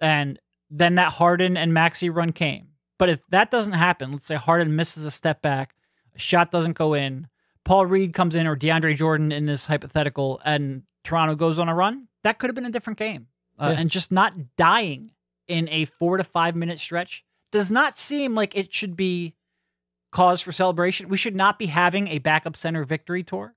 And 0.00 0.38
then 0.70 0.96
that 0.96 1.12
Harden 1.12 1.56
and 1.56 1.72
Maxey 1.72 2.10
run 2.10 2.32
came. 2.32 2.68
But 2.98 3.10
if 3.10 3.20
that 3.28 3.50
doesn't 3.50 3.72
happen, 3.72 4.12
let's 4.12 4.26
say 4.26 4.34
Harden 4.36 4.74
misses 4.74 5.04
a 5.04 5.10
step 5.10 5.42
back, 5.42 5.74
a 6.14 6.18
shot 6.18 6.50
doesn't 6.50 6.78
go 6.78 6.94
in, 6.94 7.28
Paul 7.64 7.86
Reed 7.86 8.14
comes 8.14 8.34
in 8.34 8.46
or 8.46 8.56
DeAndre 8.56 8.96
Jordan 8.96 9.32
in 9.32 9.46
this 9.46 9.66
hypothetical, 9.66 10.40
and 10.44 10.82
Toronto 11.02 11.34
goes 11.34 11.58
on 11.58 11.68
a 11.68 11.74
run, 11.74 12.08
that 12.22 12.38
could 12.38 12.48
have 12.48 12.54
been 12.54 12.66
a 12.66 12.70
different 12.70 12.98
game. 12.98 13.26
Uh, 13.58 13.70
Yeah. 13.72 13.80
And 13.80 13.90
just 13.90 14.12
not 14.12 14.34
dying 14.56 15.12
in 15.48 15.68
a 15.70 15.84
four 15.84 16.16
to 16.16 16.24
five 16.24 16.56
minute 16.56 16.78
stretch 16.78 17.24
does 17.54 17.70
not 17.70 17.96
seem 17.96 18.34
like 18.34 18.56
it 18.56 18.74
should 18.74 18.96
be 18.96 19.32
cause 20.10 20.40
for 20.40 20.50
celebration. 20.50 21.08
We 21.08 21.16
should 21.16 21.36
not 21.36 21.56
be 21.56 21.66
having 21.66 22.08
a 22.08 22.18
backup 22.18 22.56
center 22.56 22.82
victory 22.82 23.22
tour, 23.22 23.54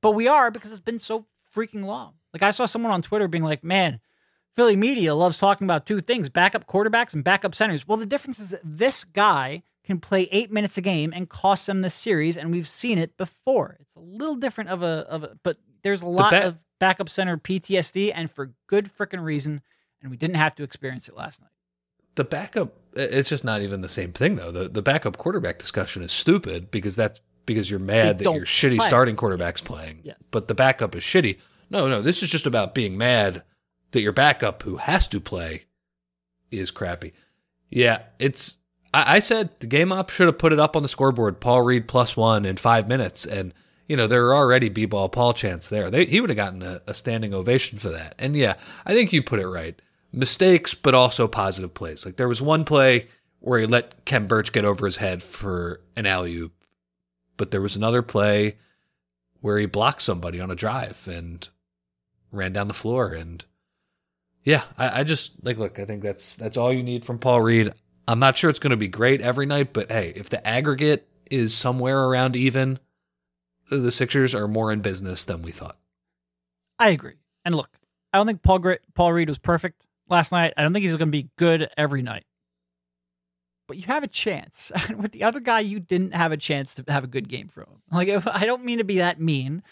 but 0.00 0.12
we 0.12 0.28
are 0.28 0.52
because 0.52 0.70
it's 0.70 0.78
been 0.78 1.00
so 1.00 1.26
freaking 1.54 1.84
long. 1.84 2.14
Like 2.32 2.44
I 2.44 2.52
saw 2.52 2.66
someone 2.66 2.92
on 2.92 3.02
Twitter 3.02 3.26
being 3.26 3.42
like, 3.42 3.64
man, 3.64 3.98
Philly 4.54 4.76
media 4.76 5.16
loves 5.16 5.38
talking 5.38 5.66
about 5.66 5.86
two 5.86 6.00
things 6.00 6.28
backup 6.28 6.68
quarterbacks 6.68 7.14
and 7.14 7.24
backup 7.24 7.56
centers. 7.56 7.86
Well, 7.86 7.98
the 7.98 8.06
difference 8.06 8.38
is 8.38 8.54
this 8.62 9.02
guy 9.02 9.64
can 9.82 9.98
play 9.98 10.28
eight 10.30 10.52
minutes 10.52 10.78
a 10.78 10.80
game 10.80 11.12
and 11.12 11.28
cost 11.28 11.66
them 11.66 11.80
the 11.80 11.90
series, 11.90 12.36
and 12.36 12.52
we've 12.52 12.68
seen 12.68 12.96
it 12.96 13.16
before. 13.16 13.76
It's 13.80 13.96
a 13.96 14.00
little 14.00 14.36
different 14.36 14.70
of 14.70 14.84
a, 14.84 15.04
of 15.08 15.24
a 15.24 15.36
but 15.42 15.56
there's 15.82 16.02
a 16.02 16.06
lot 16.06 16.30
ba- 16.30 16.46
of 16.46 16.64
backup 16.78 17.10
center 17.10 17.36
PTSD, 17.38 18.12
and 18.14 18.30
for 18.30 18.52
good 18.68 18.88
freaking 18.96 19.24
reason, 19.24 19.62
and 20.00 20.12
we 20.12 20.16
didn't 20.16 20.36
have 20.36 20.54
to 20.54 20.62
experience 20.62 21.08
it 21.08 21.16
last 21.16 21.40
night. 21.40 21.50
The 22.14 22.24
backup 22.24 22.74
it's 22.94 23.30
just 23.30 23.44
not 23.44 23.62
even 23.62 23.80
the 23.80 23.88
same 23.88 24.12
thing 24.12 24.36
though. 24.36 24.50
The 24.50 24.68
the 24.68 24.82
backup 24.82 25.16
quarterback 25.16 25.58
discussion 25.58 26.02
is 26.02 26.12
stupid 26.12 26.70
because 26.70 26.96
that's 26.96 27.20
because 27.46 27.70
you're 27.70 27.80
mad 27.80 28.18
They 28.18 28.24
that 28.24 28.34
your 28.34 28.44
shitty 28.44 28.76
play. 28.76 28.86
starting 28.86 29.16
quarterback's 29.16 29.60
playing. 29.60 30.00
Yes. 30.04 30.16
But 30.30 30.48
the 30.48 30.54
backup 30.54 30.94
is 30.94 31.02
shitty. 31.02 31.38
No, 31.70 31.88
no, 31.88 32.02
this 32.02 32.22
is 32.22 32.30
just 32.30 32.46
about 32.46 32.74
being 32.74 32.98
mad 32.98 33.42
that 33.92 34.02
your 34.02 34.12
backup 34.12 34.62
who 34.62 34.76
has 34.76 35.08
to 35.08 35.20
play 35.20 35.64
is 36.50 36.70
crappy. 36.70 37.12
Yeah, 37.70 38.02
it's 38.18 38.58
I, 38.92 39.16
I 39.16 39.18
said 39.20 39.50
the 39.60 39.66
game 39.66 39.90
op 39.90 40.10
should 40.10 40.26
have 40.26 40.38
put 40.38 40.52
it 40.52 40.60
up 40.60 40.76
on 40.76 40.82
the 40.82 40.88
scoreboard, 40.88 41.40
Paul 41.40 41.62
Reed 41.62 41.88
plus 41.88 42.16
one 42.16 42.44
in 42.44 42.56
five 42.56 42.88
minutes. 42.88 43.24
And 43.24 43.54
you 43.88 43.96
know, 43.96 44.06
there 44.06 44.26
are 44.26 44.34
already 44.34 44.68
b-ball 44.68 45.08
Paul 45.08 45.34
chants 45.34 45.68
there. 45.68 45.90
They, 45.90 46.06
he 46.06 46.20
would 46.20 46.30
have 46.30 46.36
gotten 46.36 46.62
a, 46.62 46.80
a 46.86 46.94
standing 46.94 47.34
ovation 47.34 47.78
for 47.78 47.88
that. 47.90 48.14
And 48.18 48.36
yeah, 48.36 48.54
I 48.86 48.94
think 48.94 49.12
you 49.12 49.22
put 49.22 49.40
it 49.40 49.48
right. 49.48 49.80
Mistakes, 50.12 50.74
but 50.74 50.94
also 50.94 51.26
positive 51.26 51.74
plays. 51.74 52.04
Like 52.04 52.16
there 52.16 52.28
was 52.28 52.42
one 52.42 52.64
play 52.64 53.08
where 53.40 53.60
he 53.60 53.66
let 53.66 54.04
Khem 54.04 54.26
Birch 54.26 54.52
get 54.52 54.64
over 54.64 54.86
his 54.86 54.98
head 54.98 55.22
for 55.22 55.80
an 55.96 56.06
alley 56.06 56.34
oop, 56.36 56.52
but 57.36 57.50
there 57.50 57.60
was 57.60 57.76
another 57.76 58.02
play 58.02 58.56
where 59.40 59.58
he 59.58 59.66
blocked 59.66 60.02
somebody 60.02 60.40
on 60.40 60.50
a 60.50 60.54
drive 60.54 61.08
and 61.08 61.48
ran 62.30 62.52
down 62.52 62.68
the 62.68 62.74
floor. 62.74 63.12
And 63.12 63.44
yeah, 64.44 64.64
I, 64.78 65.00
I 65.00 65.04
just 65.04 65.32
like 65.42 65.58
look. 65.58 65.78
I 65.78 65.84
think 65.84 66.02
that's 66.02 66.32
that's 66.32 66.56
all 66.56 66.72
you 66.72 66.82
need 66.82 67.04
from 67.04 67.18
Paul 67.18 67.42
Reed. 67.42 67.72
I'm 68.06 68.18
not 68.18 68.36
sure 68.36 68.50
it's 68.50 68.58
going 68.58 68.70
to 68.72 68.76
be 68.76 68.88
great 68.88 69.20
every 69.20 69.46
night, 69.46 69.72
but 69.72 69.90
hey, 69.90 70.12
if 70.16 70.28
the 70.28 70.44
aggregate 70.46 71.08
is 71.30 71.54
somewhere 71.54 72.04
around 72.04 72.36
even, 72.36 72.78
the 73.70 73.92
Sixers 73.92 74.34
are 74.34 74.48
more 74.48 74.72
in 74.72 74.80
business 74.80 75.24
than 75.24 75.42
we 75.42 75.52
thought. 75.52 75.78
I 76.78 76.90
agree. 76.90 77.14
And 77.44 77.54
look, 77.54 77.70
I 78.12 78.18
don't 78.18 78.26
think 78.26 78.42
Paul 78.42 78.58
Gr- 78.58 78.74
Paul 78.94 79.12
Reed 79.12 79.28
was 79.28 79.38
perfect 79.38 79.84
last 80.12 80.30
night. 80.30 80.52
I 80.56 80.62
don't 80.62 80.72
think 80.72 80.84
he's 80.84 80.94
going 80.94 81.08
to 81.08 81.12
be 81.12 81.28
good 81.36 81.68
every 81.76 82.02
night. 82.02 82.24
But 83.66 83.78
you 83.78 83.84
have 83.84 84.02
a 84.04 84.08
chance. 84.08 84.70
With 84.96 85.12
the 85.12 85.24
other 85.24 85.40
guy, 85.40 85.60
you 85.60 85.80
didn't 85.80 86.14
have 86.14 86.30
a 86.32 86.36
chance 86.36 86.74
to 86.74 86.84
have 86.88 87.04
a 87.04 87.08
good 87.08 87.28
game 87.28 87.48
from 87.48 87.64
him. 87.64 87.82
Like, 87.90 88.08
if, 88.08 88.26
I 88.26 88.44
don't 88.44 88.64
mean 88.64 88.78
to 88.78 88.84
be 88.84 88.98
that 88.98 89.20
mean. 89.20 89.62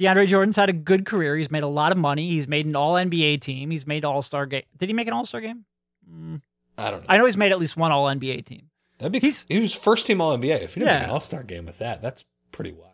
DeAndre 0.00 0.26
Jordan's 0.26 0.56
had 0.56 0.68
a 0.70 0.72
good 0.72 1.04
career. 1.04 1.36
He's 1.36 1.50
made 1.50 1.62
a 1.62 1.68
lot 1.68 1.92
of 1.92 1.98
money. 1.98 2.28
He's 2.30 2.48
made 2.48 2.66
an 2.66 2.74
All 2.76 2.94
NBA 2.94 3.40
team. 3.40 3.70
He's 3.70 3.86
made 3.86 4.04
All 4.04 4.22
Star 4.22 4.46
game. 4.46 4.62
Did 4.78 4.88
he 4.88 4.92
make 4.94 5.06
an 5.06 5.12
All 5.12 5.26
Star 5.26 5.40
game? 5.40 5.64
Mm. 6.10 6.40
I 6.78 6.90
don't 6.90 7.00
know. 7.00 7.06
I 7.08 7.18
know 7.18 7.26
he's 7.26 7.36
made 7.36 7.52
at 7.52 7.58
least 7.58 7.76
one 7.76 7.92
All 7.92 8.06
NBA 8.06 8.44
team. 8.46 8.70
That'd 8.98 9.12
be 9.12 9.20
he's, 9.20 9.44
he 9.48 9.58
was 9.60 9.72
first 9.72 10.06
team 10.06 10.20
All 10.20 10.36
NBA. 10.36 10.62
If 10.62 10.74
he 10.74 10.80
didn't 10.80 10.92
Yeah. 10.92 10.98
make 11.00 11.04
an 11.04 11.10
All 11.10 11.20
Star 11.20 11.42
game 11.42 11.66
with 11.66 11.78
that, 11.78 12.00
that's 12.02 12.24
pretty 12.52 12.72
wild. 12.72 12.90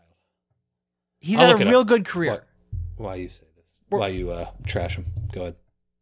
He's 1.21 1.39
I'll 1.39 1.57
had 1.57 1.61
a 1.61 1.69
real 1.71 1.81
up. 1.81 1.87
good 1.87 2.05
career. 2.05 2.45
Why, 2.97 3.05
why 3.05 3.15
you 3.17 3.29
say 3.29 3.45
this? 3.57 3.81
Why 3.89 4.09
you 4.09 4.31
uh, 4.31 4.51
trash 4.67 4.97
him? 4.97 5.07
Go 5.33 5.43
ahead. 5.43 5.57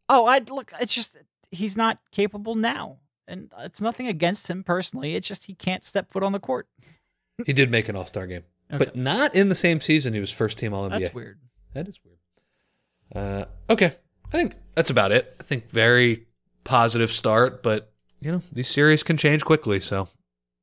Oh, 0.08 0.26
I 0.26 0.38
look. 0.38 0.72
It's 0.80 0.94
just 0.94 1.16
he's 1.50 1.76
not 1.76 1.98
capable 2.12 2.54
now, 2.54 2.98
and 3.26 3.52
it's 3.58 3.80
nothing 3.80 4.06
against 4.06 4.48
him 4.48 4.62
personally. 4.64 5.14
It's 5.14 5.26
just 5.28 5.44
he 5.44 5.54
can't 5.54 5.84
step 5.84 6.10
foot 6.10 6.22
on 6.22 6.32
the 6.32 6.40
court. 6.40 6.68
He 7.44 7.52
did 7.52 7.70
make 7.70 7.88
an 7.88 7.96
All 7.96 8.06
Star 8.06 8.26
game, 8.26 8.44
Okay. 8.72 8.78
but 8.84 8.96
not 8.96 9.34
in 9.34 9.48
the 9.48 9.54
same 9.54 9.80
season. 9.80 10.14
He 10.14 10.20
was 10.20 10.30
first 10.30 10.58
team 10.58 10.72
All 10.72 10.88
NBA. 10.88 11.00
That's 11.00 11.14
weird. 11.14 11.38
That 11.74 11.88
is 11.88 11.98
weird. 12.04 12.16
Uh, 13.14 13.44
okay, 13.70 13.96
I 14.26 14.30
think 14.30 14.54
that's 14.74 14.90
about 14.90 15.12
it. 15.12 15.34
I 15.40 15.42
think 15.42 15.68
very 15.70 16.26
positive 16.64 17.10
start, 17.12 17.62
but 17.62 17.92
you 18.20 18.32
know 18.32 18.42
these 18.52 18.68
series 18.68 19.02
can 19.02 19.16
change 19.16 19.44
quickly. 19.44 19.80
So 19.80 20.08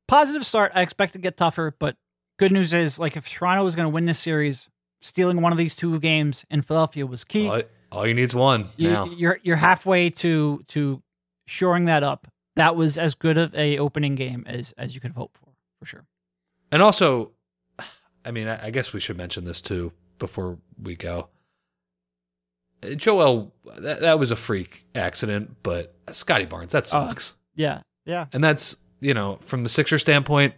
Positive 0.07 0.45
start. 0.45 0.73
I 0.75 0.81
expect 0.81 1.13
to 1.13 1.19
get 1.19 1.37
tougher, 1.37 1.73
but 1.79 1.95
good 2.37 2.51
news 2.51 2.73
is, 2.73 2.99
like, 2.99 3.15
if 3.15 3.27
Toronto 3.29 3.63
was 3.63 3.73
going 3.75 3.85
to 3.85 3.93
win 3.93 4.05
this 4.05 4.19
series, 4.19 4.69
stealing 5.01 5.41
one 5.41 5.53
of 5.53 5.57
these 5.57 5.77
two 5.77 5.97
games 5.99 6.43
in 6.51 6.61
Philadelphia 6.61 7.05
was 7.07 7.23
key. 7.23 7.49
All 7.93 8.07
you 8.07 8.13
need 8.13 8.23
is 8.23 8.35
one 8.35 8.69
You- 8.75 8.89
now. 8.89 9.05
You're 9.05 9.39
you're 9.43 9.55
halfway 9.55 10.09
to 10.09 10.63
to 10.69 11.01
shoring 11.45 11.85
that 11.85 12.03
up. 12.03 12.27
That 12.55 12.75
was 12.75 12.97
as 12.97 13.15
good 13.15 13.37
of 13.37 13.53
a 13.55 13.77
opening 13.79 14.15
game 14.15 14.43
as 14.47 14.73
as 14.77 14.93
you 14.95 15.01
could 15.01 15.09
have 15.11 15.17
hoped 15.17 15.37
for, 15.37 15.49
for 15.79 15.85
sure. 15.85 16.05
And 16.71 16.81
also, 16.81 17.31
I 18.25 18.31
mean, 18.31 18.47
I 18.47 18.65
I 18.67 18.69
guess 18.71 18.93
we 18.93 18.99
should 18.99 19.17
mention 19.17 19.45
this 19.45 19.61
too 19.61 19.91
before 20.19 20.57
we 20.81 20.95
go. 20.95 21.29
Uh, 22.83 22.95
Joel, 22.95 23.53
that, 23.77 24.01
that 24.01 24.19
was 24.19 24.31
a 24.31 24.35
freak 24.35 24.85
accident, 24.95 25.57
but 25.63 25.95
Scottie 26.11 26.45
Barnes, 26.45 26.71
that 26.73 26.83
Oh. 26.93 27.07
sucks. 27.07 27.35
Yeah, 27.55 27.81
yeah. 28.05 28.25
And 28.33 28.43
that's, 28.43 28.75
you 29.01 29.13
know, 29.13 29.37
from 29.41 29.63
the 29.63 29.69
Sixer 29.69 29.99
standpoint, 29.99 30.53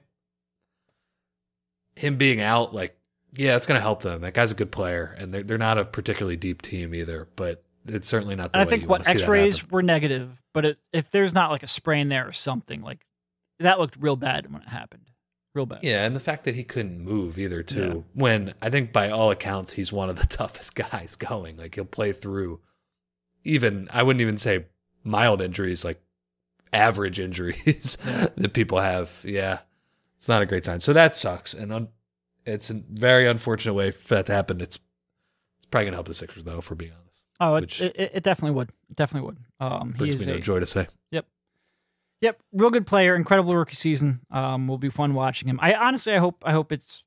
him 1.95 2.17
being 2.17 2.41
out, 2.41 2.73
like, 2.73 2.97
yeah, 3.35 3.55
it's 3.55 3.65
going 3.65 3.77
to 3.77 3.81
help 3.81 4.01
them. 4.01 4.21
That 4.21 4.33
guy's 4.33 4.51
a 4.51 4.55
good 4.55 4.71
player, 4.71 5.15
and 5.17 5.33
they're, 5.33 5.43
they're 5.43 5.57
not 5.57 5.77
a 5.77 5.85
particularly 5.85 6.37
deep 6.37 6.61
team 6.61 6.93
either, 6.93 7.27
but 7.35 7.63
it's 7.87 8.07
certainly 8.07 8.35
not 8.35 8.51
the 8.51 8.59
And 8.59 8.67
I 8.67 8.69
think 8.69 8.83
what 8.83 9.01
wanna 9.01 9.03
see 9.05 9.13
that 9.13 9.21
X-rays 9.21 9.69
were 9.69 9.83
negative, 9.83 10.41
but 10.53 10.65
it, 10.65 10.77
if 10.91 11.11
there's 11.11 11.33
not 11.33 11.51
like 11.51 11.63
a 11.63 11.67
sprain 11.67 12.09
there 12.09 12.27
or 12.27 12.33
something, 12.33 12.81
like 12.81 13.05
that 13.59 13.79
looked 13.79 13.97
real 13.97 14.15
bad 14.15 14.51
when 14.51 14.61
it 14.61 14.69
happened, 14.69 15.11
real 15.53 15.65
bad. 15.65 15.79
Yeah, 15.83 16.05
and 16.05 16.15
the 16.15 16.19
fact 16.19 16.43
that 16.45 16.55
he 16.55 16.63
couldn't 16.63 16.99
move 16.99 17.37
either, 17.37 17.63
too. 17.63 18.05
When 18.13 18.53
I 18.61 18.69
think 18.69 18.91
by 18.91 19.09
all 19.09 19.31
accounts 19.31 19.73
he's 19.73 19.91
one 19.93 20.09
of 20.09 20.15
the 20.15 20.25
toughest 20.27 20.75
guys 20.75 21.15
going. 21.15 21.57
Like 21.57 21.75
he'll 21.75 21.85
play 21.85 22.11
through 22.11 22.59
even 23.45 23.87
I 23.91 24.03
wouldn't 24.03 24.21
even 24.21 24.37
say 24.37 24.65
mild 25.03 25.41
injuries, 25.41 25.85
like 25.85 26.01
average 26.73 27.19
injuries 27.19 27.97
that 28.03 28.53
people 28.53 28.79
have. 28.79 29.21
Yeah, 29.23 29.59
it's 30.17 30.27
not 30.27 30.41
a 30.41 30.45
great 30.45 30.65
sign. 30.65 30.81
So 30.81 30.91
that 30.93 31.15
sucks, 31.15 31.53
and 31.53 31.71
un- 31.71 31.89
it's 32.45 32.69
a 32.69 32.81
very 32.89 33.27
unfortunate 33.27 33.73
way 33.73 33.91
for 33.91 34.15
that 34.15 34.25
to 34.27 34.33
happen. 34.33 34.61
It's 34.61 34.77
it's 35.57 35.65
probably 35.65 35.85
gonna 35.85 35.97
help 35.97 36.07
the 36.07 36.13
Sixers 36.13 36.43
though, 36.43 36.61
for 36.61 36.75
being 36.75 36.91
honest. 36.91 37.25
Oh, 37.39 37.55
it, 37.55 37.61
Which- 37.61 37.81
it, 37.81 37.95
it 37.97 38.23
definitely 38.23 38.55
would. 38.55 38.69
It 38.89 38.95
definitely 38.95 39.27
would. 39.27 39.37
Um, 39.59 39.91
he 39.93 39.97
Brings 39.97 40.15
is 40.15 40.21
me 40.21 40.33
no 40.33 40.37
a- 40.37 40.41
joy 40.41 40.59
to 40.59 40.65
say. 40.65 40.87
Yep. 41.11 41.25
Yep. 42.21 42.39
Real 42.53 42.69
good 42.69 42.87
player. 42.87 43.15
Incredible 43.15 43.55
rookie 43.55 43.75
season. 43.75 44.21
Um, 44.31 44.67
will 44.67 44.77
be 44.77 44.89
fun 44.89 45.13
watching 45.13 45.49
him. 45.49 45.59
I 45.61 45.73
honestly, 45.73 46.13
I 46.13 46.17
hope, 46.17 46.43
I 46.45 46.53
hope 46.53 46.71
it's, 46.71 47.03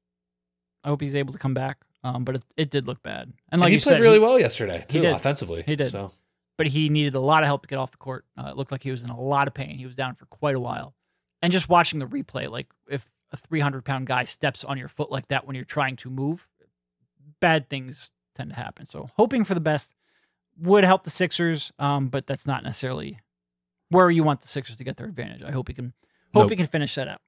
I 0.84 0.88
hope 0.88 1.00
he's 1.00 1.14
able 1.14 1.32
to 1.32 1.38
come 1.38 1.54
back. 1.54 1.78
Um, 2.04 2.24
but 2.24 2.36
it, 2.36 2.42
it 2.56 2.70
did 2.70 2.86
look 2.86 3.02
bad. 3.02 3.22
And 3.22 3.34
And 3.52 3.60
like 3.62 3.70
he 3.70 3.76
you 3.76 3.80
played 3.80 3.94
said, 3.94 4.00
really 4.00 4.18
he- 4.18 4.24
well 4.24 4.38
yesterday 4.38 4.80
he 4.80 4.84
too, 4.86 5.00
did. 5.02 5.12
offensively. 5.14 5.62
He 5.66 5.76
did. 5.76 5.90
So 5.90 6.12
But 6.58 6.66
he 6.68 6.88
needed 6.90 7.14
a 7.14 7.20
lot 7.20 7.42
of 7.42 7.46
help 7.46 7.62
to 7.62 7.68
get 7.68 7.78
off 7.78 7.90
the 7.90 7.96
court. 7.96 8.24
Uh, 8.36 8.48
it 8.50 8.56
looked 8.56 8.70
like 8.70 8.82
he 8.82 8.90
was 8.90 9.02
in 9.02 9.10
a 9.10 9.18
lot 9.20 9.48
of 9.48 9.54
pain. 9.54 9.78
He 9.78 9.86
was 9.86 9.96
down 9.96 10.14
for 10.14 10.26
quite 10.26 10.54
a 10.56 10.60
while. 10.60 10.94
And 11.42 11.52
just 11.52 11.68
watching 11.68 11.98
the 12.00 12.06
replay, 12.06 12.50
like 12.50 12.66
if 12.90 13.08
a 13.32 13.36
300 13.36 13.84
pound 13.84 14.06
guy 14.06 14.24
steps 14.24 14.64
on 14.64 14.78
your 14.78 14.88
foot 14.88 15.10
like 15.10 15.28
that 15.28 15.46
when 15.46 15.54
you're 15.56 15.64
trying 15.64 15.96
to 15.96 16.10
move, 16.10 16.46
bad 17.40 17.68
things 17.68 18.10
tend 18.34 18.50
to 18.50 18.56
happen. 18.56 18.86
So 18.86 19.10
hoping 19.16 19.44
for 19.44 19.54
the 19.54 19.60
best 19.60 19.94
would 20.60 20.84
help 20.84 21.04
the 21.04 21.10
Sixers, 21.10 21.72
um, 21.78 22.08
but 22.08 22.26
that's 22.26 22.46
not 22.46 22.62
necessarily 22.64 23.20
where 23.90 24.10
you 24.10 24.22
want 24.24 24.40
the 24.40 24.48
Sixers 24.48 24.76
to 24.76 24.84
get 24.84 24.96
their 24.96 25.06
advantage. 25.06 25.42
I 25.42 25.50
hope 25.52 25.68
he 25.68 25.74
can 25.74 25.92
hope 26.34 26.44
Nope. 26.44 26.50
he 26.50 26.56
can 26.56 26.66
finish 26.66 26.94
that 26.94 27.08
out. 27.08 27.20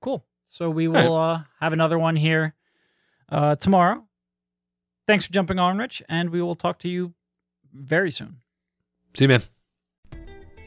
Cool. 0.00 0.24
So 0.46 0.70
we 0.70 0.88
will 0.88 1.14
uh, 1.14 1.42
have 1.60 1.72
another 1.72 1.98
one 1.98 2.16
here 2.16 2.54
uh, 3.28 3.56
tomorrow. 3.56 4.04
Thanks 5.06 5.24
for 5.24 5.32
jumping 5.32 5.58
on, 5.58 5.78
Rich, 5.78 6.02
and 6.08 6.30
we 6.30 6.40
will 6.42 6.54
talk 6.54 6.78
to 6.80 6.88
you 6.88 7.14
very 7.72 8.10
soon. 8.10 8.38
see 9.14 9.24
you, 9.24 9.28
man. 9.28 9.42